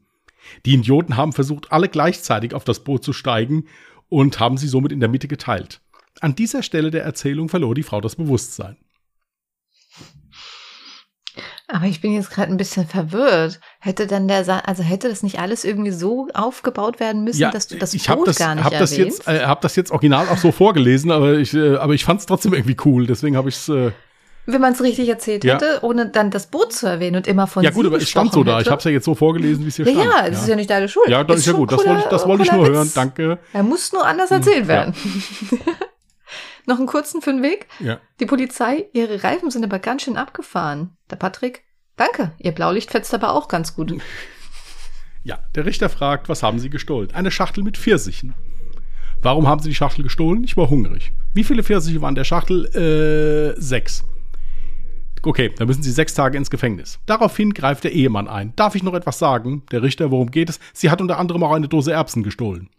Die 0.66 0.76
Idioten 0.76 1.18
haben 1.18 1.34
versucht, 1.34 1.72
alle 1.72 1.90
gleichzeitig 1.90 2.54
auf 2.54 2.64
das 2.64 2.84
Boot 2.84 3.04
zu 3.04 3.14
steigen 3.14 3.66
und 4.08 4.40
haben 4.40 4.58
sie 4.58 4.68
somit 4.68 4.92
in 4.92 5.00
der 5.00 5.10
Mitte 5.10 5.28
geteilt. 5.28 5.82
An 6.22 6.36
dieser 6.36 6.62
Stelle 6.62 6.92
der 6.92 7.04
Erzählung 7.04 7.50
verlor 7.50 7.74
die 7.74 7.84
Frau 7.84 8.02
das 8.02 8.16
Bewusstsein. 8.16 8.78
Aber 11.68 11.86
ich 11.86 12.00
bin 12.00 12.14
jetzt 12.14 12.30
gerade 12.30 12.52
ein 12.52 12.58
bisschen 12.58 12.86
verwirrt. 12.88 13.60
Hätte 13.80 14.06
dann 14.08 14.28
der, 14.28 14.44
Sa 14.44 14.60
also 14.60 14.84
hätte 14.84 15.10
das 15.10 15.24
nicht 15.24 15.40
alles 15.40 15.64
irgendwie 15.64 15.92
so 15.92 16.28
aufgebaut 16.34 17.00
werden 17.00 17.24
müssen, 17.24 17.42
ja, 17.42 17.50
dass 17.52 17.68
du 17.68 17.76
das 17.78 17.94
ich 17.96 18.08
Boot 18.08 18.28
das, 18.28 18.38
gar 18.38 18.54
nicht 18.54 18.64
hab 18.64 18.72
das 18.78 18.92
erwähnst? 18.92 19.26
jetzt, 19.26 19.28
äh, 19.28 19.46
habe 19.46 19.62
das 19.62 19.76
jetzt 19.76 19.92
original 19.92 20.28
auch 20.30 20.38
so 20.38 20.52
vorgelesen, 20.52 21.10
aber 21.12 21.34
ich, 21.34 21.54
äh, 21.56 21.78
aber 21.78 21.94
ich 21.94 22.06
fand 22.06 22.20
es 22.20 22.28
trotzdem 22.28 22.54
irgendwie 22.54 22.78
cool. 22.86 23.08
Deswegen 23.08 23.36
habe 23.36 23.50
ich 23.50 23.56
es. 23.56 23.70
Äh, 23.70 23.92
Wenn 24.46 24.62
man 24.62 24.74
es 24.74 24.82
richtig 24.84 25.10
erzählt 25.10 25.44
Ja. 25.44 25.56
hätte, 25.56 25.80
ohne 25.82 26.08
dann 26.10 26.30
das 26.30 26.46
Boot 26.48 26.72
zu 26.72 26.86
erwähnen 26.86 27.16
und 27.16 27.26
immer 27.26 27.48
von 27.48 27.64
ja 27.64 27.72
gut, 27.72 27.88
aber 27.88 27.98
es 27.98 28.08
stand 28.10 28.32
so 28.32 28.42
gesprochen 28.42 28.46
da. 28.46 28.54
Ich 28.60 28.66
hätte. 28.66 28.70
habe 28.72 28.80
es 28.80 28.84
ja 28.86 28.92
jetzt 28.92 29.06
so 29.06 29.16
vorgelesen, 29.16 29.64
wie 29.66 29.70
es 29.70 29.76
hier 29.78 29.86
Ja, 29.88 29.92
stand. 29.94 30.06
ja, 30.26 30.30
das 30.30 30.42
ist 30.44 30.48
ja 30.48 30.56
nicht 30.56 30.70
deine 30.70 30.88
Schuld. 30.88 31.10
Ja, 31.10 31.24
das 31.24 31.40
ist 31.40 31.46
ja 31.48 31.52
schon 31.54 31.62
gut. 31.62 31.72
Das 31.72 31.80
cooler- 31.80 31.90
wollte 31.94 32.04
ich, 32.04 32.10
das 32.12 32.28
wollte 32.28 32.44
ich 32.44 32.52
nur 32.52 32.62
cooler 32.66 32.76
hören. 32.76 32.86
Witz. 32.86 32.94
Danke. 32.94 33.40
Er 33.54 33.64
muss 33.64 33.92
nur 33.92 34.06
anders 34.06 34.30
erzählt 34.30 34.62
ja. 34.64 34.68
werden. 34.68 34.94
Noch 36.68 36.78
einen 36.78 36.88
kurzen 36.88 37.22
für 37.22 37.32
den 37.32 37.44
Weg. 37.44 37.68
Ja. 37.80 38.00
Die 38.20 38.26
Polizei, 38.26 38.86
ihre 38.94 39.24
Reifen 39.24 39.52
sind 39.52 39.64
aber 39.64 39.80
ganz 39.80 40.04
schön 40.04 40.18
abgefahren. 40.18 40.98
Der 41.10 41.16
Patrick, 41.16 41.64
danke. 41.96 42.34
Ihr 42.38 42.52
Blaulicht 42.52 42.92
fetzt 42.92 43.14
aber 43.14 43.34
auch 43.34 43.48
ganz 43.48 43.76
gut. 43.76 43.94
Ja, 45.28 45.40
der 45.56 45.66
Richter 45.66 45.90
fragt, 45.90 46.30
was 46.30 46.44
haben 46.44 46.60
Sie 46.60 46.70
gestohlen? 46.70 47.10
Eine 47.12 47.32
Schachtel 47.32 47.64
mit 47.64 47.78
Pfirsichen. 47.78 48.36
Warum 49.24 49.48
haben 49.48 49.60
Sie 49.60 49.70
die 49.70 49.76
Schachtel 49.76 50.04
gestohlen? 50.04 50.44
Ich 50.44 50.56
war 50.56 50.70
hungrig. 50.70 51.14
Wie 51.34 51.44
viele 51.44 51.64
Pfirsiche 51.64 52.00
waren 52.00 52.10
in 52.10 52.16
der 52.16 52.26
Schachtel? 52.26 52.68
Äh, 52.76 53.60
sechs. 53.60 54.04
Okay, 55.24 55.52
dann 55.58 55.66
müssen 55.66 55.82
Sie 55.82 55.92
sechs 55.92 56.14
Tage 56.14 56.38
ins 56.38 56.52
Gefängnis. 56.52 57.00
Daraufhin 57.08 57.56
greift 57.56 57.84
der 57.84 57.94
Ehemann 57.94 58.28
ein. 58.28 58.54
Darf 58.56 58.76
ich 58.76 58.84
noch 58.84 58.94
etwas 58.94 59.18
sagen? 59.18 59.64
Der 59.72 59.82
Richter, 59.82 60.12
worum 60.12 60.30
geht 60.30 60.52
es? 60.52 60.60
Sie 60.74 60.92
hat 60.92 61.02
unter 61.02 61.18
anderem 61.18 61.42
auch 61.44 61.54
eine 61.54 61.68
Dose 61.68 61.92
Erbsen 61.92 62.22
gestohlen. 62.22 62.70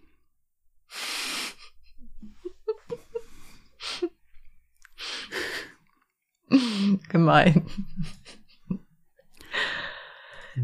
Gemein. 7.09 7.66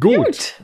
Gut. 0.00 0.62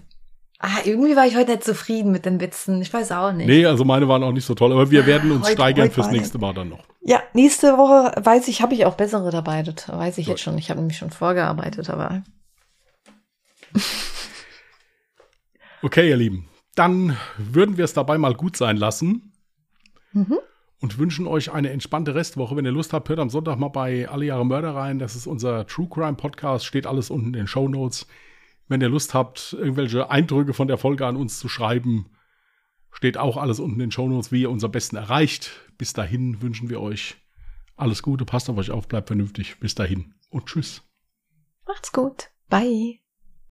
Ah, 0.60 0.78
irgendwie 0.84 1.14
war 1.14 1.26
ich 1.26 1.36
heute 1.36 1.52
nicht 1.52 1.64
zufrieden 1.64 2.10
mit 2.10 2.24
den 2.24 2.40
Witzen. 2.40 2.82
Ich 2.82 2.92
weiß 2.92 3.12
auch 3.12 3.32
nicht. 3.32 3.46
Nee, 3.46 3.64
also 3.66 3.84
meine 3.84 4.08
waren 4.08 4.24
auch 4.24 4.32
nicht 4.32 4.44
so 4.44 4.54
toll, 4.54 4.72
aber 4.72 4.90
wir 4.90 5.06
werden 5.06 5.30
uns 5.30 5.44
Heute- 5.44 5.52
steigern 5.52 5.84
heute 5.84 5.94
fürs 5.94 6.10
nächste 6.10 6.38
Mal 6.38 6.52
dann 6.54 6.68
noch. 6.70 6.84
Ja, 7.02 7.22
nächste 7.32 7.78
Woche 7.78 8.12
weiß 8.24 8.48
ich, 8.48 8.60
habe 8.60 8.74
ich 8.74 8.84
auch 8.84 8.96
bessere 8.96 9.30
dabei. 9.30 9.62
Das 9.62 9.88
weiß 9.88 10.18
ich 10.18 10.26
jetzt 10.26 10.40
schon. 10.40 10.58
Ich 10.58 10.70
habe 10.70 10.80
nämlich 10.80 10.98
schon 10.98 11.10
vorgearbeitet, 11.10 11.90
aber 11.90 12.22
Okay, 15.82 16.08
ihr 16.08 16.16
Lieben. 16.16 16.48
Dann 16.74 17.16
würden 17.36 17.76
wir 17.76 17.84
es 17.84 17.92
dabei 17.94 18.18
mal 18.18 18.34
gut 18.34 18.56
sein 18.56 18.76
lassen. 18.76 19.32
Mhm. 20.12 20.38
Und 20.80 20.98
wünschen 20.98 21.26
euch 21.26 21.50
eine 21.50 21.70
entspannte 21.70 22.14
Restwoche. 22.14 22.54
Wenn 22.54 22.64
ihr 22.64 22.70
Lust 22.70 22.92
habt, 22.92 23.08
hört 23.08 23.18
am 23.18 23.30
Sonntag 23.30 23.58
mal 23.58 23.68
bei 23.68 24.08
Alle 24.08 24.26
Jahre 24.26 24.46
Mörder 24.46 24.74
rein. 24.74 25.00
Das 25.00 25.16
ist 25.16 25.26
unser 25.26 25.66
True 25.66 25.88
Crime 25.90 26.14
Podcast. 26.14 26.66
Steht 26.66 26.86
alles 26.86 27.10
unten 27.10 27.28
in 27.28 27.32
den 27.32 27.46
Show 27.48 27.68
Notes. 27.68 28.06
Wenn 28.68 28.80
ihr 28.80 28.88
Lust 28.88 29.12
habt, 29.14 29.56
irgendwelche 29.58 30.10
Eindrücke 30.10 30.52
von 30.54 30.68
der 30.68 30.78
Folge 30.78 31.06
an 31.06 31.16
uns 31.16 31.38
zu 31.40 31.48
schreiben, 31.48 32.10
steht 32.92 33.16
auch 33.16 33.36
alles 33.36 33.58
unten 33.58 33.74
in 33.80 33.88
den 33.88 33.90
Show 33.90 34.08
Notes, 34.08 34.30
wie 34.30 34.42
ihr 34.42 34.50
uns 34.50 34.62
am 34.62 34.70
besten 34.70 34.96
erreicht. 34.96 35.50
Bis 35.78 35.94
dahin 35.94 36.42
wünschen 36.42 36.68
wir 36.68 36.80
euch 36.80 37.16
alles 37.76 38.02
Gute. 38.02 38.24
Passt 38.24 38.48
auf 38.48 38.56
euch 38.56 38.70
auf, 38.70 38.86
bleibt 38.86 39.08
vernünftig. 39.08 39.58
Bis 39.58 39.74
dahin 39.74 40.14
und 40.30 40.46
tschüss. 40.46 40.82
macht's 41.66 41.92
gut. 41.92 42.30
Bye. 42.48 43.00